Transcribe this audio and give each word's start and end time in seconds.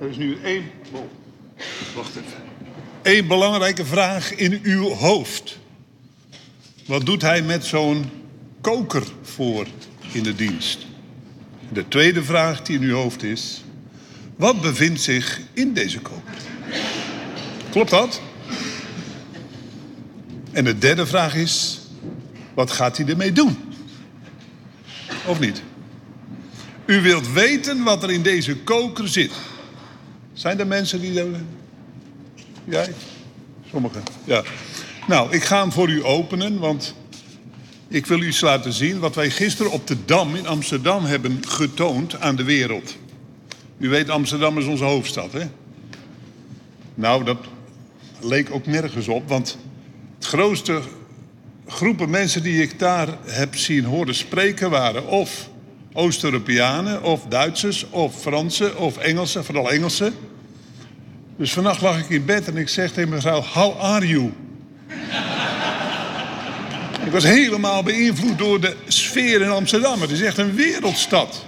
Er 0.00 0.08
is 0.08 0.16
nu 0.16 0.38
één. 0.42 0.70
Oh, 0.92 1.00
wacht 1.94 2.10
even. 2.10 2.44
Eén 3.02 3.26
belangrijke 3.26 3.84
vraag 3.84 4.34
in 4.34 4.60
uw 4.62 4.88
hoofd. 4.88 5.58
Wat 6.86 7.06
doet 7.06 7.22
hij 7.22 7.42
met 7.42 7.64
zo'n 7.64 8.10
koker 8.60 9.02
voor 9.22 9.66
in 10.12 10.22
de 10.22 10.34
dienst? 10.34 10.86
De 11.72 11.88
tweede 11.88 12.24
vraag 12.24 12.62
die 12.62 12.76
in 12.76 12.82
uw 12.82 12.94
hoofd 12.94 13.22
is: 13.22 13.64
wat 14.36 14.60
bevindt 14.60 15.00
zich 15.00 15.40
in 15.52 15.72
deze 15.72 16.00
koker? 16.00 16.36
Klopt 17.70 17.90
dat? 17.90 18.20
En 20.52 20.64
de 20.64 20.78
derde 20.78 21.06
vraag 21.06 21.34
is: 21.34 21.80
wat 22.54 22.70
gaat 22.70 22.96
hij 22.96 23.06
ermee 23.06 23.32
doen? 23.32 23.56
Of 25.26 25.40
niet? 25.40 25.62
U 26.86 27.00
wilt 27.00 27.32
weten 27.32 27.82
wat 27.82 28.02
er 28.02 28.10
in 28.10 28.22
deze 28.22 28.56
koker 28.56 29.08
zit. 29.08 29.32
Zijn 30.36 30.60
er 30.60 30.66
mensen 30.66 31.00
die. 31.00 31.22
Jij? 32.64 32.92
Sommigen. 33.70 34.02
Ja. 34.24 34.42
Nou, 35.06 35.32
ik 35.32 35.42
ga 35.42 35.60
hem 35.60 35.72
voor 35.72 35.88
u 35.88 36.04
openen, 36.04 36.58
want 36.58 36.94
ik 37.88 38.06
wil 38.06 38.20
u 38.20 38.34
laten 38.40 38.72
zien 38.72 38.98
wat 38.98 39.14
wij 39.14 39.30
gisteren 39.30 39.72
op 39.72 39.86
de 39.86 40.04
Dam 40.04 40.34
in 40.34 40.46
Amsterdam 40.46 41.04
hebben 41.04 41.46
getoond 41.48 42.20
aan 42.20 42.36
de 42.36 42.44
wereld. 42.44 42.96
U 43.78 43.88
weet, 43.88 44.10
Amsterdam 44.10 44.58
is 44.58 44.64
onze 44.64 44.84
hoofdstad, 44.84 45.32
hè? 45.32 45.48
Nou, 46.94 47.24
dat 47.24 47.38
leek 48.20 48.50
ook 48.50 48.66
nergens 48.66 49.08
op, 49.08 49.28
want 49.28 49.58
het 50.14 50.26
grootste 50.26 50.80
groepen 51.66 52.10
mensen 52.10 52.42
die 52.42 52.62
ik 52.62 52.78
daar 52.78 53.08
heb 53.24 53.56
zien 53.56 53.84
horen 53.84 54.14
spreken 54.14 54.70
waren 54.70 55.06
of 55.06 55.48
Oost-Europeanen, 55.96 57.02
of 57.02 57.24
Duitsers, 57.28 57.86
of 57.90 58.20
Fransen, 58.20 58.78
of 58.78 58.96
Engelsen, 58.96 59.44
vooral 59.44 59.70
Engelsen. 59.70 60.14
Dus 61.36 61.52
vannacht 61.52 61.80
lag 61.80 61.98
ik 61.98 62.08
in 62.08 62.24
bed 62.24 62.48
en 62.48 62.56
ik 62.56 62.68
zeg 62.68 62.92
tegen 62.92 63.08
mevrouw, 63.08 63.40
how 63.40 63.80
are 63.80 64.06
you? 64.06 64.32
ik 67.06 67.12
was 67.12 67.24
helemaal 67.24 67.82
beïnvloed 67.82 68.38
door 68.38 68.60
de 68.60 68.76
sfeer 68.86 69.42
in 69.42 69.50
Amsterdam. 69.50 70.00
Het 70.00 70.10
is 70.10 70.20
echt 70.20 70.38
een 70.38 70.54
wereldstad. 70.54 71.44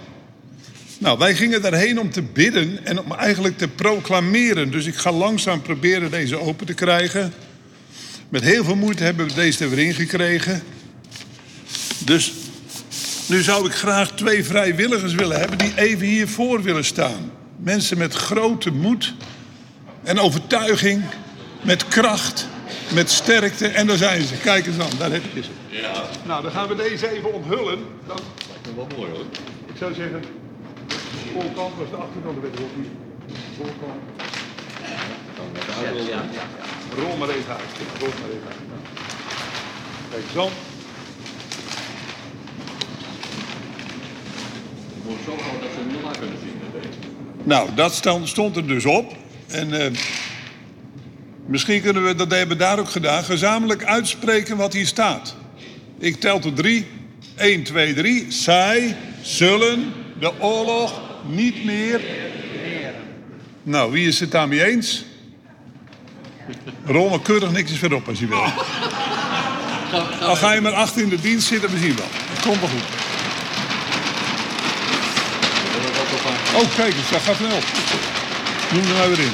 Nou, 0.98 1.19
wij 1.19 1.34
gingen 1.34 1.62
daarheen 1.62 2.00
om 2.00 2.10
te 2.10 2.22
bidden 2.22 2.86
en 2.86 3.00
om 3.00 3.12
eigenlijk 3.12 3.58
te 3.58 3.69
proclameren. 3.69 4.70
Dus 4.70 4.86
ik 4.86 4.94
ga 4.94 5.12
langzaam 5.12 5.62
proberen 5.62 6.10
deze 6.10 6.41
open 6.41 6.66
te 6.66 6.74
krijgen. 6.74 7.32
Met 8.28 8.42
heel 8.42 8.64
veel 8.64 8.76
moeite 8.76 9.04
hebben 9.04 9.26
we 9.26 9.34
deze 9.34 9.64
er 9.64 9.70
weer 9.70 9.86
ingekregen. 9.86 10.62
Dus 11.98 12.32
nu 13.28 13.42
zou 13.42 13.66
ik 13.66 13.72
graag 13.72 14.10
twee 14.10 14.44
vrijwilligers 14.44 15.14
willen 15.14 15.38
hebben 15.38 15.58
die 15.58 15.72
even 15.76 16.06
hiervoor 16.06 16.62
willen 16.62 16.84
staan. 16.84 17.32
Mensen 17.56 17.98
met 17.98 18.14
grote 18.14 18.70
moed 18.70 19.14
en 20.02 20.18
overtuiging, 20.18 21.02
met 21.62 21.88
kracht, 21.88 22.48
met 22.94 23.10
sterkte. 23.10 23.68
En 23.68 23.86
daar 23.86 23.96
zijn 23.96 24.22
ze. 24.22 24.34
Kijk 24.34 24.66
eens 24.66 24.78
aan, 24.78 24.98
daar 24.98 25.10
heb 25.10 25.22
je 25.32 25.42
ze. 25.42 25.50
Ja. 25.68 26.04
Nou, 26.26 26.42
dan 26.42 26.50
gaan 26.50 26.68
we 26.68 26.74
deze 26.74 27.10
even 27.10 27.32
onthullen. 27.34 27.78
Dat 28.06 28.22
lijkt 28.48 28.66
me 28.66 28.74
wel 28.76 28.86
mooi 28.96 29.10
hoor. 29.10 29.24
Ik 29.66 29.76
zou 29.78 29.94
zeggen, 29.94 30.20
de 30.88 30.94
voorkant 31.32 31.74
was 31.78 31.90
de 31.90 31.96
achterkant, 31.96 32.34
de 32.34 32.40
weet 32.40 32.58
ik 32.58 32.60
ook 32.60 32.76
niet. 32.76 32.90
Voorkant. 33.56 34.00
Ja, 35.82 35.90
ja, 35.90 36.22
ja. 36.32 36.46
Rol 37.02 37.16
maar 37.16 37.28
even 37.28 37.52
uit. 37.52 37.72
Rol 37.98 38.08
maar 38.08 38.30
even 38.30 38.48
uit. 38.48 38.56
Kijk 40.10 40.22
eens 40.22 40.52
moet 45.08 45.18
zo 45.24 45.36
groot 45.36 45.60
dat 45.60 45.70
ze 45.74 45.78
hem 45.78 46.02
nog 46.02 46.18
kunnen 46.18 46.38
zien. 46.42 46.58
Nou, 47.42 47.68
dat 47.74 47.94
stond 48.24 48.56
er 48.56 48.66
dus 48.66 48.84
op. 48.84 49.16
En 49.46 49.68
uh, 49.68 49.86
misschien 51.46 51.82
kunnen 51.82 52.04
we, 52.04 52.14
dat 52.14 52.30
hebben 52.30 52.56
we 52.56 52.62
daar 52.62 52.78
ook 52.78 52.90
gedaan, 52.90 53.24
gezamenlijk 53.24 53.84
uitspreken 53.84 54.56
wat 54.56 54.72
hier 54.72 54.86
staat. 54.86 55.34
Ik 55.98 56.20
tel 56.20 56.38
tot 56.38 56.56
drie. 56.56 56.86
1, 57.36 57.62
2, 57.62 57.94
3. 57.94 58.26
Zij 58.28 58.97
zullen 59.22 59.92
de 60.20 60.41
oorlog 60.41 61.00
niet 61.26 61.64
meer. 61.64 62.00
Nou, 63.62 63.92
wie 63.92 64.08
is 64.08 64.20
het 64.20 64.30
daarmee 64.30 64.64
eens? 64.64 65.04
Rol 66.84 67.08
maar 67.08 67.20
keurig 67.20 67.50
niks 67.50 67.72
verder 67.72 68.02
als 68.06 68.18
je 68.18 68.26
wil. 68.26 68.44
Al 70.20 70.36
ga 70.36 70.52
je 70.52 70.60
maar 70.60 70.72
achter 70.72 71.02
in 71.02 71.08
de 71.08 71.20
dienst 71.20 71.47
zitten, 71.47 71.70
we 71.70 71.78
zien 71.78 71.97
wel. 71.97 72.06
Komt 72.42 72.60
wel 72.60 72.68
goed. 72.68 73.07
Oh, 76.58 76.76
kijk 76.76 76.94
eens, 76.94 77.10
dat 77.10 77.20
gaat 77.20 77.36
snel. 77.36 77.58
Noem 78.72 78.82
er 78.82 78.96
nou 78.96 79.08
weer 79.08 79.20
in. 79.20 79.32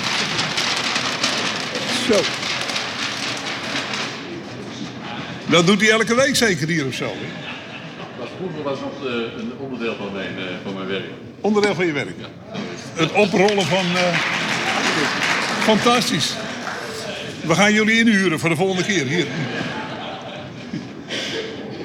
Zo. 2.09 2.21
Dat 5.47 5.67
doet 5.67 5.81
hij 5.81 5.91
elke 5.91 6.15
week 6.15 6.37
zeker 6.37 6.69
hier 6.69 6.87
of 6.87 6.95
zo. 6.95 7.05
Hè? 7.05 7.27
Dat 8.19 8.29
vroeger 8.37 8.63
was 8.63 8.79
het 8.79 9.07
uh, 9.07 9.39
een 9.39 9.53
onderdeel 9.59 9.97
van 9.97 10.13
mijn, 10.13 10.35
uh, 10.39 10.45
van 10.65 10.75
mijn 10.75 10.87
werk. 10.87 11.05
Onderdeel 11.41 11.75
van 11.75 11.87
je 11.87 11.93
werk? 11.93 12.15
Ja. 12.19 12.59
Het 12.95 13.13
oprollen 13.13 13.67
van... 13.67 13.87
Uh... 13.95 14.19
Fantastisch. 15.61 16.35
We 17.41 17.55
gaan 17.55 17.73
jullie 17.73 17.99
inhuren 17.99 18.39
voor 18.39 18.49
de 18.49 18.57
volgende 18.57 18.85
keer. 18.85 19.07
Hier. 19.07 19.27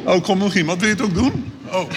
Oh, 0.03 0.23
kom 0.23 0.37
nog 0.37 0.55
iemand. 0.55 0.79
Wil 0.79 0.89
je 0.89 0.95
het 0.95 1.03
ook 1.03 1.13
doen? 1.13 1.51
Oh. 1.71 1.89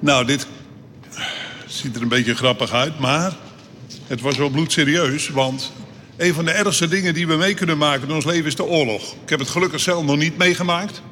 Nou, 0.00 0.24
dit 0.24 0.46
ziet 1.66 1.96
er 1.96 2.02
een 2.02 2.08
beetje 2.08 2.34
grappig 2.34 2.72
uit, 2.72 2.98
maar 2.98 3.36
het 4.06 4.20
was 4.20 4.36
wel 4.36 4.50
bloedserieus. 4.50 5.28
Want 5.28 5.72
een 6.16 6.34
van 6.34 6.44
de 6.44 6.50
ergste 6.50 6.88
dingen 6.88 7.14
die 7.14 7.26
we 7.26 7.36
mee 7.36 7.54
kunnen 7.54 7.78
maken 7.78 8.08
in 8.08 8.14
ons 8.14 8.24
leven 8.24 8.46
is 8.46 8.56
de 8.56 8.64
oorlog. 8.64 9.02
Ik 9.22 9.28
heb 9.28 9.38
het 9.38 9.48
gelukkig 9.48 9.80
zelf 9.80 10.04
nog 10.04 10.16
niet 10.16 10.36
meegemaakt. 10.36 11.02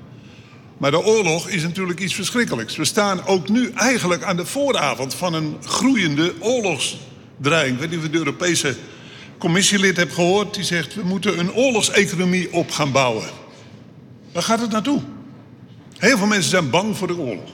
Maar 0.79 0.91
de 0.91 1.05
oorlog 1.05 1.49
is 1.49 1.63
natuurlijk 1.63 2.01
iets 2.01 2.15
verschrikkelijks. 2.15 2.77
We 2.77 2.85
staan 2.85 3.27
ook 3.27 3.49
nu 3.49 3.71
eigenlijk 3.75 4.23
aan 4.23 4.37
de 4.37 4.47
vooravond 4.47 5.15
van 5.15 5.35
een 5.35 5.57
groeiende 5.65 6.35
oorlogsdreiging. 6.39 7.75
Ik 7.75 7.81
weet 7.81 7.91
niet 7.91 7.99
of 7.99 8.11
de 8.11 8.19
Europese 8.19 8.77
commissielid 9.39 9.97
hebt 9.97 10.13
gehoord. 10.13 10.55
Die 10.55 10.65
zegt, 10.65 10.95
we 10.95 11.03
moeten 11.05 11.39
een 11.39 11.53
oorlogseconomie 11.53 12.53
op 12.53 12.71
gaan 12.71 12.93
bouwen. 12.93 13.29
Waar 14.33 14.43
gaat 14.43 14.61
het 14.61 14.71
naartoe? 14.71 15.01
Heel 15.99 16.17
veel 16.17 16.27
mensen 16.27 16.51
zijn 16.51 16.71
bang 16.71 16.97
voor 16.97 17.07
de 17.07 17.17
oorlog. 17.17 17.51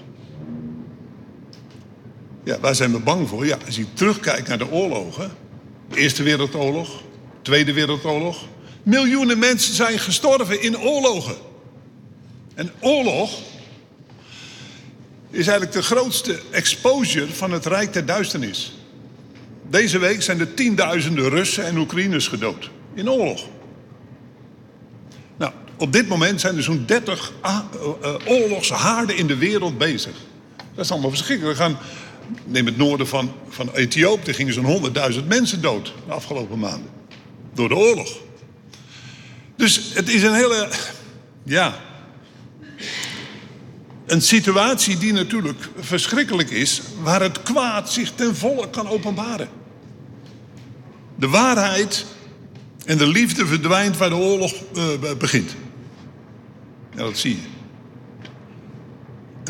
Ja, 2.45 2.61
waar 2.61 2.75
zijn 2.75 2.93
we 2.93 2.99
bang 2.99 3.29
voor? 3.29 3.47
Ja, 3.47 3.59
als 3.67 3.77
je 3.77 3.93
terugkijkt 3.93 4.49
naar 4.49 4.59
de 4.59 4.71
oorlogen. 4.71 5.31
Eerste 5.95 6.23
Wereldoorlog, 6.23 7.03
Tweede 7.43 7.73
Wereldoorlog. 7.73 8.45
Miljoenen 8.83 9.39
mensen 9.39 9.75
zijn 9.75 9.99
gestorven 9.99 10.63
in 10.63 10.79
oorlogen. 10.79 11.35
En 12.55 12.71
oorlog 12.81 13.31
is 15.31 15.47
eigenlijk 15.47 15.73
de 15.73 15.83
grootste 15.83 16.41
exposure 16.51 17.35
van 17.35 17.53
het 17.53 17.67
Rijk 17.67 17.93
der 17.93 18.07
Duisternis. 18.07 18.73
Deze 19.71 19.99
week 19.99 20.23
zijn 20.23 20.41
er 20.41 20.55
tienduizenden 20.55 21.29
Russen 21.29 21.65
en 21.65 21.79
Oekraïners 21.79 22.29
gedood 22.29 22.71
in 22.95 23.11
oorlog. 23.11 23.47
Nou, 25.37 25.53
op 25.77 25.93
dit 25.93 26.09
moment 26.09 26.41
zijn 26.41 26.57
er 26.57 26.63
zo'n 26.63 26.85
30 26.87 27.33
uh, 27.45 27.59
uh, 28.03 28.15
oorlogshaarden 28.27 29.17
in 29.17 29.27
de 29.27 29.37
wereld 29.37 29.79
bezig. 29.79 30.15
Dat 30.75 30.85
is 30.85 30.91
allemaal 30.91 31.11
verschrikkelijk. 31.11 31.59
We 31.59 31.65
gaan 31.65 31.79
Neem 32.45 32.67
het 32.67 32.77
noorden 32.77 33.09
van, 33.09 33.33
van 33.49 33.71
Ethiopië, 33.75 34.33
gingen 34.33 34.55
zo'n 34.55 34.93
100.000 35.13 35.27
mensen 35.27 35.61
dood 35.61 35.93
de 36.07 36.13
afgelopen 36.13 36.59
maanden. 36.59 36.91
Door 37.55 37.69
de 37.69 37.77
oorlog. 37.77 38.09
Dus 39.57 39.91
het 39.95 40.09
is 40.09 40.23
een 40.23 40.35
hele, 40.35 40.69
ja, 41.45 41.81
een 44.07 44.23
situatie 44.23 44.99
die 44.99 45.13
natuurlijk 45.13 45.69
verschrikkelijk 45.79 46.51
is, 46.51 46.83
waar 47.03 47.21
het 47.21 47.43
kwaad 47.43 47.93
zich 47.93 48.13
ten 48.15 48.37
volle 48.37 48.71
kan 48.71 48.89
openbaren. 48.89 49.49
De 51.17 51.29
waarheid 51.29 52.07
en 52.85 52.99
de 52.99 53.07
liefde 53.07 53.47
verdwijnt 53.47 53.97
waar 53.97 54.09
de 54.09 54.15
oorlog 54.15 54.53
uh, 54.77 55.13
begint. 55.19 55.55
Ja, 56.97 57.03
dat 57.03 57.19
zie 57.19 57.37
je. 57.37 57.54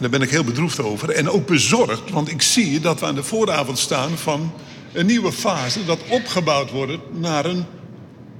Daar 0.04 0.12
ben 0.12 0.22
ik 0.22 0.30
heel 0.30 0.44
bedroefd 0.44 0.80
over. 0.80 1.10
En 1.10 1.30
ook 1.30 1.46
bezorgd, 1.46 2.10
want 2.10 2.30
ik 2.30 2.42
zie 2.42 2.80
dat 2.80 3.00
we 3.00 3.06
aan 3.06 3.14
de 3.14 3.22
vooravond 3.22 3.78
staan 3.78 4.10
van 4.18 4.52
een 4.92 5.06
nieuwe 5.06 5.32
fase. 5.32 5.84
Dat 5.84 5.98
opgebouwd 6.08 6.70
wordt 6.70 6.98
naar 7.12 7.44
een, 7.44 7.64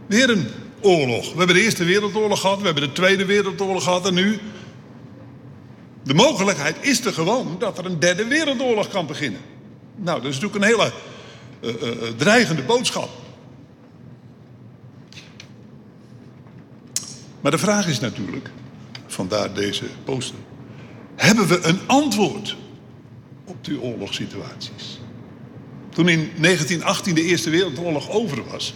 weer 0.07 0.31
een 0.31 0.49
oorlog. 0.81 1.33
We 1.33 1.39
hebben 1.39 1.57
de 1.57 1.63
Eerste 1.63 1.85
Wereldoorlog 1.85 2.41
gehad, 2.41 2.59
we 2.59 2.65
hebben 2.65 2.83
de 2.83 2.93
Tweede 2.93 3.25
Wereldoorlog 3.25 3.85
gehad 3.85 4.07
en 4.07 4.15
nu. 4.15 4.39
De 6.03 6.15
mogelijkheid 6.15 6.77
is 6.81 7.05
er 7.05 7.13
gewoon 7.13 7.57
dat 7.59 7.79
er 7.79 7.87
een 7.87 7.99
derde 7.99 8.27
wereldoorlog 8.27 8.89
kan 8.89 9.07
beginnen. 9.07 9.41
Nou, 9.97 10.21
dat 10.23 10.31
is 10.31 10.41
natuurlijk 10.41 10.65
een 10.65 10.71
hele 10.71 10.93
uh, 11.61 11.83
uh, 11.83 12.09
dreigende 12.17 12.63
boodschap. 12.63 13.09
Maar 17.41 17.51
de 17.51 17.59
vraag 17.59 17.87
is 17.87 18.01
natuurlijk, 18.01 18.51
vandaar 19.07 19.55
deze 19.55 19.85
poster. 20.05 20.39
Hebben 21.17 21.47
we 21.47 21.61
een 21.63 21.79
antwoord 21.87 22.57
op 23.45 23.65
die 23.65 23.81
oorlogssituaties. 23.81 25.01
Toen 25.91 26.09
in 26.09 26.31
1918 26.37 27.15
de 27.15 27.23
Eerste 27.23 27.51
Wereldoorlog 27.51 28.11
over 28.11 28.45
was, 28.51 28.75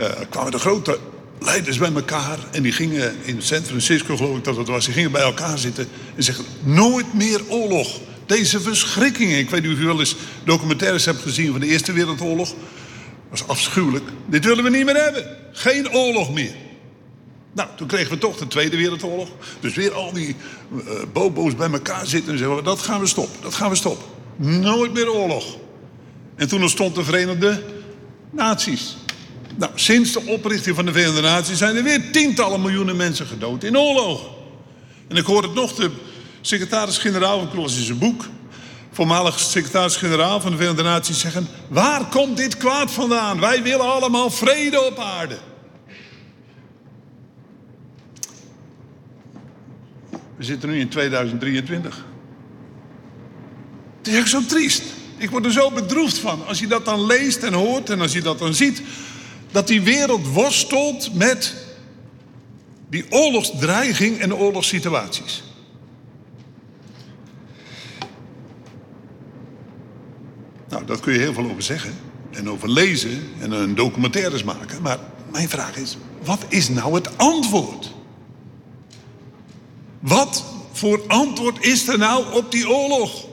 uh, 0.00 0.06
kwamen 0.30 0.52
de 0.52 0.58
grote 0.58 0.98
leiders 1.40 1.78
bij 1.78 1.92
elkaar. 1.92 2.38
En 2.52 2.62
die 2.62 2.72
gingen 2.72 3.14
in 3.22 3.42
San 3.42 3.62
Francisco, 3.62 4.16
geloof 4.16 4.36
ik 4.36 4.44
dat 4.44 4.56
het 4.56 4.68
was, 4.68 4.84
die 4.84 4.94
gingen 4.94 5.12
bij 5.12 5.22
elkaar 5.22 5.58
zitten 5.58 5.88
en 6.16 6.22
zeggen: 6.22 6.44
Nooit 6.62 7.14
meer 7.14 7.40
oorlog. 7.48 8.00
Deze 8.26 8.60
verschrikkingen. 8.60 9.38
Ik 9.38 9.50
weet 9.50 9.62
niet 9.62 9.72
of 9.72 9.78
u 9.78 9.84
wel 9.84 9.98
eens 9.98 10.16
documentaires 10.44 11.04
hebt 11.04 11.22
gezien 11.22 11.50
van 11.50 11.60
de 11.60 11.66
Eerste 11.66 11.92
Wereldoorlog. 11.92 12.48
Dat 12.48 12.58
was 13.28 13.46
afschuwelijk. 13.46 14.04
Dit 14.26 14.44
willen 14.44 14.64
we 14.64 14.70
niet 14.70 14.84
meer 14.84 15.02
hebben. 15.02 15.36
Geen 15.52 15.92
oorlog 15.92 16.32
meer. 16.32 16.54
Nou, 17.56 17.68
toen 17.76 17.86
kregen 17.86 18.10
we 18.10 18.18
toch 18.18 18.36
de 18.36 18.46
Tweede 18.46 18.76
Wereldoorlog. 18.76 19.28
Dus 19.60 19.74
weer 19.74 19.92
al 19.92 20.12
die 20.12 20.36
uh, 20.72 20.80
bobo's 21.12 21.54
bij 21.54 21.70
elkaar 21.70 22.06
zitten 22.06 22.32
en 22.32 22.38
zeggen: 22.38 22.64
dat 22.64 22.80
gaan 22.80 23.00
we 23.00 23.06
stoppen, 23.06 23.42
dat 23.42 23.54
gaan 23.54 23.70
we 23.70 23.76
stoppen. 23.76 24.06
Nooit 24.36 24.92
meer 24.92 25.12
oorlog. 25.12 25.56
En 26.34 26.48
toen 26.48 26.62
ontstond 26.62 26.94
de 26.94 27.04
Verenigde 27.04 27.62
Naties. 28.30 28.96
Nou, 29.56 29.72
sinds 29.74 30.12
de 30.12 30.26
oprichting 30.26 30.76
van 30.76 30.86
de 30.86 30.92
Verenigde 30.92 31.20
Naties 31.20 31.58
zijn 31.58 31.76
er 31.76 31.82
weer 31.82 32.10
tientallen 32.12 32.60
miljoenen 32.60 32.96
mensen 32.96 33.26
gedood 33.26 33.64
in 33.64 33.78
oorlogen. 33.78 34.26
En 35.08 35.16
ik 35.16 35.24
hoor 35.24 35.42
het 35.42 35.54
nog, 35.54 35.74
de 35.74 35.90
secretaris-generaal, 36.40 37.42
ik 37.42 37.54
las 37.54 37.76
in 37.76 37.84
zijn 37.84 37.98
boek, 37.98 38.24
voormalig 38.92 39.38
secretaris-generaal 39.38 40.40
van 40.40 40.50
de 40.50 40.56
Verenigde 40.56 40.82
Naties 40.82 41.20
zeggen: 41.20 41.48
Waar 41.68 42.04
komt 42.04 42.36
dit 42.36 42.56
kwaad 42.56 42.90
vandaan? 42.90 43.40
Wij 43.40 43.62
willen 43.62 43.92
allemaal 43.92 44.30
vrede 44.30 44.82
op 44.82 44.98
aarde. 44.98 45.36
We 50.36 50.44
zitten 50.44 50.68
nu 50.68 50.80
in 50.80 50.88
2023. 50.88 52.04
Het 53.98 54.06
is 54.08 54.14
echt 54.14 54.28
zo 54.28 54.44
triest. 54.46 54.82
Ik 55.16 55.30
word 55.30 55.44
er 55.44 55.52
zo 55.52 55.70
bedroefd 55.70 56.18
van 56.18 56.46
als 56.46 56.58
je 56.58 56.66
dat 56.66 56.84
dan 56.84 57.06
leest 57.06 57.42
en 57.42 57.52
hoort 57.52 57.90
en 57.90 58.00
als 58.00 58.12
je 58.12 58.22
dat 58.22 58.38
dan 58.38 58.54
ziet. 58.54 58.82
Dat 59.50 59.66
die 59.66 59.82
wereld 59.82 60.26
worstelt 60.26 61.14
met 61.14 61.54
die 62.88 63.04
oorlogsdreiging 63.10 64.18
en 64.18 64.34
oorlogssituaties. 64.34 65.42
Nou, 70.68 70.84
dat 70.84 71.00
kun 71.00 71.12
je 71.12 71.18
heel 71.18 71.34
veel 71.34 71.50
over 71.50 71.62
zeggen. 71.62 71.94
En 72.30 72.50
over 72.50 72.70
lezen 72.70 73.30
en 73.40 73.50
een 73.50 73.74
documentaires 73.74 74.44
maken. 74.44 74.82
Maar 74.82 74.98
mijn 75.32 75.48
vraag 75.48 75.76
is, 75.76 75.96
wat 76.24 76.44
is 76.48 76.68
nou 76.68 76.94
het 76.94 77.18
antwoord? 77.18 77.95
Wat 80.06 80.44
voor 80.72 81.02
antwoord 81.06 81.64
is 81.64 81.88
er 81.88 81.98
nou 81.98 82.32
op 82.32 82.50
die 82.50 82.68
oorlog? 82.68 83.26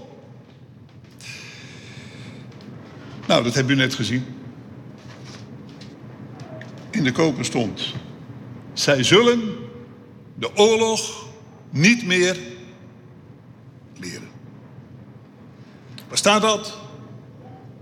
Nou, 3.28 3.44
dat 3.44 3.54
hebben 3.54 3.74
u 3.74 3.78
net 3.78 3.94
gezien. 3.94 4.26
In 6.92 7.04
de 7.04 7.12
koker 7.12 7.46
stond: 7.46 7.94
Zij 8.74 9.04
zullen 9.04 9.56
de 10.36 10.56
oorlog 10.56 11.26
niet 11.70 12.06
meer 12.06 12.38
leren. 13.98 14.30
Waar 16.08 16.18
staat 16.18 16.42
dat? 16.42 16.78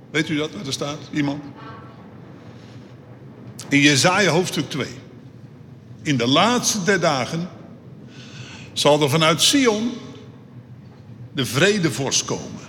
Weet 0.10 0.30
u 0.30 0.36
dat, 0.36 0.52
waar 0.52 0.66
er 0.66 0.74
staat? 0.74 1.00
Iemand? 1.12 1.44
In 3.70 3.80
Jezaja 3.80 4.32
hoofdstuk 4.32 4.70
2. 4.70 4.88
In 6.02 6.18
de 6.18 6.28
laatste 6.28 6.84
der 6.84 7.00
dagen 7.00 7.50
zal 8.74 9.02
er 9.02 9.10
vanuit 9.10 9.42
Sion 9.42 9.92
de 11.34 11.46
vredevorst 11.46 12.26
komen. 12.26 12.60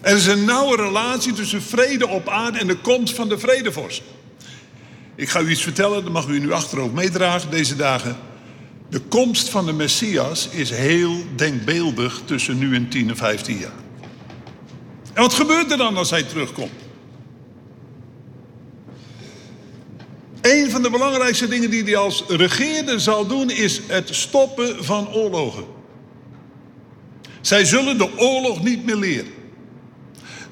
Er 0.00 0.16
is 0.16 0.26
een 0.26 0.44
nauwe 0.44 0.76
relatie 0.76 1.32
tussen 1.32 1.62
vrede 1.62 2.08
op 2.08 2.28
aarde 2.28 2.58
en 2.58 2.66
de 2.66 2.76
komst 2.76 3.14
van 3.14 3.28
de 3.28 3.38
vredevorst. 3.38 4.02
Ik 5.14 5.28
ga 5.28 5.40
u 5.40 5.50
iets 5.50 5.62
vertellen, 5.62 6.04
dat 6.04 6.12
mag 6.12 6.26
u 6.26 6.38
nu 6.38 6.52
achterhoofd 6.52 6.94
meedragen 6.94 7.50
deze 7.50 7.76
dagen. 7.76 8.16
De 8.90 9.00
komst 9.00 9.48
van 9.48 9.66
de 9.66 9.72
Messias 9.72 10.48
is 10.48 10.70
heel 10.70 11.16
denkbeeldig 11.36 12.20
tussen 12.24 12.58
nu 12.58 12.74
en 12.74 12.88
10 12.88 13.08
en 13.08 13.16
15 13.16 13.58
jaar. 13.58 13.70
En 15.12 15.22
wat 15.22 15.34
gebeurt 15.34 15.70
er 15.70 15.76
dan 15.76 15.96
als 15.96 16.10
hij 16.10 16.22
terugkomt? 16.22 16.87
Een 20.48 20.70
van 20.70 20.82
de 20.82 20.90
belangrijkste 20.90 21.48
dingen 21.48 21.70
die 21.70 21.82
hij 21.82 21.96
als 21.96 22.24
regeerder 22.28 23.00
zal 23.00 23.26
doen 23.26 23.50
is 23.50 23.80
het 23.86 24.08
stoppen 24.14 24.84
van 24.84 25.08
oorlogen. 25.12 25.64
Zij 27.40 27.64
zullen 27.64 27.98
de 27.98 28.18
oorlog 28.18 28.62
niet 28.62 28.84
meer 28.84 28.96
leren. 28.96 29.32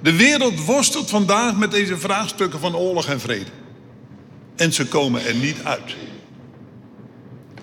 De 0.02 0.16
wereld 0.16 0.64
worstelt 0.64 1.10
vandaag 1.10 1.56
met 1.56 1.70
deze 1.70 1.98
vraagstukken 1.98 2.60
van 2.60 2.76
oorlog 2.76 3.06
en 3.06 3.20
vrede. 3.20 3.50
En 4.56 4.72
ze 4.72 4.86
komen 4.86 5.26
er 5.26 5.34
niet 5.34 5.56
uit. 5.62 5.96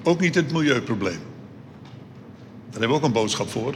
Ook 0.04 0.20
niet 0.20 0.36
het 0.36 0.52
milieuprobleem. 0.52 1.20
Daar 2.70 2.80
hebben 2.80 2.90
we 2.90 2.96
ook 2.96 3.04
een 3.04 3.12
boodschap 3.12 3.50
voor. 3.50 3.76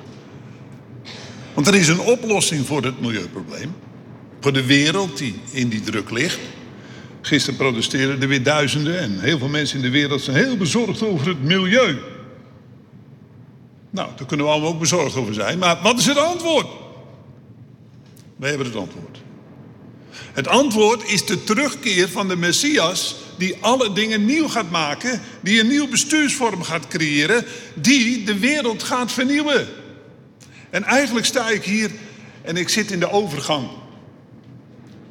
Want 1.54 1.68
er 1.68 1.76
is 1.76 1.88
een 1.88 2.00
oplossing 2.00 2.66
voor 2.66 2.84
het 2.84 3.02
milieuprobleem. 3.02 3.76
Voor 4.40 4.54
de 4.54 4.66
wereld 4.66 5.18
die 5.18 5.40
in 5.52 5.70
die 5.70 5.82
druk 5.82 6.12
ligt. 6.12 6.40
Gisteren 7.28 7.60
protesteerden 7.60 8.22
er 8.22 8.28
weer 8.28 8.44
duizenden 8.44 9.00
en 9.00 9.20
heel 9.20 9.38
veel 9.38 9.48
mensen 9.48 9.78
in 9.78 9.84
de 9.84 9.90
wereld 9.90 10.22
zijn 10.22 10.38
heel 10.38 10.58
bezorgd 10.58 11.04
over 11.04 11.28
het 11.28 11.44
milieu. 11.44 11.98
Nou, 13.90 14.10
daar 14.16 14.28
kunnen 14.28 14.46
we 14.46 14.52
allemaal 14.52 14.70
ook 14.70 14.80
bezorgd 14.80 15.16
over 15.16 15.34
zijn. 15.34 15.60
Maar 15.60 15.82
wat 15.82 16.00
is 16.00 16.06
het 16.06 16.18
antwoord? 16.18 16.68
Wij 18.36 18.50
hebben 18.50 18.68
het 18.68 18.76
antwoord. 18.76 19.18
Het 20.34 20.48
antwoord 20.48 21.10
is 21.10 21.26
de 21.26 21.44
terugkeer 21.44 22.10
van 22.10 22.28
de 22.28 22.36
Messias 22.36 23.16
die 23.38 23.56
alle 23.60 23.94
dingen 23.94 24.26
nieuw 24.26 24.48
gaat 24.48 24.72
maken, 24.72 25.22
die 25.42 25.60
een 25.60 25.68
nieuw 25.68 25.88
bestuursvorm 25.88 26.64
gaat 26.64 26.88
creëren, 26.88 27.46
die 27.76 28.24
de 28.24 28.40
wereld 28.40 28.84
gaat 28.84 29.12
vernieuwen. 29.12 29.68
En 30.70 30.84
eigenlijk 30.84 31.26
sta 31.26 31.50
ik 31.50 31.64
hier 31.64 31.92
en 32.42 32.58
ik 32.58 32.70
zit 32.70 32.92
in 32.92 33.00
de 33.00 33.12
overgang. 33.12 33.70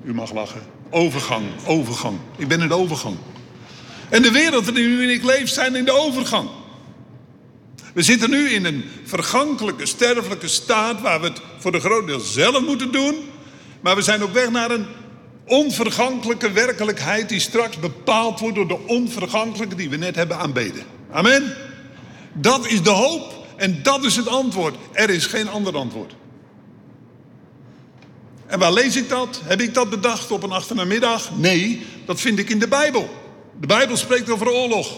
U 0.05 0.15
mag 0.15 0.33
lachen. 0.33 0.76
Overgang, 0.91 1.45
overgang. 1.67 2.19
Ik 2.37 2.49
ben 2.49 2.61
in 2.61 2.69
de 2.69 2.75
overgang. 2.75 3.17
En 4.09 4.23
de 4.23 4.31
wereld 4.31 4.65
waarin 4.65 5.11
ik 5.11 5.23
leef 5.23 5.49
zijn 5.49 5.77
in 5.77 5.85
de 5.85 5.93
overgang. 5.93 6.49
We 7.95 8.03
zitten 8.03 8.31
nu 8.31 8.49
in 8.49 8.65
een 8.65 8.85
vergankelijke, 9.05 9.87
sterfelijke 9.87 10.49
staat 10.49 11.01
waar 11.01 11.21
we 11.21 11.27
het 11.27 11.41
voor 11.59 11.73
de 11.73 11.81
groot 11.81 12.07
deel 12.07 12.21
zelf 12.21 12.61
moeten 12.61 12.93
doen. 12.93 13.15
Maar 13.81 13.97
we 13.97 14.03
zijn 14.03 14.23
op 14.23 14.33
weg 14.33 14.51
naar 14.51 14.71
een 14.71 14.87
onvergankelijke 15.45 16.53
werkelijkheid 16.53 17.29
die 17.29 17.41
straks 17.41 17.79
bepaald 17.79 18.41
wordt 18.41 18.55
door 18.55 18.69
de 18.69 18.87
onvergankelijke 18.87 19.75
die 19.75 19.91
we 19.91 19.97
net 19.97 20.15
hebben 20.15 20.39
aanbeden. 20.39 20.83
Amen. 21.11 21.57
Dat 22.33 22.67
is 22.67 22.83
de 22.83 22.91
hoop 22.91 23.47
en 23.57 23.83
dat 23.83 24.05
is 24.05 24.17
het 24.17 24.29
antwoord. 24.29 24.75
Er 24.93 25.11
is 25.11 25.27
geen 25.27 25.49
ander 25.49 25.77
antwoord. 25.77 26.15
En 28.47 28.59
waar 28.59 28.73
lees 28.73 28.97
ik 28.97 29.09
dat? 29.09 29.41
Heb 29.45 29.61
ik 29.61 29.75
dat 29.75 29.91
bedacht 29.91 30.31
op 30.31 30.43
een 30.43 30.51
achternamiddag? 30.51 31.37
Nee, 31.37 31.87
dat 32.05 32.21
vind 32.21 32.39
ik 32.39 32.51
in 32.51 32.59
de 32.59 32.69
Bijbel. 32.69 33.09
De 33.61 33.67
Bijbel 33.67 33.97
spreekt 33.97 34.31
over 34.31 34.51
oorlog. 34.51 34.97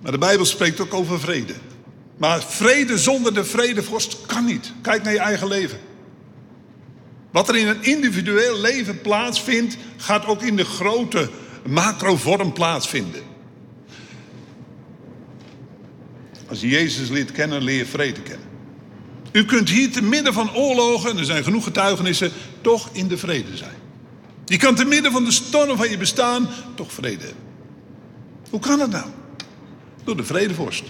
Maar 0.00 0.12
de 0.12 0.18
Bijbel 0.18 0.44
spreekt 0.44 0.80
ook 0.80 0.94
over 0.94 1.20
vrede. 1.20 1.54
Maar 2.16 2.42
vrede 2.42 2.98
zonder 2.98 3.34
de 3.34 3.44
vredevorst 3.44 4.18
kan 4.26 4.44
niet. 4.44 4.72
Kijk 4.82 5.02
naar 5.02 5.12
je 5.12 5.18
eigen 5.18 5.48
leven. 5.48 5.78
Wat 7.30 7.48
er 7.48 7.56
in 7.56 7.66
een 7.66 7.82
individueel 7.82 8.60
leven 8.60 9.00
plaatsvindt, 9.00 9.76
gaat 9.96 10.26
ook 10.26 10.42
in 10.42 10.56
de 10.56 10.64
grote 10.64 11.30
macrovorm 11.68 12.52
plaatsvinden. 12.52 13.22
Als 16.48 16.60
je 16.60 16.68
Jezus 16.68 17.08
leert 17.08 17.32
kennen, 17.32 17.62
leer 17.62 17.76
je 17.76 17.86
vrede 17.86 18.22
kennen. 18.22 18.51
U 19.32 19.44
kunt 19.44 19.68
hier 19.68 19.92
te 19.92 20.02
midden 20.02 20.32
van 20.32 20.54
oorlogen, 20.54 21.10
en 21.10 21.18
er 21.18 21.24
zijn 21.24 21.44
genoeg 21.44 21.64
getuigenissen, 21.64 22.32
toch 22.60 22.88
in 22.92 23.08
de 23.08 23.18
vrede 23.18 23.56
zijn. 23.56 23.74
Je 24.44 24.56
kan 24.56 24.74
te 24.74 24.84
midden 24.84 25.12
van 25.12 25.24
de 25.24 25.30
storm 25.30 25.76
van 25.76 25.90
je 25.90 25.96
bestaan 25.96 26.48
toch 26.74 26.92
vrede 26.92 27.24
hebben. 27.24 27.42
Hoe 28.50 28.60
kan 28.60 28.78
dat 28.78 28.90
nou? 28.90 29.06
Door 30.04 30.16
de 30.16 30.24
vredevorst. 30.24 30.84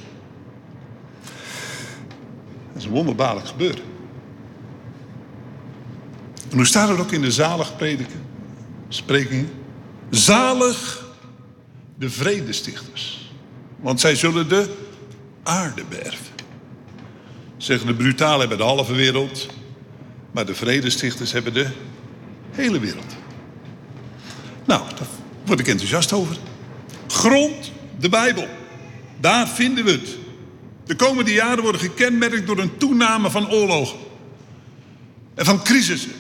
Dat 2.73 2.83
is 2.83 2.85
een 2.85 2.91
wonderbaarlijk 2.91 3.47
gebeuren. 3.47 3.83
En 6.51 6.57
hoe 6.57 6.67
staat 6.67 6.89
het 6.89 6.99
ook 6.99 7.13
in 7.13 7.23
de 7.23 7.31
zalig 7.31 7.77
prediken, 7.77 8.23
sprekingen? 8.89 9.51
Zalig 10.11 11.07
de 11.99 12.11
vredestichters. 12.11 13.33
Want 13.81 14.01
zij 14.01 14.15
zullen 14.15 14.49
de 14.49 14.75
aarde 15.43 15.83
beërven. 15.89 16.32
Zeggen 17.63 17.87
de 17.87 17.95
brutalen 17.95 18.41
hebben 18.41 18.59
de 18.59 18.65
halve 18.65 18.95
wereld, 18.95 19.47
maar 20.33 20.47
de 20.47 20.55
vredestichters 20.55 21.33
hebben 21.33 21.53
de 21.53 21.67
hele 22.51 22.81
wereld. 22.81 23.17
Nou, 24.65 24.83
daar 24.99 25.07
word 25.45 25.61
ik 25.61 25.69
enthousiast 25.69 26.13
over. 26.13 26.37
Grond 27.09 27.73
de 27.99 28.09
Bijbel. 28.09 28.47
Daar 29.21 29.49
vinden 29.49 29.85
we 29.85 29.91
het. 29.91 30.17
De 30.85 30.97
komende 30.97 31.33
jaren 31.33 31.63
worden 31.63 31.81
gekenmerkt 31.81 32.47
door 32.47 32.59
een 32.59 32.77
toename 32.77 33.31
van 33.31 33.51
oorlogen. 33.51 33.99
En 35.35 35.45
van 35.45 35.63
crisissen. 35.63 36.13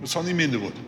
Dat 0.00 0.10
zal 0.10 0.22
niet 0.22 0.34
minder 0.34 0.60
worden. 0.60 0.82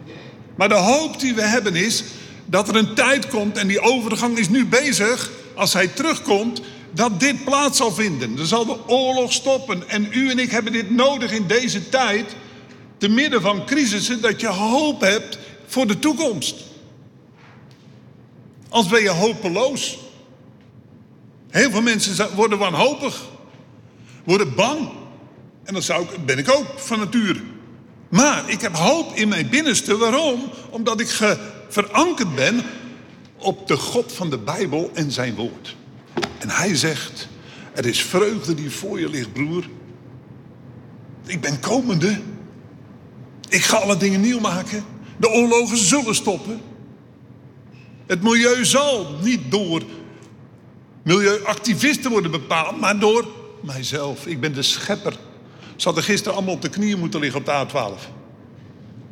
Maar 0.57 0.69
de 0.69 0.75
hoop 0.75 1.21
die 1.21 1.35
we 1.35 1.43
hebben 1.43 1.75
is 1.75 2.05
dat 2.47 2.69
er 2.69 2.77
een 2.77 2.95
tijd 2.95 3.29
komt, 3.29 3.57
en 3.57 3.67
die 3.67 3.81
overgang 3.81 4.39
is 4.39 4.49
nu 4.49 4.67
bezig, 4.67 5.31
als 5.55 5.73
hij 5.73 5.89
terugkomt, 5.89 6.61
dat 6.93 7.21
dit 7.21 7.45
plaats 7.45 7.77
zal 7.77 7.93
vinden. 7.93 8.37
Dan 8.37 8.47
zal 8.47 8.65
de 8.65 8.89
oorlog 8.89 9.33
stoppen. 9.33 9.89
En 9.89 10.09
u 10.11 10.31
en 10.31 10.39
ik 10.39 10.51
hebben 10.51 10.73
dit 10.73 10.91
nodig 10.91 11.33
in 11.33 11.47
deze 11.47 11.89
tijd, 11.89 12.37
te 12.99 13.09
midden 13.09 13.41
van 13.41 13.67
crisissen, 13.67 14.21
dat 14.21 14.41
je 14.41 14.49
hoop 14.49 15.01
hebt 15.01 15.39
voor 15.67 15.87
de 15.87 15.99
toekomst. 15.99 16.55
Als 18.69 18.87
ben 18.87 19.03
je 19.03 19.11
hopeloos. 19.11 19.99
Heel 21.51 21.71
veel 21.71 21.83
mensen 21.83 22.35
worden 22.35 22.59
wanhopig, 22.59 23.23
worden 24.25 24.55
bang. 24.55 24.89
En 25.65 25.75
dat 25.75 25.85
zou 25.85 26.03
ik, 26.03 26.27
ben 26.27 26.39
ik 26.39 26.51
ook 26.51 26.67
van 26.77 26.99
nature. 26.99 27.41
Maar 28.09 28.51
ik 28.51 28.61
heb 28.61 28.77
hoop 28.77 29.15
in 29.15 29.29
mijn 29.29 29.49
binnenste. 29.49 29.97
Waarom? 29.97 30.51
Omdat 30.71 31.01
ik 31.01 31.09
verankerd 31.69 32.35
ben 32.35 32.65
op 33.39 33.67
de 33.69 33.77
God 33.77 34.13
van 34.13 34.31
de 34.31 34.39
Bijbel 34.39 34.91
en 34.95 35.11
zijn 35.11 35.35
woord. 35.35 35.77
En 36.43 36.49
hij 36.49 36.77
zegt, 36.77 37.29
er 37.75 37.87
is 37.87 38.03
vreugde 38.03 38.55
die 38.55 38.71
voor 38.71 39.01
je 39.01 39.09
ligt, 39.09 39.33
broer. 39.33 39.69
Ik 41.27 41.41
ben 41.41 41.61
komende. 41.61 42.21
Ik 43.49 43.63
ga 43.63 43.77
alle 43.77 43.97
dingen 43.97 44.21
nieuw 44.21 44.41
maken. 44.41 44.85
De 45.17 45.31
oorlogen 45.31 45.77
zullen 45.77 46.15
stoppen. 46.15 46.61
Het 48.07 48.23
milieu 48.23 48.65
zal 48.65 49.19
niet 49.21 49.51
door 49.51 49.83
milieuactivisten 51.03 52.11
worden 52.11 52.31
bepaald, 52.31 52.81
maar 52.81 52.99
door 52.99 53.29
mijzelf. 53.63 54.27
Ik 54.27 54.41
ben 54.41 54.55
de 54.55 54.63
schepper. 54.63 55.17
Ze 55.77 55.85
hadden 55.85 56.05
gisteren 56.05 56.35
allemaal 56.35 56.55
op 56.55 56.63
de 56.63 56.69
knieën 56.69 56.99
moeten 56.99 57.21
liggen 57.21 57.41
op 57.41 57.47
de 57.47 57.67
A12. 57.67 58.11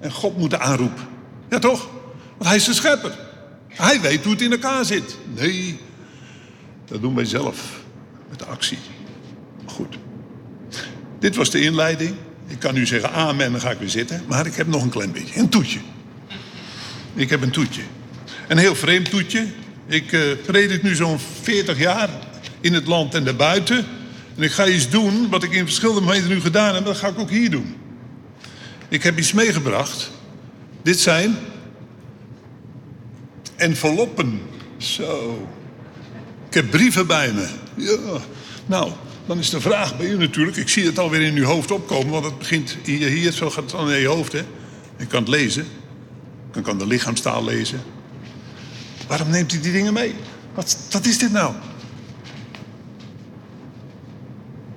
En 0.00 0.12
God 0.12 0.38
moeten 0.38 0.60
aanroepen. 0.60 1.08
Ja 1.50 1.58
toch? 1.58 1.88
Want 2.36 2.44
hij 2.44 2.56
is 2.56 2.64
de 2.64 2.74
schepper. 2.74 3.18
Hij 3.68 4.00
weet 4.00 4.22
hoe 4.22 4.32
het 4.32 4.42
in 4.42 4.52
elkaar 4.52 4.84
zit. 4.84 5.16
Nee, 5.34 5.80
dat 6.90 7.00
doen 7.00 7.14
wij 7.14 7.24
zelf 7.24 7.82
met 8.30 8.46
actie. 8.46 8.78
Goed. 9.64 9.98
Dit 11.18 11.36
was 11.36 11.50
de 11.50 11.60
inleiding. 11.60 12.14
Ik 12.46 12.58
kan 12.58 12.74
nu 12.74 12.86
zeggen 12.86 13.12
amen, 13.12 13.52
dan 13.52 13.60
ga 13.60 13.70
ik 13.70 13.78
weer 13.78 13.88
zitten. 13.88 14.22
Maar 14.28 14.46
ik 14.46 14.54
heb 14.54 14.66
nog 14.66 14.82
een 14.82 14.90
klein 14.90 15.12
beetje. 15.12 15.40
Een 15.40 15.48
toetje. 15.48 15.78
Ik 17.14 17.30
heb 17.30 17.42
een 17.42 17.50
toetje. 17.50 17.82
Een 18.48 18.58
heel 18.58 18.74
vreemd 18.74 19.10
toetje. 19.10 19.46
Ik 19.86 20.12
uh, 20.12 20.22
predik 20.46 20.82
nu 20.82 20.94
zo'n 20.94 21.18
40 21.42 21.78
jaar 21.78 22.08
in 22.60 22.74
het 22.74 22.86
land 22.86 23.14
en 23.14 23.24
daarbuiten. 23.24 23.84
En 24.36 24.42
ik 24.42 24.50
ga 24.50 24.66
iets 24.66 24.88
doen 24.88 25.28
wat 25.28 25.42
ik 25.42 25.52
in 25.52 25.64
verschillende 25.64 26.00
momenten 26.00 26.28
nu 26.28 26.40
gedaan 26.40 26.74
heb. 26.74 26.84
Dat 26.84 26.96
ga 26.96 27.08
ik 27.08 27.18
ook 27.18 27.30
hier 27.30 27.50
doen. 27.50 27.74
Ik 28.88 29.02
heb 29.02 29.18
iets 29.18 29.32
meegebracht. 29.32 30.10
Dit 30.82 31.00
zijn 31.00 31.36
enveloppen. 33.56 34.40
Zo. 34.76 35.48
Ik 36.50 36.56
heb 36.56 36.70
brieven 36.70 37.06
bij 37.06 37.32
me. 37.32 37.48
Ja. 37.74 38.20
Nou, 38.66 38.90
dan 39.26 39.38
is 39.38 39.50
de 39.50 39.60
vraag 39.60 39.96
bij 39.96 40.06
u 40.06 40.16
natuurlijk. 40.16 40.56
Ik 40.56 40.68
zie 40.68 40.84
het 40.84 40.98
alweer 40.98 41.20
in 41.20 41.36
uw 41.36 41.44
hoofd 41.44 41.70
opkomen, 41.70 42.10
want 42.10 42.24
het 42.24 42.38
begint 42.38 42.76
hier, 42.84 43.08
hier 43.08 43.32
zo 43.32 43.50
gaat 43.50 43.62
het 43.62 43.72
dan 43.72 43.90
in 43.90 44.00
je 44.00 44.06
hoofd. 44.06 44.32
Hè? 44.32 44.42
Ik 44.96 45.08
kan 45.08 45.20
het 45.20 45.28
lezen. 45.28 45.66
Ik 46.54 46.62
kan 46.62 46.78
de 46.78 46.86
lichaamstaal 46.86 47.44
lezen. 47.44 47.80
Waarom 49.06 49.30
neemt 49.30 49.52
u 49.52 49.60
die 49.60 49.72
dingen 49.72 49.92
mee? 49.92 50.14
Wat, 50.54 51.06
is 51.06 51.18
dit 51.18 51.32
nou? 51.32 51.54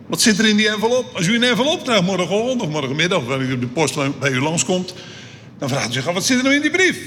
Wat 0.07 0.21
zit 0.21 0.39
er 0.39 0.45
in 0.45 0.57
die 0.57 0.69
envelop? 0.69 1.15
Als 1.15 1.27
u 1.27 1.35
een 1.35 1.43
envelop 1.43 1.83
krijgt 1.83 2.03
morgenochtend 2.03 2.61
of 2.61 2.69
morgenmiddag, 2.69 3.25
wanneer 3.25 3.49
u 3.49 3.59
de 3.59 3.67
post 3.67 4.19
bij 4.19 4.31
u 4.31 4.39
langskomt, 4.39 4.93
dan 5.57 5.69
vraagt 5.69 5.89
u 5.89 5.93
zich 5.93 6.07
af, 6.07 6.13
wat 6.13 6.25
zit 6.25 6.37
er 6.37 6.43
nou 6.43 6.55
in 6.55 6.61
die 6.61 6.71
brief? 6.71 6.97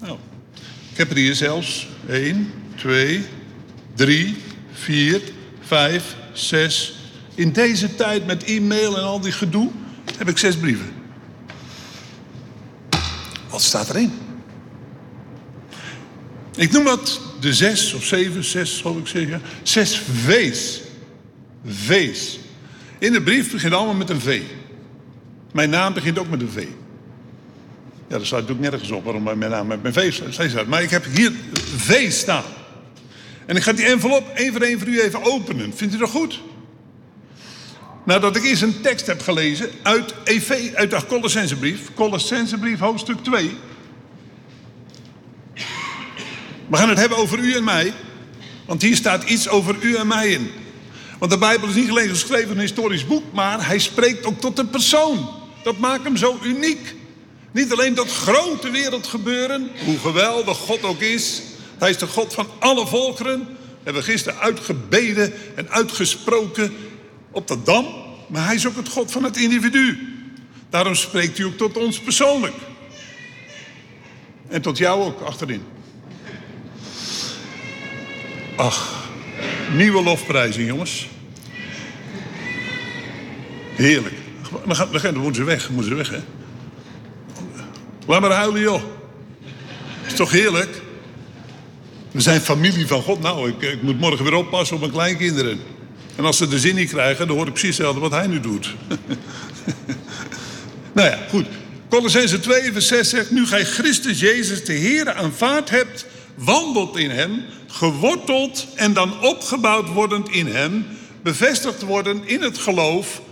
Nou, 0.00 0.16
ik 0.90 0.96
heb 0.96 1.10
er 1.10 1.16
hier 1.16 1.34
zelfs 1.34 1.88
1, 2.08 2.52
2, 2.74 3.24
3, 3.94 4.36
4, 4.72 5.20
5, 5.60 6.16
6. 6.32 6.94
In 7.34 7.52
deze 7.52 7.94
tijd 7.94 8.26
met 8.26 8.44
e-mail 8.44 8.96
en 8.96 9.02
al 9.02 9.20
die 9.20 9.32
gedoe 9.32 9.70
heb 10.18 10.28
ik 10.28 10.38
zes 10.38 10.56
brieven. 10.56 10.92
Wat 13.48 13.62
staat 13.62 13.88
erin? 13.88 14.12
Ik 16.56 16.72
noem 16.72 16.84
dat 16.84 17.20
de 17.40 17.54
zes 17.54 17.94
of 17.94 18.04
zeven, 18.04 18.44
zes 18.44 18.78
zal 18.78 18.98
ik 18.98 19.06
zeggen. 19.06 19.42
Zes 19.62 20.02
V's. 20.24 20.80
V's. 21.66 22.38
In 22.98 23.12
de 23.12 23.22
brief 23.22 23.52
begint 23.52 23.72
allemaal 23.72 23.94
met 23.94 24.10
een 24.10 24.20
V. 24.20 24.40
Mijn 25.52 25.70
naam 25.70 25.94
begint 25.94 26.18
ook 26.18 26.28
met 26.28 26.40
een 26.40 26.50
V. 26.50 26.66
Ja, 28.08 28.18
dat 28.18 28.26
staat 28.26 28.50
ook 28.50 28.58
nergens 28.58 28.90
op 28.90 29.04
waarom 29.04 29.22
mijn 29.22 29.50
naam 29.50 29.66
met 29.66 29.82
mijn 29.82 29.94
V 29.94 30.12
staat. 30.30 30.66
Maar 30.66 30.82
ik 30.82 30.90
heb 30.90 31.04
hier 31.14 31.32
V 31.76 32.12
staan. 32.12 32.44
En 33.52 33.58
ik 33.58 33.64
ga 33.64 33.72
die 33.72 33.84
envelop 33.84 34.28
één 34.34 34.52
voor 34.52 34.60
één 34.60 34.78
voor 34.78 34.88
u 34.88 35.00
even 35.00 35.24
openen. 35.24 35.72
Vindt 35.76 35.94
u 35.94 35.98
dat 35.98 36.10
goed? 36.10 36.40
Nadat 38.04 38.36
ik 38.36 38.44
eerst 38.44 38.62
een 38.62 38.80
tekst 38.80 39.06
heb 39.06 39.22
gelezen 39.22 39.70
uit, 39.82 40.14
EV, 40.24 40.74
uit 40.74 40.90
de 40.90 41.06
Colossensebrief. 41.06 41.80
Colossensebrief, 41.94 42.78
hoofdstuk 42.78 43.24
2. 43.24 43.56
We 46.66 46.76
gaan 46.76 46.88
het 46.88 46.98
hebben 46.98 47.18
over 47.18 47.38
u 47.38 47.54
en 47.54 47.64
mij. 47.64 47.92
Want 48.66 48.82
hier 48.82 48.96
staat 48.96 49.22
iets 49.22 49.48
over 49.48 49.76
u 49.80 49.94
en 49.94 50.06
mij 50.06 50.28
in. 50.28 50.50
Want 51.18 51.30
de 51.30 51.38
Bijbel 51.38 51.68
is 51.68 51.74
niet 51.74 51.90
alleen 51.90 52.08
geschreven 52.08 52.50
een 52.50 52.60
historisch 52.60 53.06
boek, 53.06 53.24
maar 53.32 53.66
hij 53.66 53.78
spreekt 53.78 54.26
ook 54.26 54.40
tot 54.40 54.58
een 54.58 54.70
persoon. 54.70 55.28
Dat 55.62 55.78
maakt 55.78 56.04
hem 56.04 56.16
zo 56.16 56.38
uniek. 56.42 56.94
Niet 57.50 57.72
alleen 57.72 57.94
dat 57.94 58.12
grote 58.12 58.70
wereldgebeuren, 58.70 59.70
hoe 59.84 59.98
geweldig 59.98 60.56
God 60.56 60.82
ook 60.82 61.00
is. 61.00 61.42
Hij 61.82 61.90
is 61.90 61.98
de 61.98 62.06
God 62.06 62.34
van 62.34 62.46
alle 62.58 62.86
volkeren. 62.86 63.38
Dat 63.38 63.56
hebben 63.82 64.02
we 64.02 64.10
gisteren 64.10 64.38
uitgebeden 64.38 65.32
en 65.54 65.70
uitgesproken 65.70 66.74
op 67.30 67.48
de 67.48 67.62
dam. 67.62 67.86
Maar 68.26 68.44
hij 68.44 68.54
is 68.54 68.66
ook 68.66 68.76
het 68.76 68.88
God 68.88 69.12
van 69.12 69.24
het 69.24 69.36
individu. 69.36 69.98
Daarom 70.70 70.94
spreekt 70.94 71.38
hij 71.38 71.46
ook 71.46 71.56
tot 71.56 71.76
ons 71.76 72.00
persoonlijk. 72.00 72.54
En 74.48 74.62
tot 74.62 74.78
jou 74.78 75.02
ook 75.02 75.20
achterin. 75.20 75.62
Ach, 78.56 79.08
nieuwe 79.72 80.02
lofprijzing, 80.02 80.66
jongens. 80.68 81.08
Heerlijk. 83.74 84.14
Dan, 84.66 84.76
gaan, 84.76 84.88
dan 84.92 85.16
moeten 85.16 85.34
ze 85.34 85.44
weg, 85.44 85.70
moeten 85.70 85.90
ze 85.90 85.96
weg, 85.96 86.10
hè. 86.10 86.20
Laat 88.06 88.20
maar 88.20 88.30
huilen, 88.30 88.60
joh. 88.60 88.82
Is 90.06 90.14
toch 90.14 90.30
heerlijk? 90.30 90.90
We 92.12 92.20
zijn 92.20 92.40
familie 92.40 92.86
van 92.86 93.02
God. 93.02 93.20
Nou, 93.20 93.48
ik, 93.48 93.62
ik 93.62 93.82
moet 93.82 94.00
morgen 94.00 94.24
weer 94.24 94.34
oppassen 94.34 94.74
op 94.74 94.80
mijn 94.80 94.92
kleinkinderen. 94.92 95.60
En 96.16 96.24
als 96.24 96.36
ze 96.36 96.48
de 96.48 96.58
zin 96.58 96.74
niet 96.74 96.90
krijgen, 96.90 97.26
dan 97.26 97.36
hoor 97.36 97.46
ik 97.46 97.52
precies 97.52 97.76
hetzelfde 97.76 98.00
wat 98.00 98.10
hij 98.10 98.26
nu 98.26 98.40
doet. 98.40 98.74
nou 100.94 101.08
ja, 101.08 101.18
goed. 101.28 101.46
Colossense 101.88 102.40
2, 102.40 102.72
vers 102.72 102.86
6 102.86 103.08
zegt... 103.08 103.30
Nu 103.30 103.46
gij 103.46 103.64
Christus 103.64 104.20
Jezus 104.20 104.64
de 104.64 104.72
Heer 104.72 105.12
aanvaard 105.12 105.70
hebt... 105.70 106.06
wandelt 106.34 106.96
in 106.96 107.10
hem, 107.10 107.44
geworteld 107.66 108.66
en 108.74 108.92
dan 108.92 109.22
opgebouwd 109.22 109.88
wordend 109.88 110.30
in 110.30 110.46
hem... 110.46 110.86
bevestigd 111.22 111.82
worden 111.82 112.22
in 112.24 112.42
het 112.42 112.58
geloof... 112.58 113.22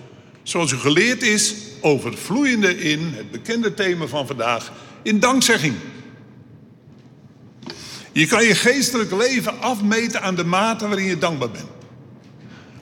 zoals 0.42 0.72
u 0.72 0.76
geleerd 0.76 1.22
is, 1.22 1.54
overvloeiende 1.80 2.78
in... 2.78 3.12
het 3.16 3.30
bekende 3.30 3.75
thema 3.75 4.06
van 4.06 4.26
vandaag, 4.26 4.72
in 5.02 5.20
dankzegging... 5.20 5.75
Je 8.12 8.26
kan 8.26 8.44
je 8.44 8.54
geestelijk 8.54 9.10
leven 9.12 9.60
afmeten 9.60 10.22
aan 10.22 10.34
de 10.34 10.44
mate 10.44 10.88
waarin 10.88 11.06
je 11.06 11.18
dankbaar 11.18 11.50
bent. 11.50 11.68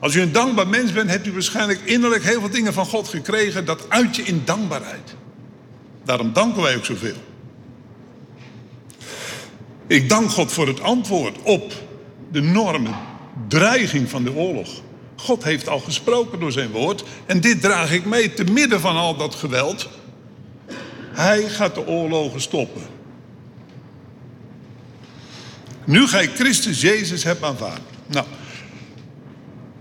Als 0.00 0.14
u 0.14 0.20
een 0.20 0.32
dankbaar 0.32 0.68
mens 0.68 0.92
bent, 0.92 1.10
hebt 1.10 1.26
u 1.26 1.32
waarschijnlijk 1.32 1.80
innerlijk 1.84 2.24
heel 2.24 2.40
veel 2.40 2.50
dingen 2.50 2.72
van 2.72 2.86
God 2.86 3.08
gekregen. 3.08 3.64
Dat 3.64 3.86
uit 3.88 4.16
je 4.16 4.22
in 4.22 4.42
dankbaarheid. 4.44 5.14
Daarom 6.04 6.32
danken 6.32 6.62
wij 6.62 6.76
ook 6.76 6.84
zoveel. 6.84 7.16
Ik 9.86 10.08
dank 10.08 10.30
God 10.30 10.52
voor 10.52 10.66
het 10.66 10.80
antwoord 10.80 11.36
op 11.42 11.72
de 12.32 12.40
normen, 12.40 12.94
dreiging 13.48 14.10
van 14.10 14.24
de 14.24 14.34
oorlog. 14.34 14.68
God 15.16 15.44
heeft 15.44 15.68
al 15.68 15.80
gesproken 15.80 16.40
door 16.40 16.52
zijn 16.52 16.70
woord. 16.70 17.04
En 17.26 17.40
dit 17.40 17.60
draag 17.60 17.92
ik 17.92 18.04
mee 18.04 18.34
te 18.34 18.44
midden 18.44 18.80
van 18.80 18.96
al 18.96 19.16
dat 19.16 19.34
geweld. 19.34 19.88
Hij 21.12 21.48
gaat 21.48 21.74
de 21.74 21.86
oorlogen 21.86 22.40
stoppen. 22.40 22.82
Nu 25.88 26.06
gij 26.06 26.30
Christus 26.34 26.80
Jezus 26.80 27.24
hebt 27.24 27.42
aanvaard. 27.42 27.80
Nou, 28.06 28.26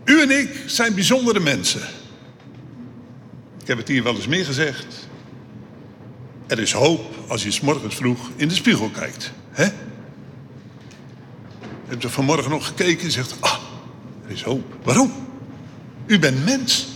u 0.05 0.21
en 0.21 0.39
ik 0.39 0.63
zijn 0.65 0.93
bijzondere 0.93 1.39
mensen. 1.39 1.81
Ik 3.61 3.67
heb 3.67 3.77
het 3.77 3.87
hier 3.87 4.03
wel 4.03 4.15
eens 4.15 4.27
meer 4.27 4.45
gezegd. 4.45 4.85
Er 6.47 6.59
is 6.59 6.71
hoop 6.71 7.15
als 7.27 7.43
je 7.43 7.51
s 7.51 7.59
morgens 7.59 7.95
vroeg 7.95 8.29
in 8.35 8.47
de 8.47 8.53
spiegel 8.53 8.89
kijkt. 8.89 9.31
Hè? 9.51 9.67
Heb 11.87 12.01
je 12.01 12.09
vanmorgen 12.09 12.51
nog 12.51 12.67
gekeken 12.67 13.05
en 13.05 13.11
zegt... 13.11 13.35
Ah, 13.39 13.59
Er 14.25 14.31
is 14.31 14.41
hoop. 14.41 14.75
Waarom? 14.83 15.11
U 16.05 16.19
bent 16.19 16.45
mens. 16.45 16.87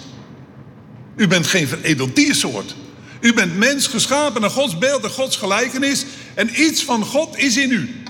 U 1.15 1.27
bent 1.27 1.47
geen 1.47 1.67
veredeld 1.67 2.15
diersoort. 2.15 2.75
U 3.19 3.33
bent 3.33 3.57
mens 3.57 3.87
geschapen 3.87 4.41
naar 4.41 4.49
Gods 4.49 4.77
beeld 4.77 5.03
en 5.03 5.09
Gods 5.09 5.35
gelijkenis. 5.37 6.05
En 6.33 6.61
iets 6.61 6.83
van 6.83 7.05
God 7.05 7.37
is 7.37 7.57
in 7.57 7.71
u. 7.71 8.00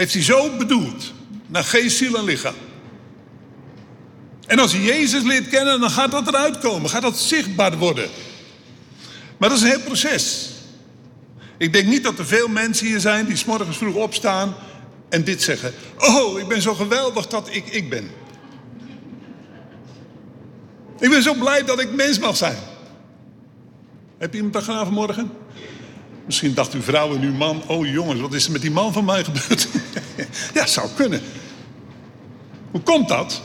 Heeft 0.00 0.14
hij 0.14 0.22
zo 0.22 0.56
bedoeld. 0.56 1.12
Naar 1.46 1.64
geest, 1.64 1.96
ziel 1.96 2.16
en 2.16 2.24
lichaam. 2.24 2.54
En 4.46 4.58
als 4.58 4.72
je 4.72 4.82
Jezus 4.82 5.22
leert 5.22 5.48
kennen, 5.48 5.80
dan 5.80 5.90
gaat 5.90 6.10
dat 6.10 6.28
eruit 6.28 6.58
komen. 6.58 6.90
Gaat 6.90 7.02
dat 7.02 7.18
zichtbaar 7.18 7.78
worden. 7.78 8.08
Maar 9.38 9.48
dat 9.48 9.58
is 9.58 9.64
een 9.64 9.70
heel 9.70 9.80
proces. 9.80 10.50
Ik 11.58 11.72
denk 11.72 11.86
niet 11.86 12.02
dat 12.02 12.18
er 12.18 12.26
veel 12.26 12.48
mensen 12.48 12.86
hier 12.86 13.00
zijn 13.00 13.26
die 13.26 13.36
s 13.36 13.44
morgens 13.44 13.76
vroeg 13.76 13.94
opstaan 13.94 14.54
en 15.08 15.24
dit 15.24 15.42
zeggen. 15.42 15.74
Oh, 15.98 16.38
ik 16.38 16.48
ben 16.48 16.62
zo 16.62 16.74
geweldig 16.74 17.26
dat 17.26 17.48
ik 17.50 17.66
ik 17.66 17.90
ben. 17.90 18.10
Ik 20.98 21.10
ben 21.10 21.22
zo 21.22 21.34
blij 21.34 21.64
dat 21.64 21.80
ik 21.80 21.94
mens 21.94 22.18
mag 22.18 22.36
zijn. 22.36 22.58
Heb 24.18 24.30
je 24.30 24.36
iemand 24.36 24.54
dat 24.54 24.64
gedaan 24.64 24.84
vanmorgen? 24.84 25.30
Misschien 26.30 26.54
dacht 26.54 26.74
uw 26.74 26.82
vrouw 26.82 27.14
en 27.14 27.22
uw 27.22 27.32
man... 27.32 27.62
oh 27.66 27.86
jongens, 27.86 28.20
wat 28.20 28.34
is 28.34 28.46
er 28.46 28.52
met 28.52 28.60
die 28.60 28.70
man 28.70 28.92
van 28.92 29.04
mij 29.04 29.24
gebeurd? 29.24 29.68
ja, 30.54 30.66
zou 30.66 30.88
kunnen. 30.96 31.22
Hoe 32.70 32.80
komt 32.80 33.08
dat? 33.08 33.42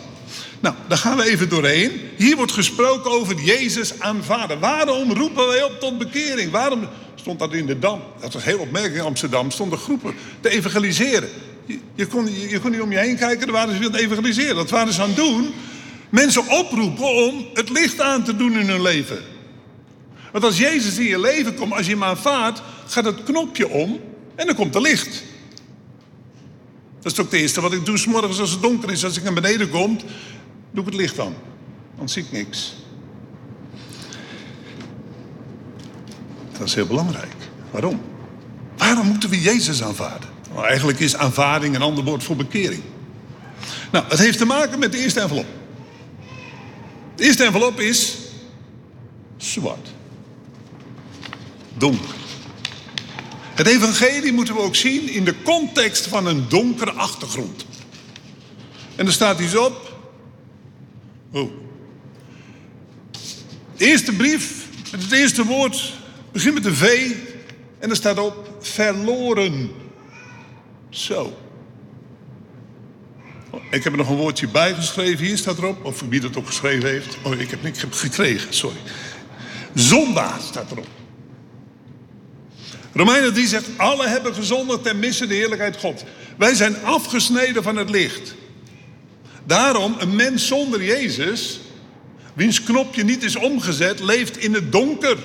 Nou, 0.59 0.75
daar 0.87 0.97
gaan 0.97 1.17
we 1.17 1.29
even 1.29 1.49
doorheen. 1.49 1.91
Hier 2.17 2.35
wordt 2.35 2.51
gesproken 2.51 3.11
over 3.11 3.41
Jezus 3.41 3.99
aanvaarden. 3.99 4.59
Waarom 4.59 5.13
roepen 5.13 5.47
wij 5.47 5.63
op 5.63 5.79
tot 5.79 5.97
bekering? 5.97 6.51
Waarom 6.51 6.87
stond 7.15 7.39
dat 7.39 7.53
in 7.53 7.65
de 7.65 7.79
Dam? 7.79 8.01
Dat 8.21 8.33
was 8.33 8.43
heel 8.43 8.59
opmerkelijk 8.59 8.99
in 8.99 9.05
Amsterdam. 9.07 9.51
Stonden 9.51 9.79
groepen 9.79 10.13
te 10.39 10.49
evangeliseren. 10.49 11.29
Je, 11.95 12.05
kon, 12.05 12.49
je, 12.49 12.59
kon 12.59 12.71
niet 12.71 12.81
om 12.81 12.91
je 12.91 12.97
heen 12.97 13.17
kijken, 13.17 13.47
daar 13.47 13.55
waren 13.55 13.75
ze 13.75 13.85
aan 13.85 13.91
het 13.91 14.01
evangeliseren. 14.01 14.55
Dat 14.55 14.69
waren 14.69 14.93
ze 14.93 15.01
aan 15.01 15.07
het 15.07 15.17
doen. 15.17 15.53
Mensen 16.09 16.47
oproepen 16.47 17.15
om 17.15 17.45
het 17.53 17.69
licht 17.69 18.01
aan 18.01 18.23
te 18.23 18.35
doen 18.35 18.59
in 18.59 18.69
hun 18.69 18.81
leven. 18.81 19.33
Want 20.35 20.47
als 20.47 20.57
Jezus 20.57 20.97
in 20.97 21.05
je 21.05 21.19
leven 21.19 21.55
komt, 21.55 21.73
als 21.73 21.85
je 21.85 21.91
hem 21.91 22.03
aanvaardt, 22.03 22.61
gaat 22.87 23.05
het 23.05 23.23
knopje 23.23 23.69
om 23.69 23.99
en 24.35 24.45
dan 24.45 24.55
komt 24.55 24.75
er 24.75 24.81
licht. 24.81 25.23
Dat 27.01 27.11
is 27.11 27.19
ook 27.19 27.31
het 27.31 27.39
eerste 27.39 27.61
wat 27.61 27.73
ik 27.73 27.85
doe 27.85 27.97
s 27.97 28.05
morgens 28.05 28.39
als 28.39 28.51
het 28.51 28.61
donker 28.61 28.91
is. 28.91 29.05
Als 29.05 29.17
ik 29.17 29.23
naar 29.23 29.33
beneden 29.33 29.69
kom, 29.69 29.99
doe 30.71 30.83
ik 30.83 30.85
het 30.85 30.93
licht 30.93 31.19
aan. 31.19 31.35
Dan 31.97 32.09
zie 32.09 32.23
ik 32.23 32.31
niks. 32.31 32.75
Dat 36.57 36.67
is 36.67 36.75
heel 36.75 36.87
belangrijk. 36.87 37.35
Waarom? 37.71 38.01
Waarom 38.77 39.07
moeten 39.07 39.29
we 39.29 39.41
Jezus 39.41 39.83
aanvaarden? 39.83 40.29
Nou, 40.53 40.65
eigenlijk 40.67 40.99
is 40.99 41.15
aanvaarding 41.15 41.75
een 41.75 41.81
ander 41.81 42.03
woord 42.03 42.23
voor 42.23 42.35
bekering. 42.35 42.81
Nou, 43.91 44.05
het 44.07 44.19
heeft 44.19 44.37
te 44.37 44.45
maken 44.45 44.79
met 44.79 44.91
de 44.91 44.97
eerste 44.97 45.19
envelop. 45.19 45.47
De 47.15 47.23
eerste 47.23 47.43
envelop 47.43 47.79
is 47.79 48.17
zwart. 49.37 49.93
Donker. 51.77 52.15
Het 53.55 53.67
evangelie 53.67 54.33
moeten 54.33 54.55
we 54.55 54.61
ook 54.61 54.75
zien 54.75 55.09
in 55.09 55.25
de 55.25 55.41
context 55.43 56.07
van 56.07 56.25
een 56.25 56.49
donkere 56.49 56.91
achtergrond. 56.91 57.65
En 58.95 59.05
er 59.05 59.11
staat 59.11 59.39
iets 59.39 59.57
op. 59.57 59.93
Oh. 61.31 61.51
De 63.77 63.85
eerste 63.85 64.13
brief, 64.13 64.67
het 64.91 65.11
eerste 65.11 65.45
woord, 65.45 65.93
begint 66.31 66.53
met 66.53 66.65
een 66.65 66.75
V. 66.75 67.11
En 67.79 67.89
er 67.89 67.95
staat 67.95 68.19
op 68.19 68.57
verloren. 68.59 69.71
Zo. 70.89 71.37
Ik 73.69 73.83
heb 73.83 73.93
er 73.93 73.97
nog 73.97 74.09
een 74.09 74.15
woordje 74.15 74.47
bij 74.47 74.73
geschreven. 74.73 75.25
Hier 75.25 75.37
staat 75.37 75.57
erop. 75.57 75.85
Of 75.85 76.03
wie 76.09 76.19
dat 76.19 76.37
ook 76.37 76.47
geschreven 76.47 76.89
heeft. 76.89 77.17
Oh, 77.23 77.39
ik 77.39 77.49
heb 77.49 77.63
niks 77.63 77.85
gekregen, 77.89 78.53
sorry. 78.53 78.77
Zondaar 79.73 80.39
staat 80.41 80.71
erop. 80.71 80.87
Romeinen 82.95 83.33
3 83.33 83.47
zegt, 83.47 83.67
alle 83.77 84.07
hebben 84.07 84.33
gezondigd 84.33 84.83
ten 84.83 84.99
misse 84.99 85.27
de 85.27 85.33
heerlijkheid 85.33 85.77
God. 85.77 86.03
Wij 86.37 86.53
zijn 86.53 86.83
afgesneden 86.83 87.63
van 87.63 87.77
het 87.77 87.89
licht. 87.89 88.35
Daarom, 89.45 89.95
een 89.99 90.15
mens 90.15 90.47
zonder 90.47 90.83
Jezus, 90.83 91.59
wiens 92.33 92.63
knopje 92.63 93.03
niet 93.03 93.23
is 93.23 93.35
omgezet, 93.35 93.99
leeft 93.99 94.37
in 94.37 94.53
het 94.53 94.71
donker. 94.71 95.17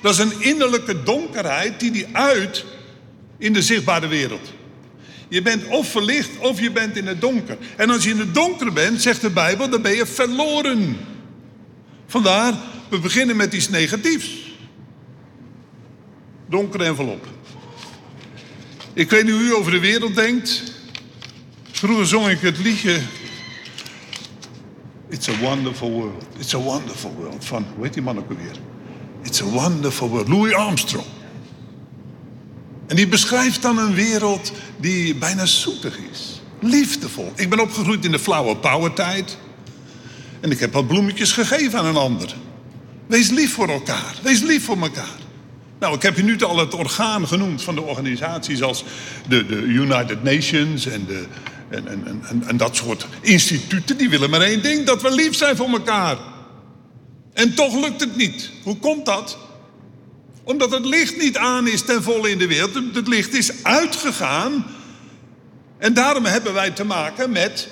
Dat 0.00 0.12
is 0.12 0.18
een 0.18 0.40
innerlijke 0.40 1.02
donkerheid 1.02 1.80
die 1.80 1.90
die 1.90 2.06
uit 2.12 2.64
in 3.38 3.52
de 3.52 3.62
zichtbare 3.62 4.06
wereld. 4.06 4.52
Je 5.28 5.42
bent 5.42 5.66
of 5.66 5.90
verlicht 5.90 6.38
of 6.38 6.60
je 6.60 6.70
bent 6.70 6.96
in 6.96 7.06
het 7.06 7.20
donker. 7.20 7.56
En 7.76 7.90
als 7.90 8.04
je 8.04 8.10
in 8.10 8.18
het 8.18 8.34
donker 8.34 8.72
bent, 8.72 9.02
zegt 9.02 9.20
de 9.20 9.30
Bijbel, 9.30 9.68
dan 9.68 9.82
ben 9.82 9.96
je 9.96 10.06
verloren. 10.06 10.96
Vandaar, 12.06 12.54
we 12.88 12.98
beginnen 12.98 13.36
met 13.36 13.52
iets 13.52 13.68
negatiefs. 13.68 14.41
Donkere 16.52 16.84
envelop. 16.84 17.26
Ik 18.92 19.10
weet 19.10 19.24
niet 19.24 19.32
hoe 19.32 19.42
u 19.42 19.54
over 19.54 19.72
de 19.72 19.78
wereld 19.78 20.14
denkt. 20.14 20.62
Vroeger 21.70 22.06
zong 22.06 22.28
ik 22.28 22.40
het 22.40 22.58
liedje. 22.58 23.00
It's 25.08 25.28
a 25.28 25.38
wonderful 25.40 25.90
world. 25.90 26.24
It's 26.38 26.54
a 26.54 26.58
wonderful 26.58 27.14
world. 27.18 27.44
Van, 27.44 27.66
hoe 27.74 27.84
heet 27.84 27.94
die 27.94 28.02
man 28.02 28.18
ook 28.18 28.30
alweer? 28.30 28.56
It's 29.22 29.42
a 29.42 29.44
wonderful 29.44 30.08
world. 30.08 30.28
Louis 30.28 30.54
Armstrong. 30.54 31.06
En 32.86 32.96
die 32.96 33.08
beschrijft 33.08 33.62
dan 33.62 33.78
een 33.78 33.94
wereld 33.94 34.52
die 34.76 35.14
bijna 35.14 35.46
zoetig 35.46 35.98
is. 36.10 36.40
Liefdevol. 36.60 37.32
Ik 37.36 37.50
ben 37.50 37.60
opgegroeid 37.60 38.04
in 38.04 38.10
de 38.12 38.18
flower 38.18 38.56
power 38.56 38.92
tijd. 38.92 39.36
En 40.40 40.50
ik 40.50 40.58
heb 40.58 40.72
wat 40.72 40.86
bloemetjes 40.86 41.32
gegeven 41.32 41.78
aan 41.78 41.86
een 41.86 41.96
ander. 41.96 42.36
Wees 43.06 43.30
lief 43.30 43.52
voor 43.52 43.68
elkaar. 43.68 44.18
Wees 44.22 44.40
lief 44.40 44.64
voor 44.64 44.80
elkaar. 44.80 45.21
Nou, 45.82 45.94
ik 45.94 46.02
heb 46.02 46.16
je 46.16 46.22
nu 46.22 46.40
al 46.40 46.58
het 46.58 46.74
orgaan 46.74 47.28
genoemd 47.28 47.62
van 47.62 47.74
de 47.74 47.82
organisaties 47.82 48.62
als 48.62 48.84
de, 49.28 49.46
de 49.46 49.56
United 49.56 50.22
Nations 50.22 50.86
en, 50.86 51.06
de, 51.06 51.24
en, 51.68 51.88
en, 51.88 52.22
en, 52.28 52.42
en 52.46 52.56
dat 52.56 52.76
soort 52.76 53.06
instituten. 53.20 53.96
Die 53.96 54.10
willen 54.10 54.30
maar 54.30 54.40
één 54.40 54.62
ding, 54.62 54.86
dat 54.86 55.02
we 55.02 55.10
lief 55.10 55.34
zijn 55.34 55.56
voor 55.56 55.68
elkaar. 55.68 56.16
En 57.32 57.54
toch 57.54 57.74
lukt 57.74 58.00
het 58.00 58.16
niet. 58.16 58.50
Hoe 58.62 58.76
komt 58.76 59.06
dat? 59.06 59.38
Omdat 60.42 60.70
het 60.70 60.84
licht 60.84 61.18
niet 61.18 61.36
aan 61.36 61.68
is 61.68 61.82
ten 61.82 62.02
volle 62.02 62.30
in 62.30 62.38
de 62.38 62.46
wereld. 62.46 62.74
Het 62.94 63.08
licht 63.08 63.34
is 63.34 63.64
uitgegaan. 63.64 64.66
En 65.78 65.94
daarom 65.94 66.24
hebben 66.24 66.54
wij 66.54 66.70
te 66.70 66.84
maken 66.84 67.30
met 67.30 67.68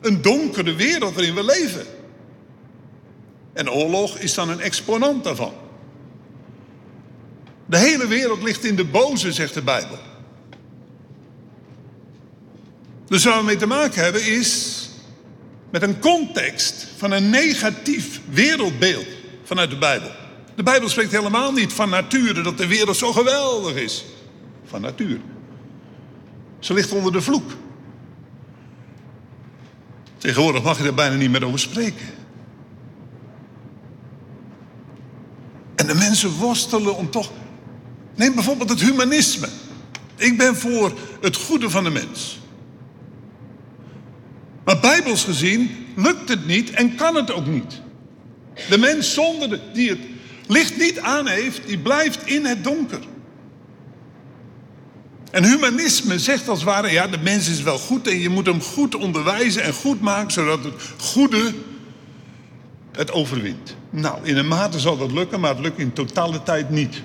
een 0.00 0.22
donkere 0.22 0.74
wereld 0.74 1.14
waarin 1.14 1.34
we 1.34 1.44
leven. 1.44 1.86
En 3.52 3.70
oorlog 3.70 4.18
is 4.18 4.34
dan 4.34 4.48
een 4.48 4.60
exponent 4.60 5.24
daarvan. 5.24 5.62
De 7.66 7.78
hele 7.78 8.06
wereld 8.06 8.42
ligt 8.42 8.64
in 8.64 8.76
de 8.76 8.84
boze, 8.84 9.32
zegt 9.32 9.54
de 9.54 9.62
Bijbel. 9.62 9.98
Dus 13.06 13.24
waar 13.24 13.38
we 13.38 13.44
mee 13.44 13.56
te 13.56 13.66
maken 13.66 14.02
hebben 14.02 14.26
is 14.26 14.82
met 15.70 15.82
een 15.82 15.98
context 15.98 16.86
van 16.96 17.10
een 17.10 17.30
negatief 17.30 18.20
wereldbeeld 18.30 19.06
vanuit 19.44 19.70
de 19.70 19.78
Bijbel. 19.78 20.10
De 20.54 20.62
Bijbel 20.62 20.88
spreekt 20.88 21.12
helemaal 21.12 21.52
niet 21.52 21.72
van 21.72 21.88
nature, 21.88 22.42
dat 22.42 22.58
de 22.58 22.66
wereld 22.66 22.96
zo 22.96 23.12
geweldig 23.12 23.74
is. 23.74 24.04
Van 24.64 24.80
natuur. 24.80 25.20
Ze 26.58 26.74
ligt 26.74 26.92
onder 26.92 27.12
de 27.12 27.20
vloek. 27.20 27.50
Tegenwoordig 30.18 30.62
mag 30.62 30.78
je 30.78 30.84
er 30.84 30.94
bijna 30.94 31.14
niet 31.14 31.30
meer 31.30 31.46
over 31.46 31.58
spreken. 31.58 32.06
En 35.74 35.86
de 35.86 35.94
mensen 35.94 36.30
worstelen 36.30 36.96
om 36.96 37.10
toch. 37.10 37.30
Neem 38.14 38.34
bijvoorbeeld 38.34 38.70
het 38.70 38.80
humanisme. 38.80 39.48
Ik 40.16 40.38
ben 40.38 40.56
voor 40.56 40.92
het 41.20 41.36
goede 41.36 41.70
van 41.70 41.84
de 41.84 41.90
mens. 41.90 42.38
Maar 44.64 44.80
bijbels 44.80 45.24
gezien 45.24 45.86
lukt 45.96 46.28
het 46.28 46.46
niet 46.46 46.70
en 46.70 46.94
kan 46.94 47.14
het 47.14 47.32
ook 47.32 47.46
niet. 47.46 47.80
De 48.68 48.78
mens 48.78 49.14
zonder 49.14 49.48
de, 49.48 49.60
die 49.72 49.88
het 49.88 49.98
licht 50.46 50.78
niet 50.78 50.98
aan 51.00 51.26
heeft, 51.26 51.66
die 51.66 51.78
blijft 51.78 52.26
in 52.26 52.44
het 52.44 52.64
donker. 52.64 53.00
En 55.30 55.44
humanisme 55.44 56.18
zegt 56.18 56.48
als 56.48 56.58
het 56.58 56.68
ware, 56.68 56.90
ja, 56.90 57.06
de 57.06 57.18
mens 57.18 57.48
is 57.48 57.62
wel 57.62 57.78
goed 57.78 58.08
en 58.08 58.20
je 58.20 58.28
moet 58.28 58.46
hem 58.46 58.62
goed 58.62 58.94
onderwijzen 58.94 59.62
en 59.62 59.72
goed 59.72 60.00
maken, 60.00 60.32
zodat 60.32 60.64
het 60.64 60.74
goede 60.98 61.54
het 62.92 63.12
overwint. 63.12 63.76
Nou, 63.90 64.18
in 64.22 64.36
een 64.36 64.48
mate 64.48 64.80
zal 64.80 64.96
dat 64.96 65.12
lukken, 65.12 65.40
maar 65.40 65.50
het 65.50 65.60
lukt 65.60 65.78
in 65.78 65.92
totaliteit 65.92 66.70
niet. 66.70 67.02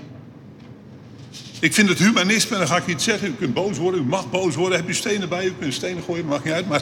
Ik 1.60 1.74
vind 1.74 1.90
het 1.90 2.00
humanisme, 2.00 2.58
dan 2.58 2.68
ga 2.68 2.78
ik 2.78 2.88
iets 2.88 3.04
zeggen, 3.04 3.28
u 3.28 3.34
kunt 3.34 3.54
boos 3.54 3.78
worden, 3.78 4.02
u 4.02 4.04
mag 4.04 4.30
boos 4.30 4.56
worden, 4.56 4.78
heb 4.78 4.88
je 4.88 4.94
stenen 4.94 5.30
bij, 5.30 5.46
u 5.46 5.54
kunt 5.60 5.74
stenen 5.74 6.04
gooien, 6.04 6.26
maakt 6.26 6.44
niet 6.44 6.54
uit, 6.54 6.68
maar 6.68 6.82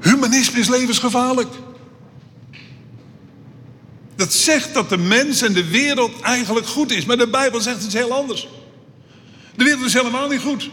humanisme 0.00 0.58
is 0.58 0.68
levensgevaarlijk. 0.68 1.48
Dat 4.16 4.32
zegt 4.32 4.74
dat 4.74 4.88
de 4.88 4.98
mens 4.98 5.42
en 5.42 5.52
de 5.52 5.68
wereld 5.68 6.20
eigenlijk 6.20 6.66
goed 6.66 6.90
is. 6.90 7.04
Maar 7.04 7.16
de 7.16 7.28
Bijbel 7.28 7.60
zegt 7.60 7.84
iets 7.84 7.94
heel 7.94 8.12
anders. 8.12 8.48
De 9.54 9.64
wereld 9.64 9.84
is 9.84 9.92
helemaal 9.92 10.28
niet 10.28 10.40
goed. 10.40 10.70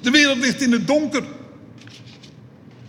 De 0.00 0.10
wereld 0.10 0.38
ligt 0.38 0.62
in 0.62 0.72
het 0.72 0.86
donker. 0.86 1.24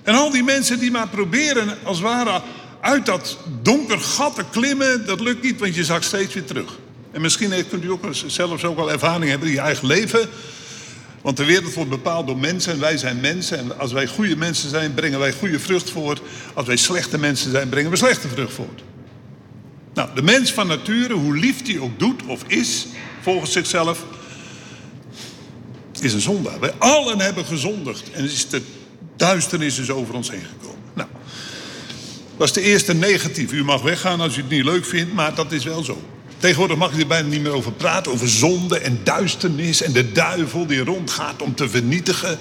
En 0.03 0.15
al 0.15 0.31
die 0.31 0.43
mensen 0.43 0.79
die 0.79 0.91
maar 0.91 1.07
proberen 1.07 1.77
als 1.83 1.99
ware 1.99 2.41
uit 2.81 3.05
dat 3.05 3.37
donker 3.61 3.99
gat 3.99 4.35
te 4.35 4.43
klimmen, 4.51 5.05
dat 5.05 5.19
lukt 5.19 5.43
niet, 5.43 5.59
want 5.59 5.75
je 5.75 5.83
zakt 5.83 6.05
steeds 6.05 6.33
weer 6.33 6.45
terug. 6.45 6.77
En 7.11 7.21
misschien 7.21 7.67
kunt 7.69 7.83
u 7.83 7.91
ook 7.91 8.03
zelfs 8.25 8.63
ook 8.63 8.75
wel 8.75 8.91
ervaring 8.91 9.29
hebben 9.29 9.47
in 9.47 9.53
je 9.53 9.59
eigen 9.59 9.87
leven. 9.87 10.29
Want 11.21 11.37
de 11.37 11.45
wereld 11.45 11.73
wordt 11.73 11.89
bepaald 11.89 12.27
door 12.27 12.37
mensen 12.37 12.73
en 12.73 12.79
wij 12.79 12.97
zijn 12.97 13.19
mensen. 13.19 13.57
En 13.57 13.79
als 13.79 13.91
wij 13.91 14.07
goede 14.07 14.35
mensen 14.35 14.69
zijn, 14.69 14.93
brengen 14.93 15.19
wij 15.19 15.31
goede 15.31 15.59
vrucht 15.59 15.89
voort. 15.89 16.21
Als 16.53 16.67
wij 16.67 16.75
slechte 16.75 17.17
mensen 17.17 17.51
zijn, 17.51 17.69
brengen 17.69 17.91
we 17.91 17.97
slechte 17.97 18.27
vrucht 18.27 18.53
voort. 18.53 18.83
Nou, 19.93 20.09
de 20.15 20.21
mens 20.21 20.51
van 20.53 20.67
nature, 20.67 21.13
hoe 21.13 21.37
lief 21.37 21.61
die 21.61 21.81
ook 21.81 21.99
doet 21.99 22.21
of 22.25 22.43
is, 22.47 22.87
volgens 23.21 23.51
zichzelf, 23.51 24.05
is 25.99 26.13
een 26.13 26.21
zondaar. 26.21 26.59
Wij 26.59 26.73
allen 26.77 27.19
hebben 27.19 27.45
gezondigd 27.45 28.11
en 28.11 28.23
is 28.23 28.49
de 28.49 28.61
duisternis 29.15 29.79
is 29.79 29.89
over 29.89 30.13
ons 30.13 30.31
heen 30.31 30.45
gekomen. 30.59 30.79
Dat 32.39 32.47
is 32.47 32.53
de 32.53 32.61
eerste 32.61 32.93
negatief. 32.93 33.51
U 33.51 33.63
mag 33.63 33.81
weggaan 33.81 34.21
als 34.21 34.37
u 34.37 34.41
het 34.41 34.49
niet 34.49 34.63
leuk 34.63 34.85
vindt, 34.85 35.13
maar 35.13 35.35
dat 35.35 35.51
is 35.51 35.63
wel 35.63 35.83
zo. 35.83 36.01
Tegenwoordig 36.37 36.77
mag 36.77 36.93
je 36.95 37.01
er 37.01 37.07
bijna 37.07 37.27
niet 37.27 37.41
meer 37.41 37.51
over 37.51 37.71
praten, 37.71 38.11
over 38.11 38.29
zonde 38.29 38.79
en 38.79 38.99
duisternis 39.03 39.81
en 39.81 39.91
de 39.91 40.11
duivel 40.11 40.65
die 40.65 40.83
rondgaat 40.83 41.41
om 41.41 41.55
te 41.55 41.69
vernietigen. 41.69 42.39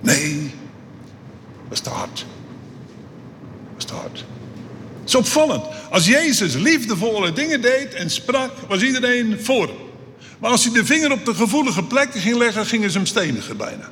Nee, 0.00 0.54
dat 1.68 1.72
is 1.72 1.80
te 1.80 1.90
hard. 1.90 2.26
Dat 3.72 3.78
is 3.78 3.84
te 3.84 3.94
hard. 3.94 4.18
Het 5.00 5.08
is 5.08 5.14
opvallend. 5.14 5.64
Als 5.90 6.06
Jezus 6.06 6.54
liefdevolle 6.54 7.32
dingen 7.32 7.60
deed 7.60 7.94
en 7.94 8.10
sprak, 8.10 8.52
was 8.68 8.82
iedereen 8.82 9.38
voor 9.40 9.70
Maar 10.38 10.50
als 10.50 10.64
hij 10.64 10.72
de 10.72 10.84
vinger 10.84 11.12
op 11.12 11.24
de 11.24 11.34
gevoelige 11.34 11.82
plekken 11.82 12.20
ging 12.20 12.36
leggen, 12.36 12.66
gingen 12.66 12.90
ze 12.90 12.96
hem 12.96 13.06
stenigen 13.06 13.56
bijna. 13.56 13.90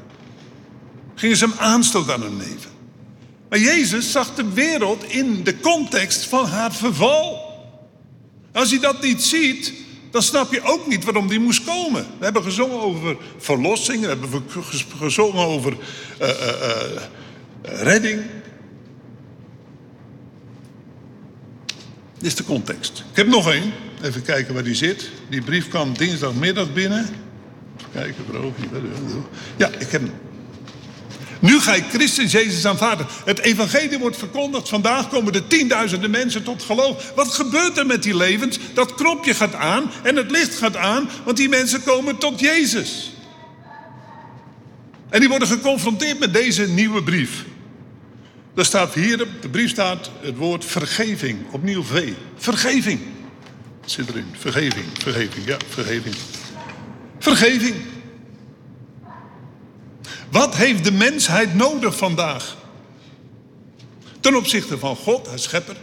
Gingen 1.15 1.37
ze 1.37 1.45
hem 1.45 1.55
aanstoot 1.59 2.11
aan 2.11 2.23
hun 2.23 2.37
leven. 2.37 2.76
Maar 3.49 3.59
Jezus 3.59 4.11
zag 4.11 4.35
de 4.35 4.53
wereld 4.53 5.05
in 5.05 5.45
de 5.45 5.61
context 5.61 6.27
van 6.27 6.47
haar 6.47 6.75
verval. 6.75 7.45
Als 8.53 8.71
je 8.71 8.79
dat 8.79 9.03
niet 9.03 9.23
ziet, 9.23 9.73
dan 10.11 10.23
snap 10.23 10.53
je 10.53 10.63
ook 10.63 10.87
niet 10.87 11.05
waarom 11.05 11.29
die 11.29 11.41
moest 11.41 11.65
komen. 11.65 12.07
We 12.19 12.25
hebben 12.25 12.43
gezongen 12.43 12.81
over 12.81 13.17
verlossing, 13.39 14.01
we 14.01 14.07
hebben 14.07 14.31
gezongen 14.99 15.45
over 15.47 15.73
uh, 15.73 16.29
uh, 16.29 16.35
uh, 16.39 17.83
redding. 17.83 18.23
Dit 22.19 22.27
is 22.27 22.35
de 22.35 22.45
context. 22.45 23.05
Ik 23.11 23.17
heb 23.17 23.27
nog 23.27 23.51
één. 23.51 23.73
Even 24.03 24.23
kijken 24.23 24.55
waar 24.55 24.65
die 24.65 24.75
zit. 24.75 25.11
Die 25.31 25.43
brief 25.43 25.69
kwam 25.69 25.97
dinsdagmiddag 25.97 26.73
binnen. 26.73 27.07
Even 27.79 27.91
kijken, 27.93 28.25
bro. 28.25 28.53
Ja, 29.57 29.69
ik 29.69 29.91
heb 29.91 30.01
hem. 30.01 30.13
Nu 31.41 31.61
ga 31.61 31.75
ik 31.75 31.85
Christus 31.89 32.33
Jezus 32.33 32.67
aanvaarden. 32.67 33.07
Het 33.25 33.39
evangelie 33.39 33.99
wordt 33.99 34.17
verkondigd. 34.17 34.69
Vandaag 34.69 35.09
komen 35.09 35.33
de 35.33 35.47
tienduizenden 35.47 36.11
mensen 36.11 36.43
tot 36.43 36.63
geloof. 36.63 37.13
Wat 37.15 37.29
gebeurt 37.29 37.79
er 37.79 37.87
met 37.87 38.03
die 38.03 38.17
levens? 38.17 38.59
Dat 38.75 38.95
knopje 38.95 39.35
gaat 39.35 39.55
aan 39.55 39.91
en 40.03 40.17
het 40.17 40.31
licht 40.31 40.57
gaat 40.57 40.77
aan. 40.77 41.11
Want 41.25 41.37
die 41.37 41.49
mensen 41.49 41.83
komen 41.83 42.19
tot 42.19 42.41
Jezus. 42.41 43.13
En 45.09 45.21
die 45.21 45.29
worden 45.29 45.49
geconfronteerd 45.49 46.19
met 46.19 46.33
deze 46.33 46.69
nieuwe 46.69 47.03
brief. 47.03 47.45
Er 48.55 48.65
staat 48.65 48.95
hier, 48.95 49.23
op 49.23 49.29
de 49.41 49.49
brief 49.49 49.71
staat 49.71 50.11
het 50.21 50.37
woord 50.37 50.65
vergeving. 50.65 51.39
Opnieuw 51.51 51.83
V. 51.83 52.13
Vergeving. 52.37 53.01
Zit 53.85 54.09
erin. 54.09 54.27
Vergeving, 54.39 54.85
vergeving, 54.99 55.47
ja, 55.47 55.57
vergeving. 55.69 56.15
Vergeving. 57.19 57.75
Wat 60.31 60.57
heeft 60.57 60.85
de 60.85 60.93
mensheid 60.93 61.55
nodig 61.55 61.97
vandaag? 61.97 62.57
Ten 64.21 64.37
opzichte 64.37 64.79
van 64.79 64.97
God, 64.97 65.27
haar 65.27 65.39
schepper. 65.39 65.77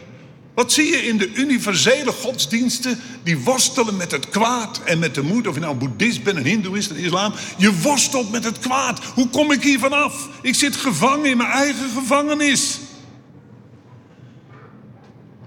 Wat 0.53 0.71
zie 0.71 0.85
je 0.85 1.05
in 1.05 1.17
de 1.17 1.33
universele 1.33 2.11
godsdiensten 2.11 2.99
die 3.23 3.37
worstelen 3.37 3.97
met 3.97 4.11
het 4.11 4.29
kwaad 4.29 4.81
en 4.85 4.99
met 4.99 5.15
de 5.15 5.21
moed? 5.21 5.47
Of 5.47 5.53
je 5.53 5.61
nou 5.61 5.75
boeddhist 5.75 6.23
bent, 6.23 6.37
een 6.37 6.45
hindoeïst, 6.45 6.89
een 6.89 6.95
islam. 6.95 7.33
Je 7.57 7.79
worstelt 7.79 8.31
met 8.31 8.43
het 8.43 8.59
kwaad. 8.59 8.99
Hoe 9.03 9.29
kom 9.29 9.51
ik 9.51 9.63
hier 9.63 9.79
vanaf? 9.79 10.29
Ik 10.41 10.55
zit 10.55 10.75
gevangen 10.75 11.25
in 11.25 11.37
mijn 11.37 11.49
eigen 11.49 11.89
gevangenis. 11.89 12.79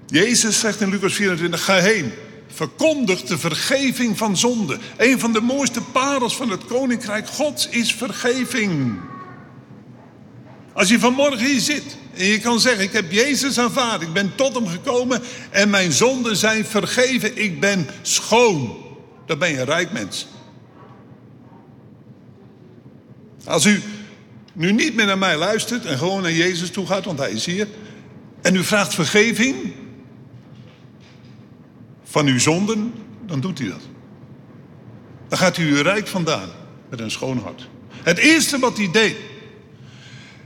Jezus 0.06 0.60
zegt 0.60 0.80
in 0.80 0.90
Lucas 0.90 1.14
24, 1.14 1.64
ga 1.64 1.74
heen. 1.74 2.12
Verkondig 2.56 3.22
de 3.22 3.38
vergeving 3.38 4.18
van 4.18 4.36
zonde. 4.36 4.78
Een 4.96 5.18
van 5.18 5.32
de 5.32 5.40
mooiste 5.40 5.80
parels 5.80 6.36
van 6.36 6.50
het 6.50 6.64
koninkrijk 6.64 7.28
Gods 7.28 7.68
is 7.68 7.94
vergeving. 7.94 9.00
Als 10.72 10.88
je 10.88 10.98
vanmorgen 10.98 11.46
hier 11.46 11.60
zit 11.60 11.96
en 12.14 12.24
je 12.26 12.40
kan 12.40 12.60
zeggen: 12.60 12.84
Ik 12.84 12.92
heb 12.92 13.12
Jezus 13.12 13.58
aanvaard, 13.58 14.02
ik 14.02 14.12
ben 14.12 14.32
tot 14.34 14.54
hem 14.54 14.66
gekomen 14.66 15.22
en 15.50 15.70
mijn 15.70 15.92
zonden 15.92 16.36
zijn 16.36 16.64
vergeven, 16.64 17.42
ik 17.42 17.60
ben 17.60 17.86
schoon. 18.02 18.76
Dan 19.26 19.38
ben 19.38 19.50
je 19.50 19.58
een 19.58 19.64
rijk 19.64 19.92
mens. 19.92 20.26
Als 23.44 23.64
u 23.64 23.82
nu 24.52 24.72
niet 24.72 24.94
meer 24.94 25.06
naar 25.06 25.18
mij 25.18 25.36
luistert 25.36 25.84
en 25.84 25.98
gewoon 25.98 26.22
naar 26.22 26.32
Jezus 26.32 26.70
toe 26.70 26.86
gaat, 26.86 27.04
want 27.04 27.18
hij 27.18 27.30
is 27.30 27.46
hier, 27.46 27.68
en 28.42 28.56
u 28.56 28.64
vraagt 28.64 28.94
vergeving, 28.94 29.56
van 32.16 32.26
uw 32.26 32.38
zonden, 32.38 32.92
dan 33.26 33.40
doet 33.40 33.58
hij 33.58 33.68
dat. 33.68 33.80
Dan 35.28 35.38
gaat 35.38 35.56
u 35.56 35.76
uw 35.76 35.82
rijk 35.82 36.06
vandaan 36.06 36.48
met 36.90 37.00
een 37.00 37.10
schoon 37.10 37.38
hart. 37.38 37.68
Het 38.02 38.18
eerste 38.18 38.58
wat 38.58 38.76
hij 38.76 38.90
deed 38.92 39.16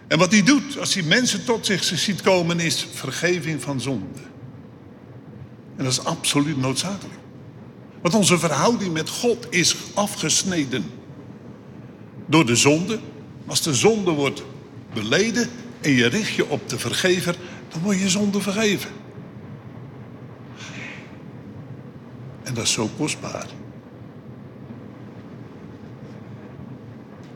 en 0.09 0.19
wat 0.19 0.31
hij 0.31 0.43
doet 0.43 0.79
als 0.79 0.95
hij 0.95 1.03
mensen 1.03 1.45
tot 1.45 1.67
zich 1.67 1.85
ziet 1.85 2.21
komen 2.21 2.61
is 2.61 2.87
vergeving 2.93 3.63
van 3.63 3.81
zonde. 3.81 4.21
En 5.77 5.85
dat 5.85 5.93
is 5.93 6.05
absoluut 6.05 6.57
noodzakelijk. 6.57 7.19
Want 8.03 8.15
onze 8.15 8.39
verhouding 8.39 8.93
met 8.93 9.09
God 9.09 9.47
is 9.51 9.77
afgesneden 9.95 10.85
door 12.27 12.47
de 12.47 12.57
zonde. 12.57 12.99
Als 13.47 13.63
de 13.63 13.75
zonde 13.75 14.11
wordt 14.11 14.43
beleden 14.95 15.51
en 15.81 15.91
je 15.91 16.07
richt 16.07 16.35
je 16.35 16.49
op 16.49 16.69
de 16.69 16.79
vergever, 16.79 17.37
dan 17.69 17.83
wordt 17.83 18.01
je 18.01 18.09
zonde 18.09 18.41
vergeven. 18.41 18.91
En 22.51 22.57
dat 22.57 22.65
is 22.65 22.73
zo 22.73 22.91
kostbaar. 22.97 23.47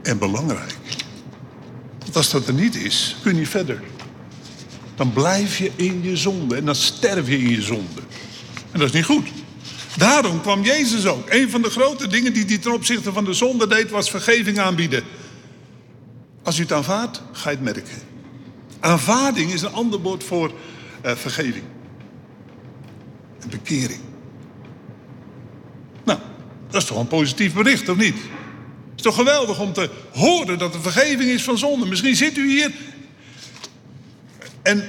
En 0.02 0.18
belangrijk. 0.18 0.76
Want 1.98 2.16
als 2.16 2.30
dat 2.30 2.46
er 2.46 2.54
niet 2.54 2.74
is, 2.74 3.16
kun 3.22 3.36
je 3.36 3.46
verder. 3.46 3.82
Dan 4.94 5.12
blijf 5.12 5.58
je 5.58 5.70
in 5.76 6.02
je 6.02 6.16
zonde 6.16 6.56
en 6.56 6.64
dan 6.64 6.74
sterf 6.74 7.28
je 7.28 7.38
in 7.38 7.50
je 7.50 7.62
zonde. 7.62 8.00
En 8.70 8.78
dat 8.78 8.88
is 8.88 8.94
niet 8.94 9.04
goed. 9.04 9.28
Daarom 9.96 10.40
kwam 10.40 10.62
Jezus 10.62 11.06
ook. 11.06 11.30
Een 11.30 11.50
van 11.50 11.62
de 11.62 11.70
grote 11.70 12.06
dingen 12.06 12.32
die 12.32 12.44
hij 12.44 12.58
ten 12.58 12.72
opzichte 12.72 13.12
van 13.12 13.24
de 13.24 13.32
zonde 13.32 13.66
deed, 13.66 13.90
was 13.90 14.10
vergeving 14.10 14.58
aanbieden. 14.58 15.04
Als 16.42 16.58
u 16.58 16.62
het 16.62 16.72
aanvaardt, 16.72 17.22
ga 17.32 17.50
je 17.50 17.56
het 17.56 17.64
merken. 17.64 18.02
Aanvaarding 18.80 19.52
is 19.52 19.62
een 19.62 19.72
ander 19.72 20.00
woord 20.00 20.24
voor 20.24 20.52
uh, 21.04 21.12
vergeving. 21.12 21.64
En 23.40 23.48
bekering. 23.50 24.12
Dat 26.74 26.82
is 26.82 26.88
toch 26.88 26.98
een 26.98 27.06
positief 27.06 27.54
bericht, 27.54 27.88
of 27.88 27.96
niet? 27.96 28.14
Het 28.14 28.96
is 28.96 29.02
toch 29.02 29.14
geweldig 29.14 29.60
om 29.60 29.72
te 29.72 29.90
horen 30.12 30.58
dat 30.58 30.74
er 30.74 30.80
vergeving 30.80 31.30
is 31.30 31.42
van 31.42 31.58
zonde. 31.58 31.86
Misschien 31.86 32.16
zit 32.16 32.36
u 32.36 32.48
hier 32.48 32.72
en 34.62 34.88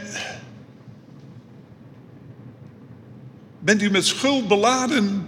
bent 3.60 3.82
u 3.82 3.90
met 3.90 4.06
schuld 4.06 4.48
beladen? 4.48 5.28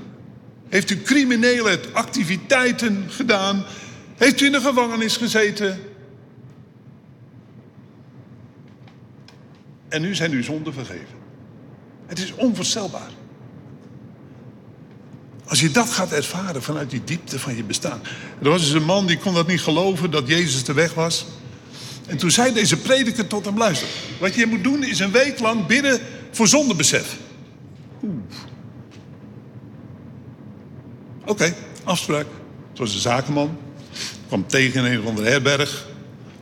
Heeft 0.70 0.90
u 0.90 1.02
criminele 1.02 1.80
activiteiten 1.94 3.06
gedaan? 3.10 3.66
Heeft 4.16 4.42
u 4.42 4.46
in 4.46 4.52
de 4.52 4.62
gevangenis 4.62 5.18
gezeten? 5.18 5.80
En 9.88 10.02
nu 10.02 10.16
zijn 10.16 10.32
uw 10.32 10.44
zonden 10.44 10.74
vergeven. 10.74 11.18
Het 12.06 12.20
is 12.20 12.34
onvoorstelbaar. 12.34 13.17
Als 15.48 15.60
je 15.60 15.72
dat 15.72 15.90
gaat 15.90 16.12
ervaren 16.12 16.64
vanuit 16.64 16.90
die 16.90 17.04
diepte 17.04 17.40
van 17.40 17.56
je 17.56 17.64
bestaan. 17.64 18.02
Er 18.42 18.50
was 18.50 18.62
dus 18.62 18.72
een 18.72 18.86
man 18.86 19.06
die 19.06 19.18
kon 19.18 19.34
dat 19.34 19.48
niet 19.48 19.62
geloven 19.62 20.12
dat 20.12 20.28
Jezus 20.28 20.64
de 20.64 20.74
weg 20.74 20.94
was. 20.94 21.26
En 22.08 22.18
toen 22.18 22.32
zei 22.32 22.54
deze 22.54 22.78
prediker 22.78 23.28
tot 23.28 23.46
hem: 23.46 23.58
luister, 23.58 23.88
wat 24.20 24.36
je 24.36 24.46
moet 24.46 24.64
doen 24.64 24.84
is 24.84 25.00
een 25.00 25.12
week 25.12 25.40
lang 25.40 25.66
bidden 25.66 26.00
voor 26.32 26.48
zondebesef. 26.48 27.18
Oké, 31.26 31.56
afspraak. 31.84 32.26
Het 32.70 32.78
was 32.78 32.94
een 32.94 33.00
zakenman. 33.00 33.58
Kwam 34.28 34.48
tegen 34.48 34.86
in 34.86 34.92
een 34.92 35.00
of 35.00 35.06
andere 35.06 35.30
herberg. 35.30 35.88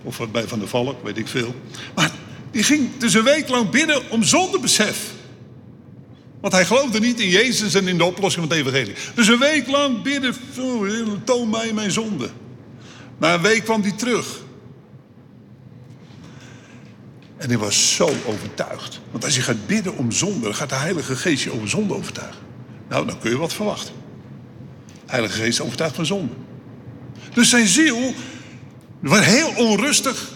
Of 0.03 0.31
bij 0.31 0.47
Van 0.47 0.59
der 0.59 0.67
Valk, 0.67 1.03
weet 1.03 1.17
ik 1.17 1.27
veel. 1.27 1.55
Maar 1.95 2.11
die 2.51 2.63
ging 2.63 2.89
dus 2.97 3.13
een 3.13 3.23
week 3.23 3.47
lang 3.49 3.69
bidden 3.69 4.09
om 4.09 4.23
zondebesef. 4.23 5.14
Want 6.45 6.57
hij 6.57 6.65
geloofde 6.65 6.99
niet 6.99 7.19
in 7.19 7.29
Jezus 7.29 7.73
en 7.73 7.87
in 7.87 7.97
de 7.97 8.03
oplossing 8.03 8.47
van 8.47 8.57
het 8.57 8.67
evangelie. 8.67 8.95
Dus 9.15 9.27
een 9.27 9.39
week 9.39 9.67
lang 9.67 10.01
bidden, 10.01 10.35
toon 11.23 11.49
mij 11.49 11.73
mijn 11.73 11.91
zonde. 11.91 12.29
Na 13.17 13.33
een 13.33 13.41
week 13.41 13.63
kwam 13.63 13.81
hij 13.81 13.91
terug. 13.91 14.41
En 17.37 17.47
hij 17.47 17.57
was 17.57 17.95
zo 17.95 18.09
overtuigd. 18.25 19.01
Want 19.11 19.23
als 19.23 19.35
je 19.35 19.41
gaat 19.41 19.67
bidden 19.67 19.97
om 19.97 20.11
zonde, 20.11 20.39
dan 20.39 20.55
gaat 20.55 20.69
de 20.69 20.75
Heilige 20.75 21.15
Geest 21.15 21.43
je 21.43 21.53
over 21.53 21.69
zonde 21.69 21.93
overtuigen. 21.93 22.41
Nou, 22.89 23.07
dan 23.07 23.19
kun 23.19 23.29
je 23.29 23.37
wat 23.37 23.53
verwachten. 23.53 23.93
De 24.85 25.11
Heilige 25.11 25.41
Geest 25.41 25.61
overtuigt 25.61 25.95
van 25.95 26.05
zonde. 26.05 26.33
Dus 27.33 27.49
zijn 27.49 27.67
ziel 27.67 28.13
was 28.99 29.25
heel 29.25 29.53
onrustig. 29.55 30.31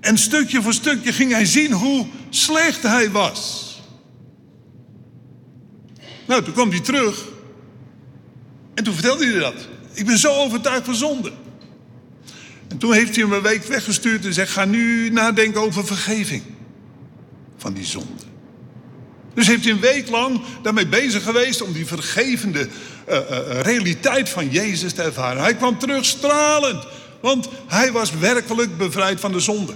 En 0.00 0.18
stukje 0.18 0.62
voor 0.62 0.72
stukje 0.72 1.12
ging 1.12 1.32
hij 1.32 1.44
zien 1.44 1.72
hoe 1.72 2.06
slecht 2.30 2.82
hij 2.82 3.10
was. 3.10 3.72
Nou, 6.26 6.42
toen 6.42 6.52
kwam 6.52 6.70
hij 6.70 6.80
terug. 6.80 7.24
En 8.74 8.84
toen 8.84 8.94
vertelde 8.94 9.26
hij 9.26 9.38
dat. 9.40 9.68
Ik 9.92 10.06
ben 10.06 10.18
zo 10.18 10.32
overtuigd 10.32 10.84
van 10.84 10.94
zonde. 10.94 11.32
En 12.68 12.78
toen 12.78 12.92
heeft 12.92 13.14
hij 13.14 13.24
hem 13.24 13.32
een 13.32 13.42
week 13.42 13.64
weggestuurd 13.64 14.24
en 14.24 14.32
zegt: 14.32 14.50
Ga 14.50 14.64
nu 14.64 15.10
nadenken 15.10 15.60
over 15.60 15.86
vergeving 15.86 16.42
van 17.56 17.72
die 17.72 17.84
zonde. 17.84 18.22
Dus 19.34 19.46
heeft 19.46 19.64
hij 19.64 19.72
een 19.72 19.80
week 19.80 20.10
lang 20.10 20.40
daarmee 20.62 20.86
bezig 20.86 21.22
geweest 21.22 21.62
om 21.62 21.72
die 21.72 21.86
vergevende 21.86 22.68
uh, 23.08 23.14
uh, 23.14 23.60
realiteit 23.60 24.28
van 24.28 24.50
Jezus 24.50 24.92
te 24.92 25.02
ervaren. 25.02 25.42
Hij 25.42 25.54
kwam 25.54 25.78
terug 25.78 26.04
stralend, 26.04 26.86
want 27.20 27.48
hij 27.66 27.92
was 27.92 28.12
werkelijk 28.12 28.76
bevrijd 28.76 29.20
van 29.20 29.32
de 29.32 29.40
zonde. 29.40 29.74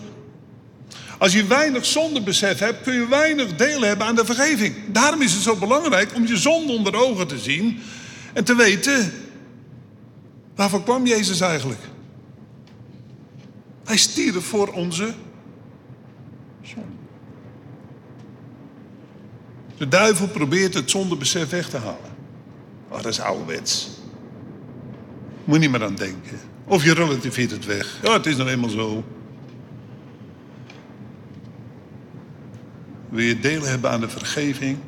Als 1.18 1.32
je 1.32 1.46
weinig 1.46 1.86
zondebesef 1.86 2.58
hebt, 2.58 2.82
kun 2.82 2.94
je 2.94 3.08
weinig 3.08 3.56
deel 3.56 3.80
hebben 3.80 4.06
aan 4.06 4.14
de 4.14 4.24
vergeving. 4.24 4.74
Daarom 4.88 5.22
is 5.22 5.32
het 5.32 5.42
zo 5.42 5.56
belangrijk 5.56 6.14
om 6.14 6.26
je 6.26 6.36
zonde 6.36 6.72
onder 6.72 6.94
ogen 6.94 7.26
te 7.26 7.38
zien 7.38 7.80
en 8.32 8.44
te 8.44 8.54
weten, 8.54 9.12
waarvoor 10.54 10.82
kwam 10.82 11.06
Jezus 11.06 11.40
eigenlijk? 11.40 11.80
Hij 13.84 13.96
stierf 13.96 14.44
voor 14.44 14.68
onze 14.68 15.14
zonde. 16.62 16.88
De 19.76 19.88
duivel 19.88 20.28
probeert 20.28 20.74
het 20.74 20.90
zondebesef 20.90 21.50
weg 21.50 21.68
te 21.68 21.76
halen. 21.76 22.16
Oh, 22.88 22.96
dat 22.96 23.12
is 23.12 23.20
ouderwets. 23.20 23.88
Moet 25.44 25.58
niet 25.58 25.70
meer 25.70 25.84
aan 25.84 25.94
denken. 25.94 26.38
Of 26.64 26.84
je 26.84 26.94
relativeert 26.94 27.50
het 27.50 27.64
weg. 27.64 27.98
Ja, 28.02 28.12
het 28.12 28.26
is 28.26 28.36
nou 28.36 28.48
eenmaal 28.48 28.70
zo. 28.70 29.04
Wil 33.10 33.24
je 33.24 33.40
deel 33.40 33.62
hebben 33.62 33.90
aan 33.90 34.00
de 34.00 34.08
vergeving? 34.08 34.78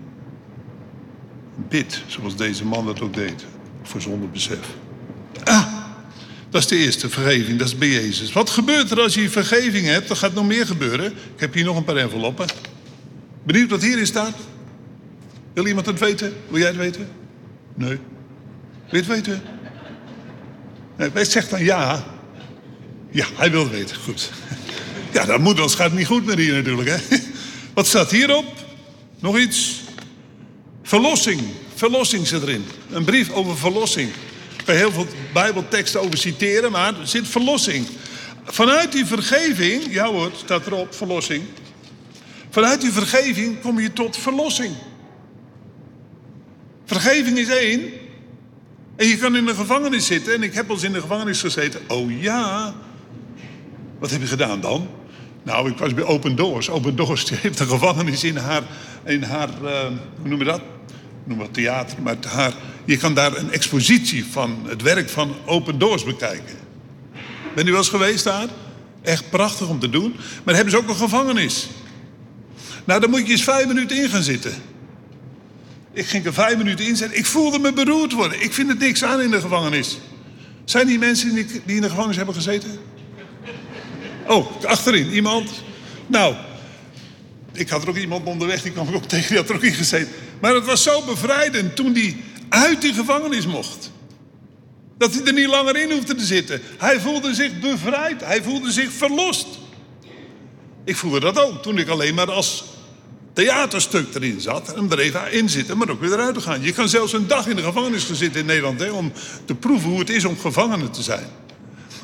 Bid, 1.69 2.03
zoals 2.07 2.37
deze 2.37 2.65
man 2.65 2.87
dat 2.87 3.01
ook 3.01 3.15
deed. 3.15 3.45
Voor 3.83 4.01
zondebesef. 4.01 4.59
Ah, 5.45 5.67
dat 6.51 6.61
is 6.61 6.69
de 6.69 6.77
eerste 6.77 7.09
vergeving, 7.09 7.59
dat 7.59 7.69
is 7.69 7.79
bij 7.79 7.89
Jezus. 7.89 8.33
Wat 8.33 8.51
gebeurt 8.51 8.91
er 8.91 9.01
als 9.01 9.15
je 9.15 9.31
vergeving 9.31 9.87
hebt? 9.87 10.11
Er 10.11 10.17
gaat 10.17 10.35
nog 10.35 10.47
meer 10.47 10.67
gebeuren. 10.67 11.07
Ik 11.07 11.41
heb 11.41 11.55
hier 11.55 11.65
nog 11.65 11.77
een 11.77 11.85
paar 11.85 11.97
enveloppen. 11.97 12.47
Benieuwd 13.43 13.71
wat 13.71 13.83
hierin 13.83 14.07
staat? 14.07 14.37
Wil 15.53 15.67
iemand 15.67 15.87
het 15.87 15.99
weten? 15.99 16.33
Wil 16.49 16.59
jij 16.59 16.69
het 16.69 16.77
weten? 16.77 17.09
Nee. 17.75 17.89
Wil 17.89 17.99
je 18.91 18.97
het 18.97 19.07
weten? 19.07 19.43
Nee, 20.97 21.25
zegt 21.25 21.51
dan 21.51 21.65
ja. 21.65 22.05
Ja, 23.11 23.27
hij 23.35 23.51
wil 23.51 23.63
het 23.63 23.71
weten. 23.71 23.97
Goed. 23.97 24.31
Ja, 25.13 25.25
dat 25.25 25.41
moet, 25.41 25.57
anders 25.57 25.75
gaat 25.75 25.93
niet 25.93 26.07
goed 26.07 26.27
met 26.27 26.39
hier 26.39 26.55
natuurlijk. 26.55 26.89
Hè? 26.89 27.17
Wat 27.81 27.89
staat 27.89 28.11
hierop? 28.11 28.45
Nog 29.21 29.39
iets? 29.39 29.81
Verlossing. 30.83 31.41
Verlossing 31.75 32.27
zit 32.27 32.43
erin. 32.43 32.65
Een 32.91 33.05
brief 33.05 33.31
over 33.31 33.57
verlossing. 33.57 34.11
Ik 34.59 34.65
kan 34.65 34.75
heel 34.75 34.93
veel 34.93 35.07
Bijbelteksten 35.33 36.01
over 36.01 36.19
citeren, 36.19 36.73
maar 36.73 37.01
er 37.01 37.07
zit 37.07 37.29
verlossing. 37.29 37.87
Vanuit 38.45 38.93
die 38.93 39.07
vergeving, 39.07 39.93
ja 39.93 40.07
hoor, 40.07 40.31
staat 40.37 40.67
erop, 40.67 40.95
verlossing. 40.95 41.45
Vanuit 42.51 42.81
die 42.81 42.93
vergeving 42.93 43.61
kom 43.61 43.81
je 43.81 43.93
tot 43.93 44.17
verlossing. 44.17 44.75
Vergeving 46.85 47.39
is 47.39 47.49
één. 47.49 47.93
En 48.97 49.07
je 49.07 49.17
kan 49.17 49.37
in 49.37 49.47
de 49.47 49.55
gevangenis 49.55 50.07
zitten. 50.07 50.35
En 50.35 50.43
ik 50.43 50.55
heb 50.55 50.69
al 50.69 50.75
eens 50.75 50.85
in 50.85 50.93
de 50.93 51.01
gevangenis 51.01 51.41
gezeten. 51.41 51.81
Oh 51.89 52.21
ja. 52.23 52.75
Wat 53.99 54.11
heb 54.11 54.21
je 54.21 54.27
gedaan 54.27 54.61
dan? 54.61 54.89
Nou, 55.43 55.71
ik 55.71 55.79
was 55.79 55.95
bij 55.95 56.05
Open 56.05 56.37
Doors. 56.37 56.71
Open 56.71 56.97
Doors 56.97 57.31
heeft 57.43 57.61
een 57.61 57.67
gevangenis 57.67 58.25
in 58.25 58.37
haar, 58.37 58.63
in 59.05 59.23
haar 59.23 59.49
uh, 59.63 59.81
hoe 60.21 60.29
noem 60.29 60.39
je 60.39 60.45
dat? 60.45 60.61
Noem 61.25 61.41
het 61.41 61.55
theater, 61.55 62.03
maar 62.03 62.17
haar, 62.29 62.53
je 62.85 62.97
kan 62.97 63.15
daar 63.15 63.37
een 63.37 63.53
expositie 63.53 64.25
van 64.25 64.59
het 64.67 64.83
werk 64.83 65.09
van 65.09 65.35
Open 65.45 65.79
Doors 65.79 66.05
bekijken. 66.05 66.59
Ben 67.55 67.67
u 67.67 67.71
wel 67.71 67.79
eens 67.79 67.89
geweest 67.89 68.25
daar? 68.25 68.47
Echt 69.03 69.31
prachtig 69.31 69.69
om 69.69 69.79
te 69.79 69.91
doen. 69.91 70.17
Maar 70.45 70.55
hebben 70.55 70.73
ze 70.73 70.79
ook 70.79 70.89
een 70.89 70.97
gevangenis. 70.97 71.69
Nou, 72.85 73.01
daar 73.01 73.11
moet 73.11 73.27
je 73.27 73.33
eens 73.33 73.45
vijf 73.45 73.67
minuten 73.67 74.03
in 74.03 74.09
gaan 74.09 74.23
zitten. 74.23 74.53
Ik 75.93 76.07
ging 76.07 76.27
er 76.27 76.33
vijf 76.33 76.57
minuten 76.57 76.87
in 76.87 76.97
zitten. 76.97 77.19
Ik 77.19 77.27
voelde 77.27 77.59
me 77.59 77.73
beroerd 77.73 78.13
worden. 78.13 78.43
Ik 78.43 78.53
vind 78.53 78.69
het 78.69 78.79
niks 78.79 79.05
aan 79.05 79.21
in 79.21 79.31
de 79.31 79.41
gevangenis. 79.41 79.99
Zijn 80.65 80.87
die 80.87 80.99
mensen 80.99 81.35
die 81.35 81.77
in 81.77 81.81
de 81.81 81.89
gevangenis 81.89 82.17
hebben 82.17 82.35
gezeten? 82.35 82.71
Oh, 84.27 84.65
achterin, 84.65 85.13
iemand? 85.13 85.51
Nou, 86.07 86.35
ik 87.53 87.69
had 87.69 87.83
er 87.83 87.89
ook 87.89 87.97
iemand 87.97 88.27
onderweg, 88.27 88.63
die 88.63 88.73
kwam 88.73 88.89
ik 88.89 88.95
ook 88.95 89.09
tegen, 89.15 89.29
die 89.29 89.37
had 89.37 89.49
er 89.49 89.55
ook 89.55 89.63
in 89.63 89.73
gezeten. 89.73 90.13
Maar 90.41 90.55
het 90.55 90.65
was 90.65 90.83
zo 90.83 91.03
bevrijdend 91.03 91.77
toen 91.77 91.95
hij 91.95 92.17
uit 92.49 92.81
die 92.81 92.95
gevangenis 92.95 93.47
mocht. 93.47 93.91
Dat 94.99 95.15
hij 95.15 95.25
er 95.25 95.33
niet 95.33 95.47
langer 95.47 95.77
in 95.77 95.91
hoefde 95.91 96.15
te 96.15 96.25
zitten. 96.25 96.61
Hij 96.79 97.01
voelde 97.01 97.35
zich 97.35 97.61
bevrijd, 97.61 98.25
hij 98.25 98.43
voelde 98.43 98.73
zich 98.73 98.93
verlost. 98.93 99.47
Ik 100.85 100.97
voelde 100.97 101.21
dat 101.21 101.39
ook 101.39 101.63
toen 101.63 101.79
ik 101.79 101.89
alleen 101.89 102.15
maar 102.15 102.31
als 102.31 102.65
theaterstuk 103.33 104.15
erin 104.15 104.41
zat. 104.41 104.75
En 104.75 104.91
er 104.91 104.99
even 104.99 105.33
in 105.33 105.49
zitten, 105.49 105.79
maar 105.79 105.89
ook 105.91 106.01
weer 106.01 106.13
eruit 106.13 106.35
te 106.35 106.41
gaan. 106.41 106.63
Je 106.63 106.73
kan 106.73 106.89
zelfs 106.89 107.13
een 107.13 107.27
dag 107.27 107.47
in 107.47 107.57
de 107.57 107.63
gevangenis 107.63 108.05
gaan 108.05 108.17
zitten 108.17 108.41
in 108.41 108.47
Nederland... 108.47 108.81
Hè, 108.81 108.91
om 108.91 109.13
te 109.45 109.55
proeven 109.55 109.91
hoe 109.91 109.99
het 109.99 110.11
is 110.11 110.25
om 110.25 110.39
gevangene 110.39 110.91
te 110.91 111.03
zijn. 111.03 111.27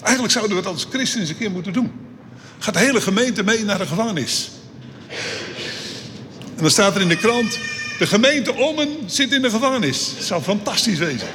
Eigenlijk 0.03 0.33
zouden 0.33 0.57
we 0.57 0.63
dat 0.63 0.73
als 0.73 0.87
christen 0.91 1.21
eens 1.21 1.29
een 1.29 1.37
keer 1.37 1.51
moeten 1.51 1.73
doen. 1.73 2.06
Gaat 2.59 2.75
de 2.75 2.81
hele 2.81 3.01
gemeente 3.01 3.45
mee 3.45 3.65
naar 3.65 3.79
de 3.79 3.87
gevangenis. 3.87 4.51
En 6.57 6.63
dan 6.63 6.71
staat 6.71 6.95
er 6.95 7.01
in 7.01 7.09
de 7.09 7.17
krant... 7.17 7.59
de 7.99 8.07
gemeente 8.07 8.55
Ommen 8.55 8.89
zit 9.07 9.33
in 9.33 9.43
de 9.43 9.51
gevangenis. 9.51 10.15
Dat 10.15 10.25
zou 10.25 10.43
fantastisch 10.43 10.99
wezen. 10.99 11.29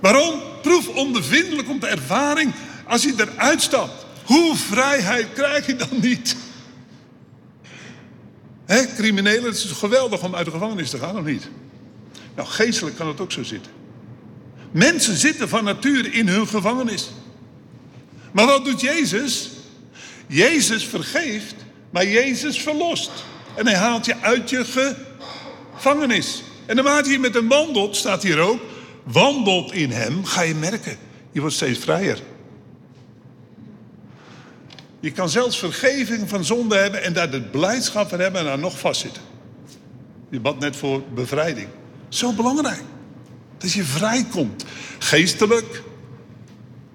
Waarom? 0.00 0.40
Proef 0.62 0.88
ondervindelijk 0.88 1.68
om 1.68 1.80
de 1.80 1.86
ervaring 1.86 2.54
als 2.86 3.02
je 3.02 3.14
eruit 3.16 3.62
stapt. 3.62 4.06
Hoe 4.24 4.56
vrijheid 4.56 5.26
krijg 5.34 5.66
je 5.66 5.76
dan 5.76 5.88
niet? 6.00 6.36
Hè, 8.64 8.86
criminelen, 8.94 9.44
het 9.44 9.54
is 9.54 9.70
geweldig 9.70 10.22
om 10.22 10.34
uit 10.34 10.44
de 10.44 10.50
gevangenis 10.50 10.90
te 10.90 10.98
gaan, 10.98 11.18
of 11.18 11.24
niet? 11.24 11.48
Nou, 12.36 12.48
geestelijk 12.48 12.96
kan 12.96 13.08
het 13.08 13.20
ook 13.20 13.32
zo 13.32 13.42
zitten. 13.42 13.72
Mensen 14.70 15.16
zitten 15.16 15.48
van 15.48 15.64
nature 15.64 16.10
in 16.10 16.28
hun 16.28 16.48
gevangenis. 16.48 17.10
Maar 18.32 18.46
wat 18.46 18.64
doet 18.64 18.80
Jezus? 18.80 19.50
Jezus 20.32 20.84
vergeeft, 20.84 21.54
maar 21.90 22.06
Jezus 22.06 22.62
verlost. 22.62 23.10
En 23.54 23.66
hij 23.66 23.76
haalt 23.76 24.04
je 24.04 24.16
uit 24.20 24.50
je 24.50 24.64
gevangenis. 25.74 26.42
En 26.66 26.76
naarmate 26.76 27.10
je 27.10 27.18
met 27.18 27.34
hem 27.34 27.48
wandelt, 27.48 27.96
staat 27.96 28.22
hier 28.22 28.38
ook, 28.38 28.60
wandelt 29.02 29.72
in 29.72 29.90
hem, 29.90 30.24
ga 30.24 30.42
je 30.42 30.54
merken. 30.54 30.96
Je 31.32 31.40
wordt 31.40 31.54
steeds 31.54 31.78
vrijer. 31.78 32.18
Je 35.00 35.10
kan 35.10 35.28
zelfs 35.28 35.58
vergeving 35.58 36.28
van 36.28 36.44
zonde 36.44 36.76
hebben 36.76 37.02
en 37.02 37.12
daar 37.12 37.30
de 37.30 37.42
blijdschap 37.42 38.08
van 38.08 38.20
hebben 38.20 38.40
en 38.40 38.46
daar 38.46 38.58
nog 38.58 38.78
vastzitten. 38.78 39.22
Je 40.30 40.40
bad 40.40 40.58
net 40.58 40.76
voor 40.76 41.02
bevrijding. 41.14 41.68
Zo 42.08 42.32
belangrijk. 42.32 42.82
Dat 43.58 43.72
je 43.72 43.84
vrijkomt. 43.84 44.64
Geestelijk, 44.98 45.82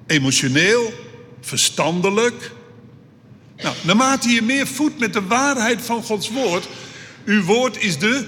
emotioneel, 0.08 0.94
verstandelijk. 1.42 2.56
Nou, 3.62 3.76
naarmate 3.84 4.30
je 4.30 4.42
meer 4.42 4.68
voedt 4.68 5.00
met 5.00 5.14
de 5.14 5.26
waarheid 5.26 5.82
van 5.82 6.04
Gods 6.04 6.30
woord. 6.30 6.68
Uw 7.26 7.44
woord 7.44 7.84
is 7.84 8.00
de 8.00 8.26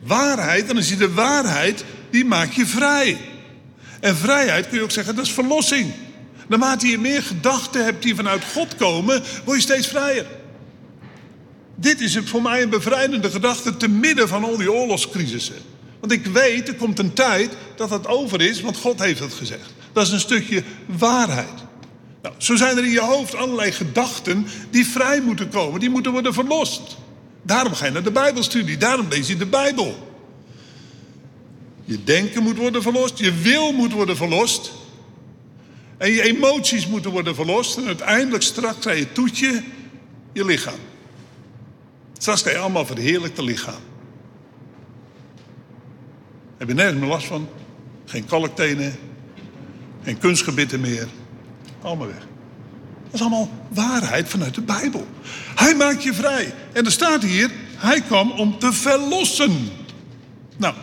waarheid. 0.00 0.68
En 0.68 0.76
als 0.76 0.88
je 0.88 0.96
de 0.96 1.12
waarheid, 1.12 1.84
die 2.10 2.24
maakt 2.24 2.54
je 2.54 2.66
vrij. 2.66 3.18
En 4.00 4.16
vrijheid 4.16 4.68
kun 4.68 4.76
je 4.76 4.82
ook 4.82 4.90
zeggen, 4.90 5.14
dat 5.14 5.24
is 5.26 5.32
verlossing. 5.32 5.92
Naarmate 6.48 6.86
je 6.86 6.98
meer 6.98 7.22
gedachten 7.22 7.84
hebt 7.84 8.02
die 8.02 8.14
vanuit 8.14 8.44
God 8.52 8.76
komen, 8.76 9.22
word 9.44 9.56
je 9.56 9.62
steeds 9.62 9.86
vrijer. 9.86 10.26
Dit 11.74 12.00
is 12.00 12.18
voor 12.24 12.42
mij 12.42 12.62
een 12.62 12.70
bevrijdende 12.70 13.30
gedachte 13.30 13.76
te 13.76 13.88
midden 13.88 14.28
van 14.28 14.44
al 14.44 14.56
die 14.56 14.72
oorlogscrisissen. 14.72 15.54
Want 16.00 16.12
ik 16.12 16.26
weet, 16.26 16.68
er 16.68 16.74
komt 16.74 16.98
een 16.98 17.12
tijd 17.12 17.52
dat 17.76 17.90
het 17.90 18.06
over 18.06 18.40
is, 18.40 18.60
want 18.60 18.76
God 18.76 18.98
heeft 18.98 19.20
het 19.20 19.32
gezegd. 19.32 19.72
Dat 19.92 20.06
is 20.06 20.12
een 20.12 20.20
stukje 20.20 20.62
waarheid. 20.86 21.60
Nou, 22.22 22.34
zo 22.38 22.56
zijn 22.56 22.76
er 22.76 22.84
in 22.84 22.90
je 22.90 23.00
hoofd 23.00 23.34
allerlei 23.34 23.72
gedachten 23.72 24.46
die 24.70 24.86
vrij 24.86 25.20
moeten 25.20 25.48
komen, 25.48 25.80
die 25.80 25.90
moeten 25.90 26.12
worden 26.12 26.34
verlost. 26.34 26.96
Daarom 27.42 27.74
ga 27.74 27.84
je 27.84 27.90
naar 27.90 28.02
de 28.02 28.12
Bijbelstudie, 28.12 28.76
daarom 28.76 29.06
lees 29.08 29.28
je 29.28 29.36
de 29.36 29.46
Bijbel. 29.46 30.10
Je 31.84 32.04
denken 32.04 32.42
moet 32.42 32.56
worden 32.56 32.82
verlost, 32.82 33.18
je 33.18 33.32
wil 33.32 33.72
moet 33.72 33.92
worden 33.92 34.16
verlost. 34.16 34.72
En 36.02 36.10
je 36.10 36.22
emoties 36.22 36.86
moeten 36.86 37.10
worden 37.10 37.34
verlost. 37.34 37.76
En 37.76 37.86
uiteindelijk 37.86 38.42
straks 38.42 38.78
krijg 38.78 38.98
je 38.98 39.12
toetje 39.12 39.62
je 40.32 40.44
lichaam. 40.44 40.78
Straks 42.18 42.42
kan 42.42 42.52
je 42.52 42.58
allemaal 42.58 42.86
verheerlijkte 42.86 43.42
lichaam. 43.42 43.80
Heb 46.56 46.68
je 46.68 46.74
nergens 46.74 46.98
meer 46.98 47.08
last 47.08 47.26
van. 47.26 47.48
Geen 48.04 48.24
kalktenen. 48.24 48.94
Geen 50.02 50.18
kunstgebitten 50.18 50.80
meer. 50.80 51.08
Allemaal 51.82 52.06
weg. 52.06 52.26
Dat 53.04 53.14
is 53.14 53.20
allemaal 53.20 53.50
waarheid 53.68 54.28
vanuit 54.28 54.54
de 54.54 54.62
Bijbel. 54.62 55.06
Hij 55.54 55.74
maakt 55.74 56.02
je 56.02 56.14
vrij. 56.14 56.54
En 56.72 56.84
er 56.84 56.92
staat 56.92 57.22
hier, 57.22 57.50
hij 57.76 58.00
kwam 58.00 58.30
om 58.30 58.58
te 58.58 58.72
verlossen. 58.72 59.70
Nou, 60.56 60.74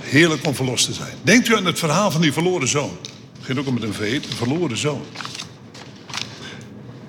heerlijk 0.00 0.46
om 0.46 0.54
verlost 0.54 0.84
te 0.84 0.92
zijn. 0.92 1.14
Denkt 1.22 1.48
u 1.48 1.56
aan 1.56 1.66
het 1.66 1.78
verhaal 1.78 2.10
van 2.10 2.20
die 2.20 2.32
verloren 2.32 2.68
zoon? 2.68 2.96
Het 3.02 3.40
begint 3.40 3.58
ook 3.58 3.66
al 3.66 3.72
met 3.72 3.82
een 3.82 3.94
V, 3.94 4.20
de 4.20 4.36
verloren 4.36 4.76
zoon. 4.76 5.04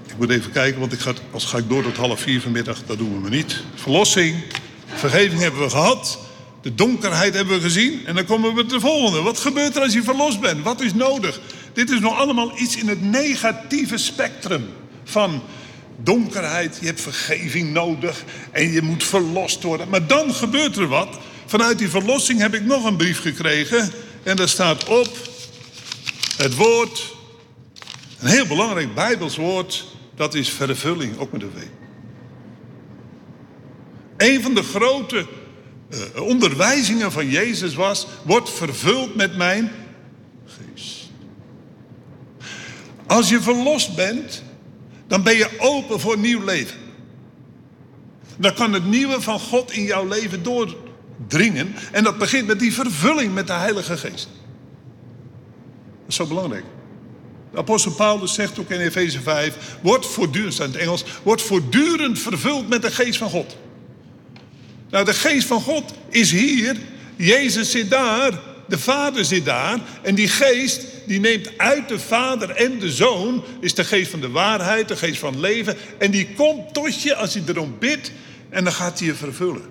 Ik 0.08 0.18
moet 0.18 0.30
even 0.30 0.52
kijken, 0.52 0.80
want 0.80 0.94
ik 0.94 1.00
ga, 1.00 1.14
als 1.32 1.46
ga 1.46 1.58
ik 1.58 1.70
door 1.70 1.84
tot 1.84 1.98
half 1.98 2.20
vier 2.20 2.42
vanmiddag, 2.42 2.84
dat 2.86 2.98
doen 2.98 3.14
we 3.14 3.20
maar 3.20 3.30
niet. 3.30 3.64
Verlossing, 3.76 4.44
vergeving 4.86 5.42
hebben 5.42 5.62
we 5.62 5.70
gehad. 5.70 6.20
De 6.64 6.76
donkerheid 6.76 7.34
hebben 7.34 7.56
we 7.56 7.62
gezien. 7.62 8.06
En 8.06 8.16
dan 8.16 8.26
komen 8.26 8.50
we 8.50 8.56
met 8.56 8.70
de 8.70 8.80
volgende. 8.80 9.22
Wat 9.22 9.40
gebeurt 9.40 9.76
er 9.76 9.82
als 9.82 9.94
je 9.94 10.04
verlost 10.04 10.40
bent? 10.40 10.64
Wat 10.64 10.82
is 10.82 10.94
nodig? 10.94 11.40
Dit 11.74 11.90
is 11.90 12.00
nog 12.00 12.18
allemaal 12.18 12.52
iets 12.58 12.78
in 12.78 12.88
het 12.88 13.02
negatieve 13.02 13.98
spectrum 13.98 14.66
van 15.04 15.42
donkerheid. 15.98 16.78
Je 16.80 16.86
hebt 16.86 17.02
vergeving 17.02 17.74
nodig 17.74 18.24
en 18.52 18.72
je 18.72 18.82
moet 18.82 19.04
verlost 19.04 19.64
worden. 19.64 19.90
Maar 19.90 20.08
dan 20.08 20.34
gebeurt 20.34 20.78
er 20.78 20.88
wat. 20.88 21.20
Vanuit 21.46 21.78
die 21.78 21.90
verlossing 21.90 22.40
heb 22.40 22.54
ik 22.54 22.66
nog 22.66 22.86
een 22.86 22.98
brief 22.98 23.22
gekregen. 23.22 23.92
En 24.24 24.36
daar 24.36 24.50
staat 24.50 24.86
op 24.86 25.18
het 26.38 26.56
woord, 26.56 27.14
een 28.20 28.28
heel 28.28 28.48
belangrijk 28.48 28.96
Bijbels 28.96 29.36
woord, 29.36 29.86
dat 30.16 30.34
is 30.34 30.50
vervulling, 30.50 31.18
ook 31.18 31.32
met 31.32 31.42
een 31.42 31.52
W. 31.54 31.58
Een 34.18 34.42
van 34.42 34.54
de 34.54 34.64
grote 34.64 35.26
uh, 36.16 36.22
onderwijzingen 36.22 37.12
van 37.12 37.30
Jezus 37.30 37.74
was: 37.74 38.08
word 38.24 38.50
vervuld 38.50 39.16
met 39.16 39.38
mijn 39.38 39.72
geest. 40.46 41.10
Als 43.08 43.30
je 43.30 43.42
verlost 43.42 43.96
bent, 43.96 44.44
dan 45.08 45.24
ben 45.24 45.36
je 45.36 45.50
open 45.58 46.00
voor 46.00 46.18
nieuw 46.18 46.44
leven. 46.44 46.78
Dan 48.38 48.54
kan 48.54 48.74
het 48.74 48.86
nieuwe 48.86 49.22
van 49.22 49.40
God 49.40 49.72
in 49.72 49.84
jouw 49.84 50.08
leven 50.08 50.44
doordringen. 50.44 51.76
En 51.92 52.04
dat 52.04 52.18
begint 52.18 52.48
met 52.48 52.60
die 52.60 52.74
vervulling 52.74 53.34
met 53.34 53.48
de 53.48 53.54
Heilige 53.54 53.98
Geest. 53.98 54.30
Dat 56.00 56.08
is 56.08 56.16
zo 56.16 56.26
belangrijk. 56.26 56.66
De 57.52 57.58
apostel 57.58 57.92
Paulus 57.92 58.34
zegt 58.34 58.60
ook 58.60 58.70
in 58.70 58.80
Efeze 58.80 59.22
5: 59.22 59.78
Word 59.82 60.06
voortdurend, 60.06 60.60
in 60.60 60.66
het 60.66 60.76
Engels, 60.76 61.04
wordt 61.24 61.42
voortdurend 61.42 62.20
vervuld 62.20 62.70
met 62.70 62.82
de 62.82 62.92
geest 62.92 63.18
van 63.18 63.30
God. 63.30 63.58
Nou, 64.94 65.06
de 65.06 65.14
geest 65.14 65.48
van 65.48 65.62
God 65.62 65.94
is 66.10 66.32
hier. 66.32 66.76
Jezus 67.16 67.72
zit 67.72 67.90
daar. 67.90 68.40
De 68.68 68.80
Vader 68.80 69.26
zit 69.26 69.46
daar. 69.46 69.80
En 70.02 70.16
die 70.16 70.28
geest, 70.28 70.86
die 71.08 71.20
neemt 71.20 71.58
uit 71.58 71.88
de 71.88 72.00
Vader 72.00 72.50
en 72.50 72.80
de 72.80 72.92
Zoon, 72.92 73.44
is 73.60 73.74
de 73.74 73.84
geest 73.84 74.12
van 74.12 74.20
de 74.22 74.30
waarheid, 74.30 74.88
de 74.88 74.96
geest 74.96 75.20
van 75.20 75.40
leven. 75.40 75.76
En 76.00 76.12
die 76.12 76.34
komt 76.34 76.74
tot 76.74 77.02
je 77.02 77.16
als 77.16 77.34
je 77.34 77.42
erom 77.48 77.76
bidt. 77.80 78.12
En 78.50 78.64
dan 78.64 78.74
gaat 78.74 79.00
hij 79.00 79.08
je 79.08 79.16
vervullen. 79.16 79.66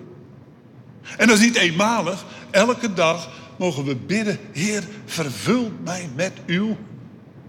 En 1.17 1.27
dat 1.27 1.37
is 1.37 1.43
niet 1.43 1.57
eenmalig. 1.57 2.25
Elke 2.51 2.93
dag 2.93 3.31
mogen 3.57 3.85
we 3.85 3.95
bidden: 3.95 4.39
Heer, 4.51 4.83
vervul 5.05 5.71
mij 5.83 6.09
met 6.15 6.33
uw 6.45 6.77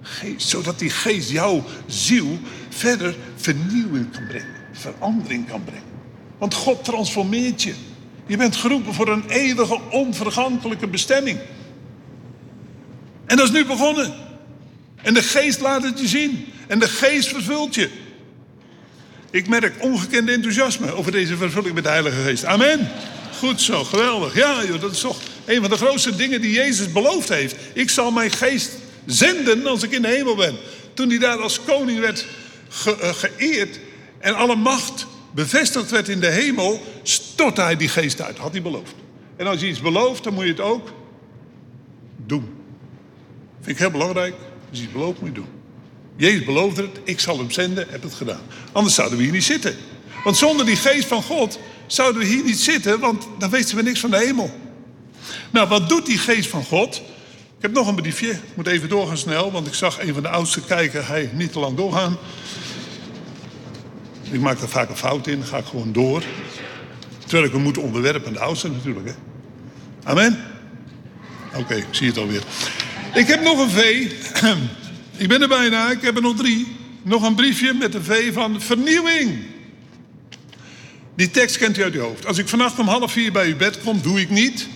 geest. 0.00 0.48
Zodat 0.48 0.78
die 0.78 0.90
geest 0.90 1.30
jouw 1.30 1.64
ziel 1.86 2.38
verder 2.68 3.14
vernieuwing 3.36 4.12
kan 4.12 4.26
brengen, 4.26 4.54
verandering 4.72 5.48
kan 5.48 5.64
brengen. 5.64 5.93
Want 6.38 6.54
God 6.54 6.84
transformeert 6.84 7.62
je. 7.62 7.74
Je 8.26 8.36
bent 8.36 8.56
geroepen 8.56 8.94
voor 8.94 9.08
een 9.08 9.24
eeuwige, 9.28 9.80
onvergankelijke 9.90 10.86
bestemming. 10.86 11.38
En 13.26 13.36
dat 13.36 13.46
is 13.46 13.52
nu 13.52 13.64
begonnen. 13.64 14.14
En 15.02 15.14
de 15.14 15.22
geest 15.22 15.60
laat 15.60 15.82
het 15.82 16.00
je 16.00 16.08
zien. 16.08 16.46
En 16.66 16.78
de 16.78 16.88
geest 16.88 17.28
vervult 17.28 17.74
je. 17.74 17.90
Ik 19.30 19.48
merk 19.48 19.82
ongekend 19.82 20.28
enthousiasme 20.28 20.92
over 20.92 21.12
deze 21.12 21.36
vervulling 21.36 21.74
met 21.74 21.84
de 21.84 21.90
Heilige 21.90 22.22
Geest. 22.22 22.44
Amen. 22.44 22.90
Goed 23.38 23.60
zo, 23.60 23.84
geweldig. 23.84 24.34
Ja, 24.34 24.64
joh, 24.64 24.80
dat 24.80 24.92
is 24.92 25.00
toch 25.00 25.20
een 25.44 25.60
van 25.60 25.70
de 25.70 25.76
grootste 25.76 26.16
dingen 26.16 26.40
die 26.40 26.52
Jezus 26.52 26.92
beloofd 26.92 27.28
heeft. 27.28 27.56
Ik 27.72 27.90
zal 27.90 28.10
mijn 28.10 28.30
geest 28.30 28.70
zenden 29.06 29.66
als 29.66 29.82
ik 29.82 29.90
in 29.90 30.02
de 30.02 30.08
hemel 30.08 30.36
ben. 30.36 30.56
Toen 30.94 31.08
hij 31.08 31.18
daar 31.18 31.38
als 31.38 31.60
koning 31.60 32.00
werd 32.00 32.26
ge 32.68 32.96
uh, 33.02 33.08
geëerd 33.08 33.78
en 34.18 34.34
alle 34.34 34.56
macht 34.56 35.06
bevestigd 35.34 35.90
werd 35.90 36.08
in 36.08 36.20
de 36.20 36.30
hemel, 36.30 36.80
stortte 37.02 37.60
hij 37.60 37.76
die 37.76 37.88
geest 37.88 38.20
uit. 38.20 38.38
Had 38.38 38.52
hij 38.52 38.62
beloofd. 38.62 38.94
En 39.36 39.46
als 39.46 39.60
je 39.60 39.68
iets 39.68 39.80
belooft, 39.80 40.24
dan 40.24 40.34
moet 40.34 40.44
je 40.44 40.50
het 40.50 40.60
ook 40.60 40.92
doen. 42.26 42.54
Vind 43.60 43.76
ik 43.76 43.78
heel 43.78 43.90
belangrijk. 43.90 44.34
Als 44.70 44.78
je 44.78 44.84
iets 44.84 44.92
belooft, 44.92 45.20
moet 45.20 45.34
je 45.34 45.40
het 45.40 45.44
doen. 45.44 45.62
Jezus 46.16 46.44
beloofde 46.44 46.82
het, 46.82 47.00
ik 47.04 47.20
zal 47.20 47.38
hem 47.38 47.50
zenden, 47.50 47.86
heb 47.90 48.02
het 48.02 48.14
gedaan. 48.14 48.40
Anders 48.72 48.94
zouden 48.94 49.18
we 49.18 49.24
hier 49.24 49.32
niet 49.32 49.44
zitten. 49.44 49.76
Want 50.24 50.36
zonder 50.36 50.66
die 50.66 50.76
geest 50.76 51.06
van 51.06 51.22
God 51.22 51.58
zouden 51.86 52.20
we 52.20 52.26
hier 52.26 52.44
niet 52.44 52.60
zitten, 52.60 53.00
want 53.00 53.28
dan 53.38 53.50
weten 53.50 53.76
we 53.76 53.82
niks 53.82 54.00
van 54.00 54.10
de 54.10 54.16
hemel. 54.16 54.50
Nou, 55.50 55.68
wat 55.68 55.88
doet 55.88 56.06
die 56.06 56.18
geest 56.18 56.48
van 56.48 56.64
God? 56.64 56.96
Ik 57.56 57.62
heb 57.62 57.72
nog 57.72 57.88
een 57.88 57.94
briefje. 57.94 58.30
Ik 58.30 58.56
moet 58.56 58.66
even 58.66 58.88
doorgaan 58.88 59.16
snel, 59.16 59.52
want 59.52 59.66
ik 59.66 59.74
zag 59.74 60.00
een 60.00 60.14
van 60.14 60.22
de 60.22 60.28
oudsten 60.28 60.64
kijken. 60.64 61.06
Hij 61.06 61.30
niet 61.32 61.52
te 61.52 61.58
lang 61.58 61.76
doorgaan. 61.76 62.16
Ik 64.34 64.40
maak 64.40 64.60
er 64.60 64.68
vaak 64.68 64.88
een 64.88 64.96
fout 64.96 65.26
in, 65.26 65.44
ga 65.44 65.56
ik 65.56 65.64
gewoon 65.64 65.92
door. 65.92 66.22
Terwijl 67.18 67.44
ik 67.44 67.52
me 67.52 67.58
moet 67.58 67.78
onderwerpen 67.78 68.26
aan 68.26 68.32
de 68.32 68.38
oudste 68.38 68.70
natuurlijk. 68.70 69.06
Hè? 69.06 69.14
Amen? 70.02 70.44
Oké, 71.56 71.74
ik 71.74 71.86
zie 71.90 72.06
het 72.06 72.18
alweer. 72.18 72.42
Ik 73.14 73.26
heb 73.26 73.42
nog 73.42 73.58
een 73.58 73.70
V. 73.70 74.10
Ik 75.16 75.28
ben 75.28 75.42
er 75.42 75.48
bijna, 75.48 75.90
ik 75.90 76.02
heb 76.02 76.16
er 76.16 76.22
nog 76.22 76.36
drie. 76.36 76.76
Nog 77.02 77.22
een 77.22 77.34
briefje 77.34 77.72
met 77.72 77.94
een 77.94 78.04
V 78.04 78.32
van 78.32 78.60
vernieuwing. 78.60 79.38
Die 81.16 81.30
tekst 81.30 81.56
kent 81.56 81.78
u 81.78 81.82
uit 81.82 81.94
uw 81.94 82.00
hoofd. 82.00 82.26
Als 82.26 82.38
ik 82.38 82.48
vannacht 82.48 82.78
om 82.78 82.88
half 82.88 83.12
vier 83.12 83.32
bij 83.32 83.48
uw 83.48 83.56
bed 83.56 83.80
kom, 83.82 84.02
doe 84.02 84.20
ik 84.20 84.30
niet. 84.30 84.68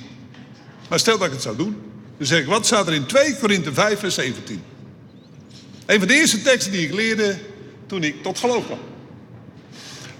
Maar 0.88 0.98
stel 0.98 1.18
dat 1.18 1.26
ik 1.26 1.32
het 1.32 1.42
zou 1.42 1.56
doen. 1.56 1.76
Dan 2.18 2.26
zeg 2.26 2.40
ik, 2.40 2.46
wat 2.46 2.66
staat 2.66 2.86
er 2.86 2.94
in 2.94 3.06
2 3.06 3.36
Korinthe 3.36 3.72
5 3.72 3.98
vers 3.98 4.14
17? 4.14 4.62
Een 5.86 5.98
van 5.98 6.08
de 6.08 6.14
eerste 6.14 6.42
teksten 6.42 6.72
die 6.72 6.86
ik 6.86 6.94
leerde 6.94 7.38
toen 7.86 8.02
ik 8.02 8.22
tot 8.22 8.38
geloof 8.38 8.66
kwam. 8.66 8.78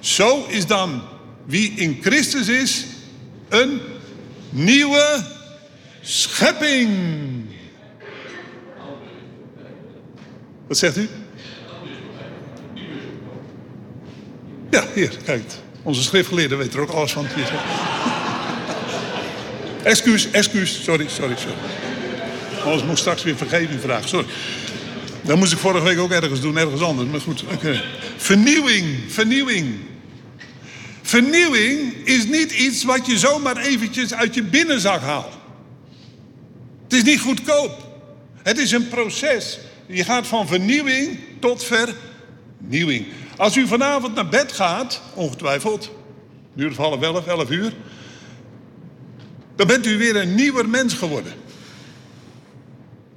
Zo 0.08 0.46
is 0.48 0.66
dan 0.66 1.02
wie 1.44 1.72
in 1.76 1.98
Christus 2.02 2.48
is 2.48 2.84
een 3.48 3.80
nieuwe 4.50 5.24
schepping. 6.02 6.90
Wat 10.66 10.78
zegt 10.78 10.96
u? 10.96 11.08
Ja, 14.70 14.84
hier, 14.94 15.16
kijk. 15.24 15.42
Onze 15.82 16.02
schriftgeleerde 16.02 16.56
weet 16.56 16.74
er 16.74 16.80
ook 16.80 16.90
alles 16.90 17.12
van. 17.12 17.26
excuus, 19.82 20.30
excuus. 20.30 20.82
Sorry, 20.84 21.08
sorry, 21.08 21.36
sorry. 21.36 21.56
Anders 22.64 22.82
moet 22.82 22.92
ik 22.92 22.98
straks 22.98 23.22
weer 23.22 23.36
vergeving 23.36 23.80
vragen. 23.80 24.08
Sorry. 24.08 24.26
Dat 25.22 25.36
moest 25.36 25.52
ik 25.52 25.58
vorige 25.58 25.84
week 25.84 25.98
ook 25.98 26.10
ergens 26.10 26.40
doen, 26.40 26.56
ergens 26.56 26.80
anders. 26.80 27.08
Maar 27.10 27.20
goed, 27.20 27.44
oké. 27.52 27.82
Vernieuwing, 28.16 28.98
vernieuwing. 29.08 29.87
Vernieuwing 31.08 31.94
is 32.04 32.24
niet 32.24 32.52
iets 32.52 32.84
wat 32.84 33.06
je 33.06 33.18
zomaar 33.18 33.56
eventjes 33.56 34.14
uit 34.14 34.34
je 34.34 34.42
binnenzak 34.42 35.00
haalt. 35.00 35.32
Het 36.82 36.92
is 36.92 37.02
niet 37.02 37.20
goedkoop. 37.20 37.86
Het 38.42 38.58
is 38.58 38.72
een 38.72 38.88
proces. 38.88 39.58
Je 39.86 40.04
gaat 40.04 40.26
van 40.26 40.46
vernieuwing 40.46 41.18
tot 41.40 41.64
vernieuwing. 41.64 43.06
Als 43.36 43.56
u 43.56 43.66
vanavond 43.66 44.14
naar 44.14 44.28
bed 44.28 44.52
gaat, 44.52 45.02
ongetwijfeld, 45.14 45.90
nu 46.52 46.66
of 46.66 46.76
half 46.76 47.02
elf, 47.02 47.26
elf 47.26 47.50
uur, 47.50 47.72
dan 49.56 49.66
bent 49.66 49.86
u 49.86 49.98
weer 49.98 50.16
een 50.16 50.34
nieuwer 50.34 50.68
mens 50.68 50.94
geworden. 50.94 51.32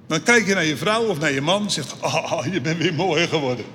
Dan 0.08 0.24
kijk 0.24 0.48
je 0.48 0.54
naar 0.54 0.66
je 0.66 0.78
vrouw 0.78 1.04
of 1.04 1.20
naar 1.20 1.32
je 1.32 1.42
man 1.42 1.64
en 1.64 1.72
zegt, 1.72 1.96
oh, 2.02 2.46
je 2.52 2.62
bent 2.62 2.78
weer 2.78 2.94
mooier 2.94 3.28
geworden. 3.28 3.66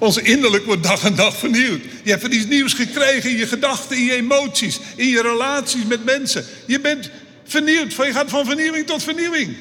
Ons 0.00 0.16
innerlijk 0.16 0.64
wordt 0.64 0.82
dag 0.82 1.04
en 1.04 1.14
dag 1.14 1.36
vernieuwd. 1.36 1.82
Je 2.04 2.10
hebt 2.10 2.34
iets 2.34 2.46
nieuws 2.46 2.72
gekregen 2.72 3.30
in 3.30 3.36
je 3.36 3.46
gedachten, 3.46 3.96
in 3.96 4.04
je 4.04 4.14
emoties, 4.14 4.80
in 4.96 5.08
je 5.08 5.22
relaties 5.22 5.84
met 5.84 6.04
mensen. 6.04 6.44
Je 6.66 6.80
bent 6.80 7.10
vernieuwd. 7.44 7.92
Je 7.92 8.12
gaat 8.12 8.30
van 8.30 8.44
vernieuwing 8.44 8.86
tot 8.86 9.02
vernieuwing. 9.02 9.56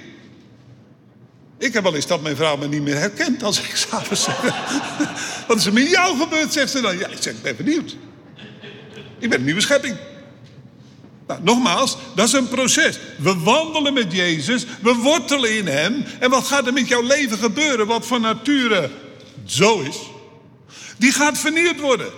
Ik 1.58 1.74
heb 1.74 1.84
wel 1.84 1.96
eens 1.96 2.08
dat 2.08 2.22
mijn 2.22 2.36
vrouw 2.36 2.58
me 2.58 2.68
niet 2.68 2.82
meer 2.82 2.98
herkent 2.98 3.44
als 3.44 3.60
ik 3.60 3.76
s'avonds 3.90 4.24
zeg. 4.24 4.42
Wat 5.48 5.58
is 5.58 5.66
er 5.66 5.74
met 5.74 5.90
jou 5.90 6.18
gebeurd, 6.18 6.54
zegt 6.54 6.72
ze 6.72 6.82
dan. 6.82 6.98
Ja, 6.98 7.08
ik 7.08 7.18
zeg, 7.20 7.34
ik 7.34 7.42
ben 7.42 7.56
vernieuwd. 7.56 7.96
Ik 9.20 9.30
ben 9.30 9.40
een 9.40 9.46
nieuwe 9.46 9.62
schepping. 9.62 9.96
Nou, 11.28 11.40
nogmaals, 11.44 11.98
dat 12.16 12.28
is 12.28 12.34
een 12.34 12.48
proces. 12.48 13.00
We 13.18 13.36
wandelen 13.40 13.94
met 13.94 14.12
Jezus, 14.12 14.66
we 14.82 14.94
wortelen 14.94 15.58
in 15.58 15.68
Hem. 15.68 16.06
En 16.20 16.30
wat 16.30 16.48
gaat 16.48 16.68
er 16.68 16.74
met 16.74 16.88
jouw 16.88 17.02
leven 17.02 17.38
gebeuren, 17.38 17.88
wat 17.88 18.08
van 18.08 18.22
nature 18.22 18.90
zo 19.46 19.80
is? 19.80 19.98
Die 21.00 21.12
gaat 21.12 21.38
vernieuwd 21.38 21.80
worden. 21.80 22.10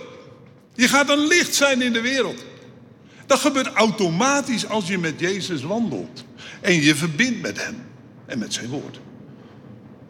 Je 0.74 0.88
gaat 0.88 1.08
een 1.08 1.26
licht 1.26 1.54
zijn 1.54 1.82
in 1.82 1.92
de 1.92 2.00
wereld. 2.00 2.44
Dat 3.26 3.38
gebeurt 3.38 3.66
automatisch 3.66 4.66
als 4.66 4.88
je 4.88 4.98
met 4.98 5.20
Jezus 5.20 5.62
wandelt. 5.62 6.24
En 6.60 6.82
je 6.82 6.94
verbindt 6.94 7.40
met 7.40 7.64
Hem 7.64 7.76
en 8.26 8.38
met 8.38 8.54
Zijn 8.54 8.68
woord. 8.68 9.00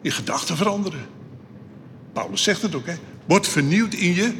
Je 0.01 0.11
gedachten 0.11 0.57
veranderen. 0.57 1.05
Paulus 2.13 2.43
zegt 2.43 2.61
het 2.61 2.75
ook, 2.75 2.85
hè. 2.85 2.95
Word 3.25 3.47
vernieuwd 3.47 3.93
in 3.93 4.13
je 4.13 4.33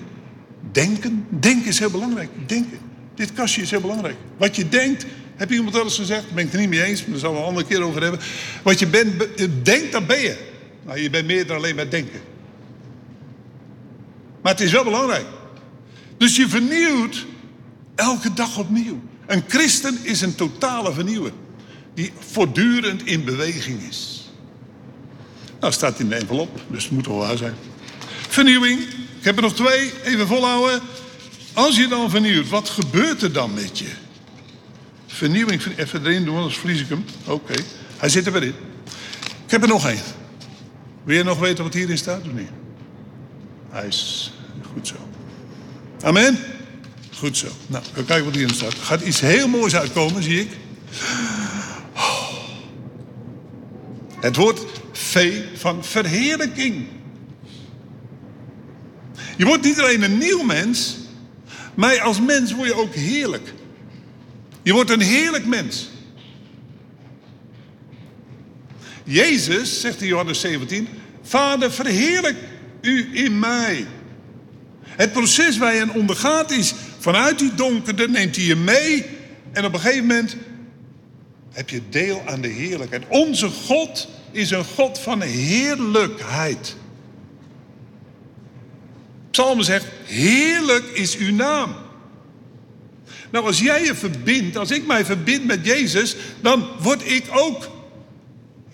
denken. 0.71 1.25
Denken 1.29 1.67
is 1.67 1.79
heel 1.79 1.89
belangrijk. 1.89 2.29
Denken. 2.45 2.79
Dit 3.15 3.33
kastje 3.33 3.61
is 3.61 3.71
heel 3.71 3.81
belangrijk. 3.81 4.15
Wat 4.37 4.55
je 4.55 4.69
denkt, 4.69 5.05
heb 5.35 5.51
iemand 5.51 5.75
wel 5.75 5.83
eens 5.83 5.97
gezegd? 5.97 6.23
Daar 6.23 6.33
ben 6.33 6.45
ik 6.45 6.51
het 6.51 6.59
niet 6.59 6.69
mee 6.69 6.83
eens, 6.83 7.01
maar 7.01 7.09
daar 7.09 7.19
zullen 7.19 7.35
we 7.35 7.41
een 7.41 7.47
andere 7.47 7.65
keer 7.65 7.81
over 7.81 8.01
hebben. 8.01 8.19
Wat 8.63 8.79
je 8.79 8.87
bent, 8.87 9.27
denkt, 9.65 9.91
dat 9.91 10.07
ben 10.07 10.21
je. 10.21 10.37
Nou, 10.85 10.99
je 10.99 11.09
bent 11.09 11.27
meer 11.27 11.47
dan 11.47 11.57
alleen 11.57 11.75
maar 11.75 11.89
denken. 11.89 12.21
Maar 14.43 14.51
het 14.51 14.61
is 14.61 14.71
wel 14.71 14.83
belangrijk. 14.83 15.25
Dus 16.17 16.35
je 16.35 16.49
vernieuwt 16.49 17.25
elke 17.95 18.33
dag 18.33 18.57
opnieuw. 18.57 19.01
Een 19.25 19.43
christen 19.47 19.97
is 20.01 20.21
een 20.21 20.35
totale 20.35 20.93
vernieuwer. 20.93 21.31
Die 21.93 22.13
voortdurend 22.19 23.05
in 23.05 23.23
beweging 23.23 23.81
is. 23.89 24.29
Nou, 25.59 25.73
staat 25.73 25.99
in 25.99 26.09
de 26.09 26.15
envelop, 26.15 26.59
dus 26.67 26.83
het 26.83 26.91
moet 26.91 27.07
wel 27.07 27.17
waar 27.17 27.37
zijn. 27.37 27.53
Vernieuwing. 28.27 28.79
Ik 29.19 29.29
heb 29.29 29.35
er 29.35 29.41
nog 29.41 29.55
twee. 29.55 29.91
Even 30.03 30.27
volhouden. 30.27 30.81
Als 31.53 31.77
je 31.77 31.87
dan 31.87 32.09
vernieuwt, 32.09 32.49
wat 32.49 32.69
gebeurt 32.69 33.21
er 33.21 33.31
dan 33.31 33.53
met 33.53 33.79
je? 33.79 33.89
Vernieuwing, 35.07 35.61
even 35.77 36.05
erin 36.05 36.25
doen, 36.25 36.35
anders 36.35 36.57
verlies 36.57 36.81
ik 36.81 36.89
hem. 36.89 37.05
Oké, 37.25 37.53
hij 37.97 38.09
zit 38.09 38.25
er 38.25 38.31
weer 38.31 38.43
in. 38.43 38.55
Ik 39.45 39.51
heb 39.51 39.61
er 39.61 39.67
nog 39.67 39.87
één. 39.87 40.01
Wil 41.03 41.15
je 41.15 41.23
nog 41.23 41.39
weten 41.39 41.63
wat 41.63 41.73
hierin 41.73 41.97
staat 41.97 42.21
of 42.25 42.33
niet? 42.33 42.49
Hij 43.73 43.87
is 43.87 44.31
goed 44.73 44.87
zo. 44.87 44.95
Amen? 46.01 46.37
Goed 47.17 47.37
zo. 47.37 47.47
Nou, 47.67 47.83
we 47.93 48.03
kijken 48.03 48.25
wat 48.25 48.35
hierin 48.35 48.55
staat. 48.55 48.73
Er 48.73 48.77
gaat 48.77 49.01
iets 49.01 49.19
heel 49.19 49.47
moois 49.47 49.75
uitkomen, 49.75 50.23
zie 50.23 50.39
ik. 50.39 50.49
Het 54.19 54.35
woord 54.35 54.65
V 54.91 55.41
van 55.55 55.83
verheerlijking. 55.83 56.87
Je 59.37 59.45
wordt 59.45 59.63
niet 59.63 59.79
alleen 59.79 60.03
een 60.03 60.17
nieuw 60.17 60.43
mens, 60.43 60.97
maar 61.73 61.99
als 61.99 62.21
mens 62.21 62.53
word 62.53 62.67
je 62.67 62.75
ook 62.75 62.93
heerlijk. 62.93 63.53
Je 64.61 64.73
wordt 64.73 64.89
een 64.89 65.01
heerlijk 65.01 65.45
mens. 65.45 65.89
Jezus, 69.03 69.81
zegt 69.81 70.01
in 70.01 70.07
Johannes 70.07 70.39
17, 70.39 70.87
Vader, 71.21 71.71
verheerlijk 71.71 72.37
u 72.83 73.09
in 73.13 73.39
mij. 73.39 73.85
Het 74.83 75.11
proces 75.11 75.57
waar 75.57 75.75
je 75.75 75.93
ondergaat 75.93 76.51
is, 76.51 76.73
vanuit 76.99 77.39
die 77.39 77.55
donkerte 77.55 78.07
neemt 78.07 78.35
hij 78.35 78.45
je 78.45 78.55
mee 78.55 79.05
en 79.51 79.65
op 79.65 79.73
een 79.73 79.79
gegeven 79.79 80.05
moment 80.05 80.35
heb 81.51 81.69
je 81.69 81.81
deel 81.89 82.21
aan 82.25 82.41
de 82.41 82.47
heerlijkheid. 82.47 83.03
Onze 83.07 83.49
God 83.49 84.07
is 84.31 84.51
een 84.51 84.63
God 84.63 84.99
van 84.99 85.21
heerlijkheid. 85.21 86.75
Psalm 89.31 89.61
zegt, 89.61 89.85
heerlijk 90.05 90.85
is 90.85 91.17
uw 91.17 91.33
naam. 91.33 91.75
Nou, 93.31 93.45
als 93.45 93.59
jij 93.59 93.83
je 93.83 93.95
verbindt, 93.95 94.57
als 94.57 94.71
ik 94.71 94.85
mij 94.85 95.05
verbind 95.05 95.45
met 95.45 95.65
Jezus, 95.65 96.15
dan 96.41 96.67
word 96.79 97.11
ik 97.11 97.23
ook 97.31 97.69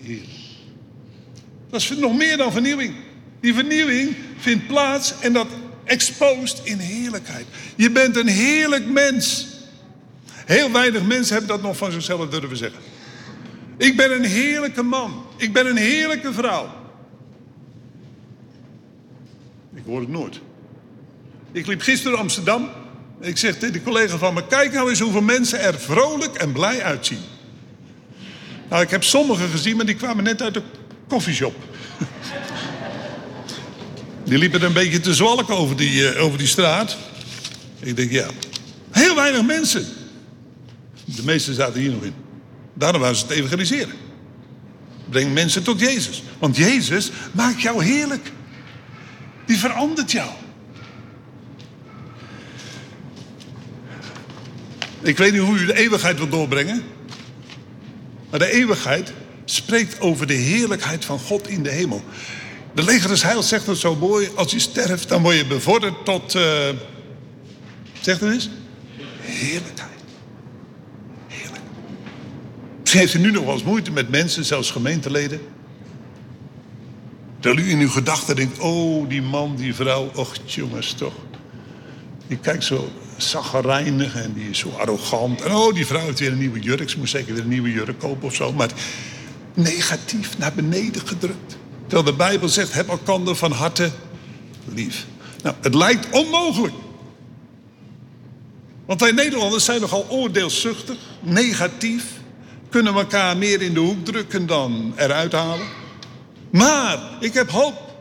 heerlijk. 0.02 0.28
Dat 1.70 1.80
is 1.80 1.90
nog 1.90 2.16
meer 2.16 2.36
dan 2.36 2.52
vernieuwing. 2.52 2.94
Die 3.40 3.54
vernieuwing 3.54 4.16
vindt 4.38 4.66
plaats 4.66 5.14
en 5.20 5.32
dat 5.32 5.46
exposed 5.84 6.60
in 6.64 6.78
heerlijkheid. 6.78 7.46
Je 7.76 7.90
bent 7.90 8.16
een 8.16 8.28
heerlijk 8.28 8.86
mens. 8.86 9.46
Heel 10.32 10.72
weinig 10.72 11.02
mensen 11.02 11.36
hebben 11.36 11.56
dat 11.56 11.62
nog 11.62 11.76
van 11.76 11.92
zichzelf 11.92 12.28
durven 12.28 12.56
zeggen. 12.56 12.80
Ik 13.76 13.96
ben 13.96 14.12
een 14.12 14.24
heerlijke 14.24 14.82
man. 14.82 15.26
Ik 15.36 15.52
ben 15.52 15.66
een 15.66 15.76
heerlijke 15.76 16.32
vrouw. 16.32 16.68
Ik 19.74 19.82
hoor 19.86 20.00
het 20.00 20.08
nooit. 20.08 20.40
Ik 21.52 21.66
liep 21.66 21.80
gisteren 21.80 22.18
Amsterdam. 22.18 22.68
Ik 23.20 23.38
zeg 23.38 23.58
tegen 23.58 23.72
de 23.72 23.82
collega 23.82 24.16
van 24.16 24.34
me: 24.34 24.46
Kijk 24.46 24.72
nou 24.72 24.90
eens 24.90 25.00
hoeveel 25.00 25.22
mensen 25.22 25.60
er 25.60 25.78
vrolijk 25.78 26.34
en 26.34 26.52
blij 26.52 26.82
uitzien. 26.82 27.20
Nou, 28.68 28.82
ik 28.82 28.90
heb 28.90 29.04
sommigen 29.04 29.48
gezien, 29.48 29.76
maar 29.76 29.86
die 29.86 29.94
kwamen 29.94 30.24
net 30.24 30.42
uit 30.42 30.54
de 30.54 30.62
koffieshop. 31.08 31.54
Die 34.24 34.38
liepen 34.38 34.62
een 34.62 34.72
beetje 34.72 35.00
te 35.00 35.14
zwalken 35.14 35.56
over 35.56 35.76
die, 35.76 36.14
uh, 36.14 36.24
over 36.24 36.38
die 36.38 36.46
straat. 36.46 36.96
Ik 37.80 37.96
denk, 37.96 38.10
ja, 38.10 38.26
heel 38.90 39.14
weinig 39.14 39.46
mensen. 39.46 39.86
De 41.04 41.24
meesten 41.24 41.54
zaten 41.54 41.80
hier 41.80 41.90
nog 41.90 42.02
in. 42.02 42.14
Daarom 42.74 43.00
waren 43.00 43.16
ze 43.16 43.22
het 43.22 43.32
evangeliseren. 43.32 43.94
Breng 45.08 45.32
mensen 45.32 45.62
tot 45.62 45.80
Jezus. 45.80 46.22
Want 46.38 46.56
Jezus 46.56 47.10
maakt 47.32 47.62
jou 47.62 47.84
heerlijk. 47.84 48.32
Die 49.46 49.58
verandert 49.58 50.12
jou. 50.12 50.30
Ik 55.02 55.18
weet 55.18 55.32
niet 55.32 55.40
hoe 55.40 55.58
u 55.58 55.66
de 55.66 55.76
eeuwigheid 55.76 56.16
wilt 56.16 56.30
doorbrengen. 56.30 56.82
Maar 58.30 58.38
de 58.38 58.52
eeuwigheid 58.52 59.12
spreekt 59.44 60.00
over 60.00 60.26
de 60.26 60.34
heerlijkheid 60.34 61.04
van 61.04 61.18
God 61.18 61.48
in 61.48 61.62
de 61.62 61.70
hemel. 61.70 62.04
De 62.74 62.82
leger 62.82 63.08
des 63.08 63.22
heils 63.22 63.48
zegt 63.48 63.66
het 63.66 63.78
zo 63.78 63.96
mooi. 63.96 64.28
Als 64.34 64.52
je 64.52 64.58
sterft, 64.58 65.08
dan 65.08 65.22
word 65.22 65.36
je 65.36 65.46
bevorderd 65.46 66.04
tot... 66.04 66.34
Uh, 66.34 66.42
zeg 68.00 68.18
het 68.18 68.32
eens. 68.32 68.50
Heerlijkheid. 69.20 70.00
Heerlijk. 71.26 71.62
Misschien 72.80 73.00
heeft 73.00 73.14
u 73.14 73.18
nu 73.18 73.30
nog 73.30 73.44
wel 73.44 73.52
eens 73.52 73.62
moeite 73.62 73.90
met 73.90 74.10
mensen, 74.10 74.44
zelfs 74.44 74.70
gemeenteleden. 74.70 75.40
Terwijl 77.40 77.66
u 77.66 77.70
in 77.70 77.78
uw 77.78 77.90
gedachten 77.90 78.36
denkt... 78.36 78.58
Oh, 78.58 79.08
die 79.08 79.22
man, 79.22 79.56
die 79.56 79.74
vrouw. 79.74 80.10
Och, 80.14 80.34
jongens, 80.44 80.92
toch. 80.92 81.14
Die 82.26 82.38
kijkt 82.38 82.64
zo 82.64 82.92
zaggerijnig 83.16 84.14
en 84.14 84.32
die 84.32 84.50
is 84.50 84.58
zo 84.58 84.70
arrogant. 84.78 85.42
En 85.42 85.52
oh, 85.52 85.74
die 85.74 85.86
vrouw 85.86 86.04
heeft 86.04 86.18
weer 86.18 86.32
een 86.32 86.38
nieuwe 86.38 86.60
jurk. 86.60 86.90
Ze 86.90 86.98
moest 86.98 87.12
zeker 87.12 87.34
weer 87.34 87.42
een 87.42 87.48
nieuwe 87.48 87.72
jurk 87.72 87.98
kopen 87.98 88.28
of 88.28 88.34
zo. 88.34 88.52
Maar 88.52 88.70
negatief 89.54 90.38
naar 90.38 90.52
beneden 90.52 91.06
gedrukt. 91.06 91.58
Terwijl 91.90 92.10
de 92.10 92.24
Bijbel 92.24 92.48
zegt, 92.48 92.72
heb 92.72 92.88
elkander 92.88 93.36
van 93.36 93.52
harte 93.52 93.90
lief. 94.64 95.06
Nou, 95.42 95.56
het 95.60 95.74
lijkt 95.74 96.10
onmogelijk. 96.10 96.74
Want 98.86 99.00
wij 99.00 99.10
Nederlanders 99.10 99.64
zijn 99.64 99.80
nogal 99.80 100.06
oordeelszuchtig, 100.08 100.96
negatief. 101.20 102.04
Kunnen 102.68 102.94
elkaar 102.94 103.36
meer 103.36 103.62
in 103.62 103.74
de 103.74 103.80
hoek 103.80 104.04
drukken 104.04 104.46
dan 104.46 104.92
eruit 104.96 105.32
halen. 105.32 105.66
Maar 106.50 106.98
ik 107.20 107.34
heb 107.34 107.50
hoop. 107.50 107.94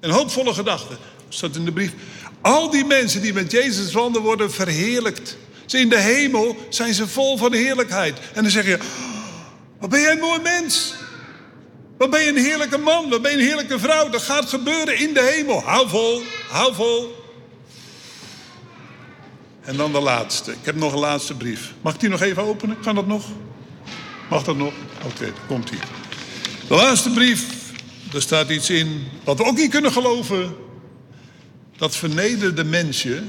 Een 0.00 0.10
hoopvolle 0.10 0.54
gedachte. 0.54 0.96
Staat 1.28 1.56
in 1.56 1.64
de 1.64 1.72
brief. 1.72 1.92
Al 2.40 2.70
die 2.70 2.84
mensen 2.84 3.22
die 3.22 3.32
met 3.32 3.50
Jezus 3.50 3.92
wandelen 3.92 4.26
worden 4.26 4.52
verheerlijkt. 4.52 5.36
Ze 5.66 5.78
in 5.78 5.88
de 5.88 6.00
hemel 6.00 6.56
zijn 6.68 6.94
ze 6.94 7.08
vol 7.08 7.36
van 7.36 7.52
heerlijkheid. 7.52 8.18
En 8.34 8.42
dan 8.42 8.52
zeg 8.52 8.66
je, 8.66 8.78
wat 9.78 9.90
ben 9.90 10.00
jij 10.00 10.12
een 10.12 10.18
mooi 10.18 10.40
mens. 10.40 10.94
Wat 12.00 12.10
ben 12.10 12.20
je 12.20 12.28
een 12.28 12.36
heerlijke 12.36 12.78
man, 12.78 13.08
wat 13.08 13.22
ben 13.22 13.30
je 13.30 13.36
een 13.36 13.44
heerlijke 13.44 13.78
vrouw. 13.78 14.08
Dat 14.08 14.22
gaat 14.22 14.48
gebeuren 14.48 14.98
in 14.98 15.14
de 15.14 15.34
hemel. 15.34 15.62
Hou 15.62 15.88
vol, 15.88 16.22
hou 16.48 16.74
vol. 16.74 17.14
En 19.60 19.76
dan 19.76 19.92
de 19.92 20.00
laatste. 20.00 20.50
Ik 20.52 20.64
heb 20.64 20.74
nog 20.74 20.92
een 20.92 20.98
laatste 20.98 21.34
brief. 21.34 21.72
Mag 21.80 21.94
ik 21.94 22.00
die 22.00 22.08
nog 22.08 22.20
even 22.20 22.42
openen? 22.42 22.80
Kan 22.80 22.94
dat 22.94 23.06
nog? 23.06 23.24
Mag 24.30 24.42
dat 24.42 24.56
nog? 24.56 24.72
Oké, 25.04 25.06
okay, 25.06 25.32
komt 25.46 25.70
hier. 25.70 25.84
De 26.68 26.74
laatste 26.74 27.10
brief. 27.10 27.44
Er 28.14 28.22
staat 28.22 28.50
iets 28.50 28.70
in 28.70 29.06
wat 29.24 29.36
we 29.36 29.44
ook 29.44 29.56
niet 29.56 29.70
kunnen 29.70 29.92
geloven. 29.92 30.56
Dat 31.76 31.96
vernederde 31.96 32.64
mensje, 32.64 33.22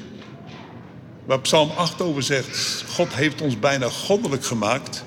waar 1.26 1.40
Psalm 1.40 1.72
8 1.76 2.02
over 2.02 2.24
zegt, 2.24 2.84
God 2.88 3.14
heeft 3.14 3.42
ons 3.42 3.60
bijna 3.60 3.90
goddelijk 3.90 4.46
gemaakt. 4.46 5.04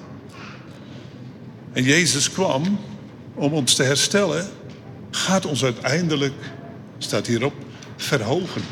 En 1.73 1.83
Jezus 1.83 2.31
kwam 2.31 2.79
om 3.35 3.53
ons 3.53 3.75
te 3.75 3.83
herstellen, 3.83 4.49
gaat 5.11 5.47
ons 5.47 5.65
uiteindelijk, 5.65 6.35
staat 6.99 7.27
hierop, 7.27 7.55
verhogen. 7.97 8.63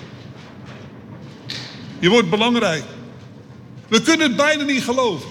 Je 1.99 2.09
wordt 2.09 2.31
belangrijk. 2.31 2.85
We 3.89 4.03
kunnen 4.03 4.27
het 4.27 4.37
bijna 4.37 4.65
niet 4.65 4.83
geloven. 4.83 5.29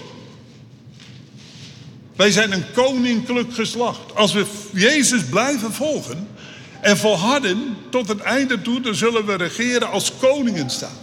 Wij 2.16 2.30
zijn 2.30 2.52
een 2.52 2.64
koninklijk 2.74 3.54
geslacht. 3.54 4.14
Als 4.14 4.32
we 4.32 4.46
Jezus 4.72 5.24
blijven 5.24 5.72
volgen, 5.72 6.28
en 6.82 6.96
volharden 6.96 7.76
tot 7.90 8.08
het 8.08 8.20
einde 8.20 8.62
toe, 8.62 8.80
dan 8.80 8.94
zullen 8.94 9.26
we 9.26 9.34
regeren 9.34 9.90
als 9.90 10.12
koningen 10.20 10.70
staan. 10.70 10.96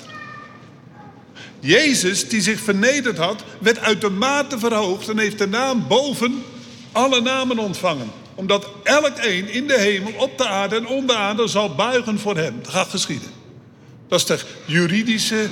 Jezus, 1.59 2.29
die 2.29 2.41
zich 2.41 2.59
vernederd 2.59 3.17
had, 3.17 3.43
werd 3.59 3.79
uitermate 3.79 4.59
verhoogd 4.59 5.09
en 5.09 5.17
heeft 5.17 5.37
de 5.37 5.47
naam 5.47 5.87
boven 5.87 6.43
alle 6.91 7.21
namen 7.21 7.57
ontvangen. 7.59 8.11
Omdat 8.39 8.69
elk 8.83 9.13
een 9.21 9.49
in 9.49 9.67
de 9.67 9.79
hemel, 9.79 10.11
op 10.17 10.37
de 10.37 10.47
aarde 10.47 10.75
en 10.75 10.87
onder 10.87 11.15
de 11.15 11.21
aarde 11.21 11.47
zal 11.47 11.75
buigen 11.75 12.19
voor 12.19 12.37
hem. 12.37 12.59
Dat 12.61 12.71
gaat 12.71 12.89
geschieden. 12.89 13.29
Dat 14.07 14.19
is 14.19 14.25
de 14.25 14.39
juridische, 14.65 15.47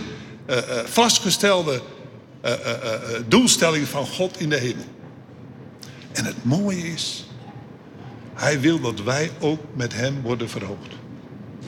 uh, 0.49 0.55
uh, 0.55 0.61
vastgestelde 0.85 1.81
uh, 2.45 2.51
doelstelling 3.27 3.87
van 3.87 4.05
God 4.07 4.39
in 4.39 4.49
de 4.49 4.57
hemel. 4.57 4.85
En 6.11 6.25
het 6.25 6.43
mooie 6.43 6.93
is, 6.93 7.25
hij 8.33 8.59
wil 8.59 8.79
dat 8.79 9.03
wij 9.03 9.31
ook 9.39 9.61
met 9.73 9.93
hem 9.93 10.21
worden 10.21 10.49
verhoogd. 10.49 10.93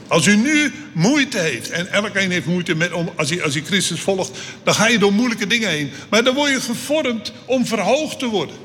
Als 0.07 0.25
u 0.25 0.35
nu 0.35 0.73
moeite 0.93 1.37
heeft, 1.37 1.69
en 1.69 1.87
elkeen 1.87 2.31
heeft 2.31 2.45
moeite 2.45 2.75
met, 2.75 2.91
om, 2.91 3.09
als, 3.15 3.29
hij, 3.29 3.43
als 3.43 3.53
hij 3.53 3.63
Christus 3.63 3.99
volgt, 3.99 4.39
dan 4.63 4.73
ga 4.73 4.87
je 4.87 4.99
door 4.99 5.13
moeilijke 5.13 5.47
dingen 5.47 5.69
heen. 5.69 5.91
Maar 6.09 6.23
dan 6.23 6.35
word 6.35 6.51
je 6.51 6.61
gevormd 6.61 7.33
om 7.45 7.65
verhoogd 7.65 8.19
te 8.19 8.27
worden. 8.27 8.55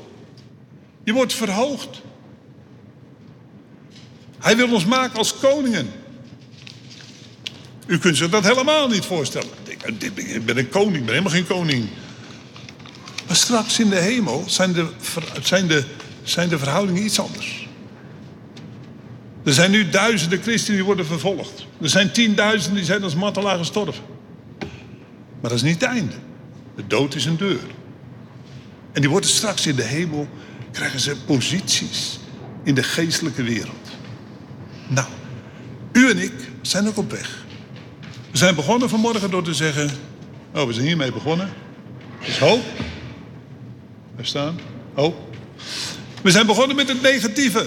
Je 1.03 1.13
wordt 1.13 1.33
verhoogd. 1.33 2.03
Hij 4.39 4.57
wil 4.57 4.73
ons 4.73 4.85
maken 4.85 5.17
als 5.17 5.37
koningen. 5.37 5.91
U 7.85 7.97
kunt 7.97 8.17
zich 8.17 8.29
dat 8.29 8.43
helemaal 8.43 8.87
niet 8.87 9.05
voorstellen. 9.05 9.49
Ik 10.15 10.45
ben 10.45 10.57
een 10.57 10.69
koning, 10.69 10.95
ik 10.95 11.05
ben 11.05 11.13
helemaal 11.13 11.31
geen 11.31 11.47
koning. 11.47 11.89
Maar 13.27 13.35
straks 13.35 13.79
in 13.79 13.89
de 13.89 13.99
hemel 13.99 14.43
zijn 14.47 14.73
de, 14.73 14.87
zijn 15.41 15.67
de, 15.67 15.83
zijn 16.23 16.49
de 16.49 16.57
verhoudingen 16.57 17.03
iets 17.03 17.19
anders. 17.19 17.67
Er 19.43 19.53
zijn 19.53 19.71
nu 19.71 19.89
duizenden 19.89 20.41
christenen 20.41 20.75
die 20.75 20.85
worden 20.85 21.05
vervolgd. 21.05 21.65
Er 21.81 21.89
zijn 21.89 22.11
tienduizenden 22.11 22.75
die 22.75 22.85
zijn 22.85 23.03
als 23.03 23.15
martelaar 23.15 23.57
gestorven. 23.57 24.03
Maar 25.41 25.49
dat 25.49 25.53
is 25.53 25.61
niet 25.61 25.81
het 25.81 25.89
einde. 25.89 26.15
De 26.75 26.87
dood 26.87 27.15
is 27.15 27.25
een 27.25 27.37
deur. 27.37 27.59
En 28.91 29.01
die 29.01 29.09
worden 29.09 29.29
straks 29.29 29.67
in 29.67 29.75
de 29.75 29.83
hemel, 29.83 30.27
krijgen 30.71 30.99
ze 30.99 31.15
posities 31.25 32.19
in 32.63 32.75
de 32.75 32.83
geestelijke 32.83 33.43
wereld. 33.43 33.84
Nou, 34.87 35.07
u 35.91 36.09
en 36.09 36.17
ik 36.17 36.33
zijn 36.61 36.87
ook 36.87 36.97
op 36.97 37.11
weg. 37.11 37.43
We 38.31 38.37
zijn 38.37 38.55
begonnen 38.55 38.89
vanmorgen 38.89 39.31
door 39.31 39.43
te 39.43 39.53
zeggen, 39.53 39.89
oh 40.53 40.67
we 40.67 40.73
zijn 40.73 40.85
hiermee 40.85 41.11
begonnen. 41.11 41.49
Er 42.21 42.27
is 42.27 42.37
hoop. 42.37 42.63
Daar 44.15 44.25
staan, 44.25 44.59
hoop. 44.93 45.15
We 46.21 46.31
zijn 46.31 46.45
begonnen 46.45 46.75
met 46.75 46.87
het 46.87 47.01
negatieve. 47.01 47.65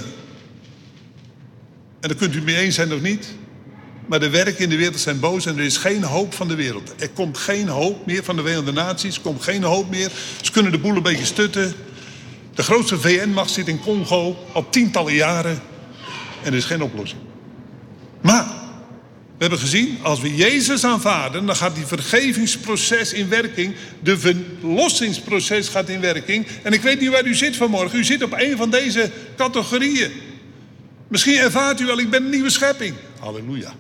En 2.01 2.09
daar 2.09 2.16
kunt 2.16 2.35
u 2.35 2.43
mee 2.43 2.57
eens 2.57 2.75
zijn 2.75 2.93
of 2.93 3.01
niet. 3.01 3.27
Maar 4.07 4.21
de 4.21 4.31
werken 4.31 4.64
in 4.64 4.69
de 4.69 4.77
wereld 4.77 5.01
zijn 5.01 5.21
boos 5.21 5.47
en 5.47 5.59
er 5.59 5.64
is 5.64 5.77
geen 5.77 6.03
hoop 6.03 6.35
van 6.35 6.49
de 6.49 6.55
wereld. 6.55 6.95
Er 6.99 7.09
komt 7.09 7.39
geen 7.39 7.69
hoop 7.69 8.07
meer 8.07 8.25
van 8.25 8.37
de 8.37 8.43
Verenigde 8.43 8.73
Naties. 8.73 9.16
Er 9.16 9.23
komt 9.23 9.43
geen 9.43 9.62
hoop 9.62 9.91
meer. 9.91 10.11
Ze 10.43 10.53
kunnen 10.53 10.73
de 10.73 10.79
boel 10.79 10.97
een 10.97 11.03
beetje 11.03 11.25
stutten. 11.25 11.75
De 12.55 12.62
grootste 12.62 12.99
VN-macht 12.99 13.51
zit 13.51 13.69
in 13.69 13.81
Congo 13.81 14.37
al 14.53 14.69
tientallen 14.71 15.14
jaren. 15.14 15.61
En 16.43 16.53
er 16.53 16.59
is 16.59 16.64
geen 16.64 16.82
oplossing. 16.82 17.20
Maar 18.20 18.45
we 19.39 19.45
hebben 19.45 19.59
gezien, 19.59 19.99
als 20.03 20.20
we 20.20 20.34
Jezus 20.34 20.84
aanvaarden, 20.84 21.47
dan 21.47 21.57
gaat 21.57 21.74
die 21.74 21.86
vergevingsproces 21.86 23.12
in 23.12 23.28
werking. 23.28 23.74
De 24.03 24.18
verlossingsproces 24.18 25.68
gaat 25.68 25.89
in 25.89 26.01
werking. 26.01 26.47
En 26.62 26.72
ik 26.72 26.82
weet 26.82 27.01
niet 27.01 27.11
waar 27.11 27.26
u 27.26 27.34
zit 27.34 27.57
vanmorgen. 27.57 27.99
U 27.99 28.05
zit 28.05 28.22
op 28.22 28.32
een 28.36 28.57
van 28.57 28.70
deze 28.70 29.11
categorieën. 29.36 30.11
Misschien 31.09 31.36
ervaart 31.36 31.80
u 31.80 31.86
wel, 31.86 31.99
ik 31.99 32.11
ben 32.11 32.24
een 32.24 32.30
nieuwe 32.30 32.51
schepping. 32.51 32.95
Halleluja. 33.20 33.74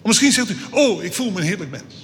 Of 0.00 0.06
misschien 0.06 0.32
zegt 0.32 0.50
u, 0.50 0.56
oh, 0.70 1.04
ik 1.04 1.14
voel 1.14 1.30
me 1.30 1.40
een 1.40 1.46
heerlijk 1.46 1.70
mens. 1.70 1.94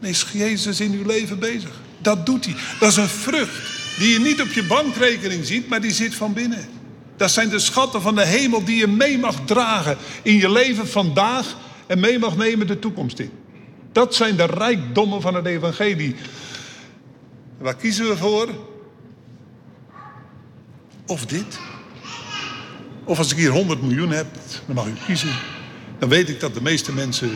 Nee, 0.00 0.10
is 0.10 0.26
Jezus 0.32 0.80
in 0.80 0.92
uw 0.92 1.06
leven 1.06 1.38
bezig. 1.38 1.80
Dat 1.98 2.26
doet 2.26 2.44
hij. 2.44 2.54
Dat 2.80 2.90
is 2.90 2.96
een 2.96 3.08
vrucht 3.08 3.98
die 3.98 4.12
je 4.12 4.20
niet 4.20 4.40
op 4.40 4.48
je 4.48 4.64
bankrekening 4.64 5.46
ziet, 5.46 5.68
maar 5.68 5.80
die 5.80 5.92
zit 5.92 6.14
van 6.14 6.32
binnen. 6.32 6.68
Dat 7.22 7.30
zijn 7.30 7.48
de 7.48 7.58
schatten 7.58 8.02
van 8.02 8.14
de 8.14 8.26
hemel 8.26 8.64
die 8.64 8.76
je 8.76 8.86
mee 8.86 9.18
mag 9.18 9.44
dragen 9.44 9.96
in 10.22 10.36
je 10.36 10.50
leven 10.50 10.88
vandaag 10.88 11.56
en 11.86 12.00
mee 12.00 12.18
mag 12.18 12.36
nemen 12.36 12.66
de 12.66 12.78
toekomst 12.78 13.18
in. 13.18 13.30
Dat 13.92 14.14
zijn 14.14 14.36
de 14.36 14.44
rijkdommen 14.44 15.20
van 15.20 15.34
het 15.34 15.46
evangelie. 15.46 16.16
Waar 17.58 17.76
kiezen 17.76 18.08
we 18.08 18.16
voor? 18.16 18.48
Of 21.06 21.26
dit? 21.26 21.58
Of 23.04 23.18
als 23.18 23.30
ik 23.30 23.36
hier 23.36 23.50
100 23.50 23.82
miljoen 23.82 24.10
heb, 24.10 24.26
dan 24.66 24.74
mag 24.74 24.86
u 24.86 24.92
kiezen. 25.06 25.34
Dan 25.98 26.08
weet 26.08 26.28
ik 26.28 26.40
dat 26.40 26.54
de 26.54 26.62
meeste 26.62 26.92
mensen 26.92 27.30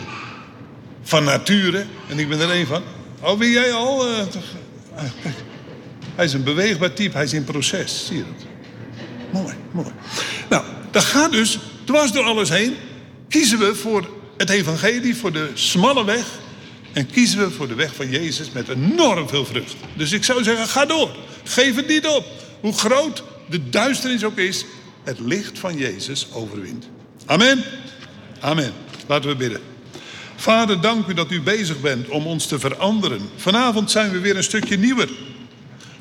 van 1.02 1.24
nature, 1.24 1.84
en 2.08 2.18
ik 2.18 2.28
ben 2.28 2.40
er 2.40 2.50
één 2.50 2.66
van. 2.66 2.82
Oh, 3.20 3.38
ben 3.38 3.50
jij 3.50 3.72
al? 3.72 4.08
Uh, 4.08 4.18
hij 6.14 6.24
is 6.24 6.32
een 6.32 6.44
beweegbaar 6.44 6.92
type, 6.92 7.16
hij 7.16 7.24
is 7.24 7.32
in 7.32 7.44
proces. 7.44 8.06
Zie 8.06 8.16
je 8.16 8.24
dat? 8.24 8.55
Mooi. 9.76 9.92
Nou, 10.48 10.64
dat 10.90 11.04
gaat 11.04 11.32
dus 11.32 11.58
dwars 11.84 12.12
door 12.12 12.24
alles 12.24 12.48
heen. 12.48 12.76
Kiezen 13.28 13.58
we 13.58 13.74
voor 13.74 14.08
het 14.36 14.50
evangelie, 14.50 15.16
voor 15.16 15.32
de 15.32 15.50
smalle 15.54 16.04
weg. 16.04 16.26
En 16.92 17.06
kiezen 17.06 17.38
we 17.38 17.50
voor 17.50 17.68
de 17.68 17.74
weg 17.74 17.94
van 17.94 18.10
Jezus 18.10 18.50
met 18.52 18.68
enorm 18.68 19.28
veel 19.28 19.44
vrucht. 19.44 19.74
Dus 19.96 20.12
ik 20.12 20.24
zou 20.24 20.42
zeggen, 20.42 20.68
ga 20.68 20.86
door. 20.86 21.10
Geef 21.44 21.76
het 21.76 21.88
niet 21.88 22.06
op. 22.06 22.24
Hoe 22.60 22.72
groot 22.72 23.22
de 23.50 23.68
duisternis 23.68 24.24
ook 24.24 24.36
is, 24.36 24.64
het 25.04 25.18
licht 25.20 25.58
van 25.58 25.76
Jezus 25.76 26.26
overwint. 26.32 26.88
Amen. 27.26 27.64
Amen. 28.40 28.72
Laten 29.06 29.28
we 29.28 29.36
bidden. 29.36 29.60
Vader, 30.36 30.80
dank 30.80 31.06
u 31.06 31.14
dat 31.14 31.30
u 31.30 31.40
bezig 31.40 31.80
bent 31.80 32.08
om 32.08 32.26
ons 32.26 32.46
te 32.46 32.58
veranderen. 32.58 33.20
Vanavond 33.36 33.90
zijn 33.90 34.10
we 34.10 34.18
weer 34.18 34.36
een 34.36 34.42
stukje 34.42 34.78
nieuwer. 34.78 35.08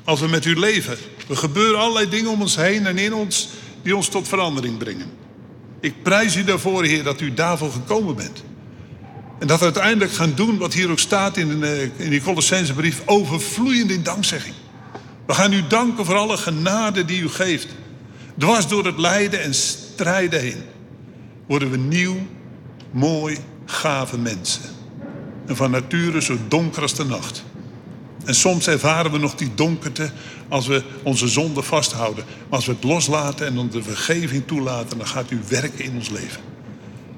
Als 0.04 0.20
we 0.20 0.28
met 0.28 0.46
u 0.46 0.60
leven. 0.60 0.98
Er 1.30 1.38
gebeuren 1.38 1.80
allerlei 1.80 2.10
dingen 2.10 2.32
om 2.32 2.42
ons 2.42 2.56
heen 2.56 2.86
en 2.86 2.98
in 2.98 3.14
ons 3.14 3.50
die 3.86 3.96
ons 3.96 4.08
tot 4.08 4.28
verandering 4.28 4.78
brengen. 4.78 5.12
Ik 5.80 6.04
prijs 6.04 6.36
u 6.36 6.44
daarvoor, 6.44 6.84
Heer, 6.84 7.04
dat 7.04 7.22
u 7.22 7.34
daarvoor 7.34 7.72
gekomen 7.72 8.16
bent. 8.16 8.44
En 9.40 9.48
dat 9.48 9.60
we 9.60 9.66
uiteindelijk 9.66 10.12
gaan 10.12 10.34
doen 10.36 10.58
wat 10.58 10.74
hier 10.74 10.90
ook 10.90 11.00
staat 11.00 11.38
in, 11.38 11.60
de, 11.60 11.90
in 11.96 12.10
die 12.10 12.22
Colossensebrief, 12.22 13.02
overvloeiend 13.06 13.92
in 13.92 14.04
dankzegging. 14.04 14.56
We 15.26 15.34
gaan 15.34 15.54
u 15.54 15.68
danken 15.68 16.06
voor 16.06 16.16
alle 16.16 16.38
genade 16.38 17.06
die 17.06 17.22
u 17.22 17.30
geeft. 17.30 17.68
Dwars 18.38 18.68
door 18.68 18.86
het 18.86 18.98
lijden 18.98 19.44
en 19.44 19.54
strijden 19.54 20.42
heen 20.42 20.64
worden 21.48 21.72
we 21.72 21.78
nieuw, 21.78 22.16
mooi, 22.92 23.38
gave 23.66 24.18
mensen. 24.18 24.62
En 25.46 25.56
van 25.56 25.72
nature 25.72 26.22
zo 26.22 26.38
donker 26.48 26.82
als 26.82 26.96
de 26.96 27.06
nacht. 27.06 27.44
En 28.26 28.36
soms 28.36 28.68
ervaren 28.68 29.12
we 29.12 29.18
nog 29.18 29.36
die 29.36 29.52
donkerte 29.56 30.12
als 30.56 30.68
we 30.68 30.84
onze 31.04 31.28
zonde 31.28 31.62
vasthouden. 31.62 32.26
Maar 32.26 32.58
als 32.58 32.66
we 32.66 32.72
het 32.72 32.84
loslaten 32.84 33.48
en 33.48 33.58
onze 33.58 33.84
vergeving 33.84 34.48
toelaten, 34.48 34.98
dan 34.98 35.08
gaat 35.08 35.32
u 35.32 35.40
werken 35.48 35.86
in 35.86 35.96
ons 35.96 36.10
leven. 36.10 36.42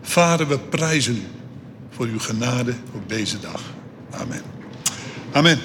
Vader, 0.02 0.48
we 0.48 0.60
prijzen 0.60 1.16
u 1.16 1.24
voor 1.90 2.06
uw 2.06 2.20
genade 2.20 2.74
op 2.94 3.10
deze 3.10 3.40
dag. 3.40 3.62
Amen. 4.12 4.42
Amen. 5.32 5.60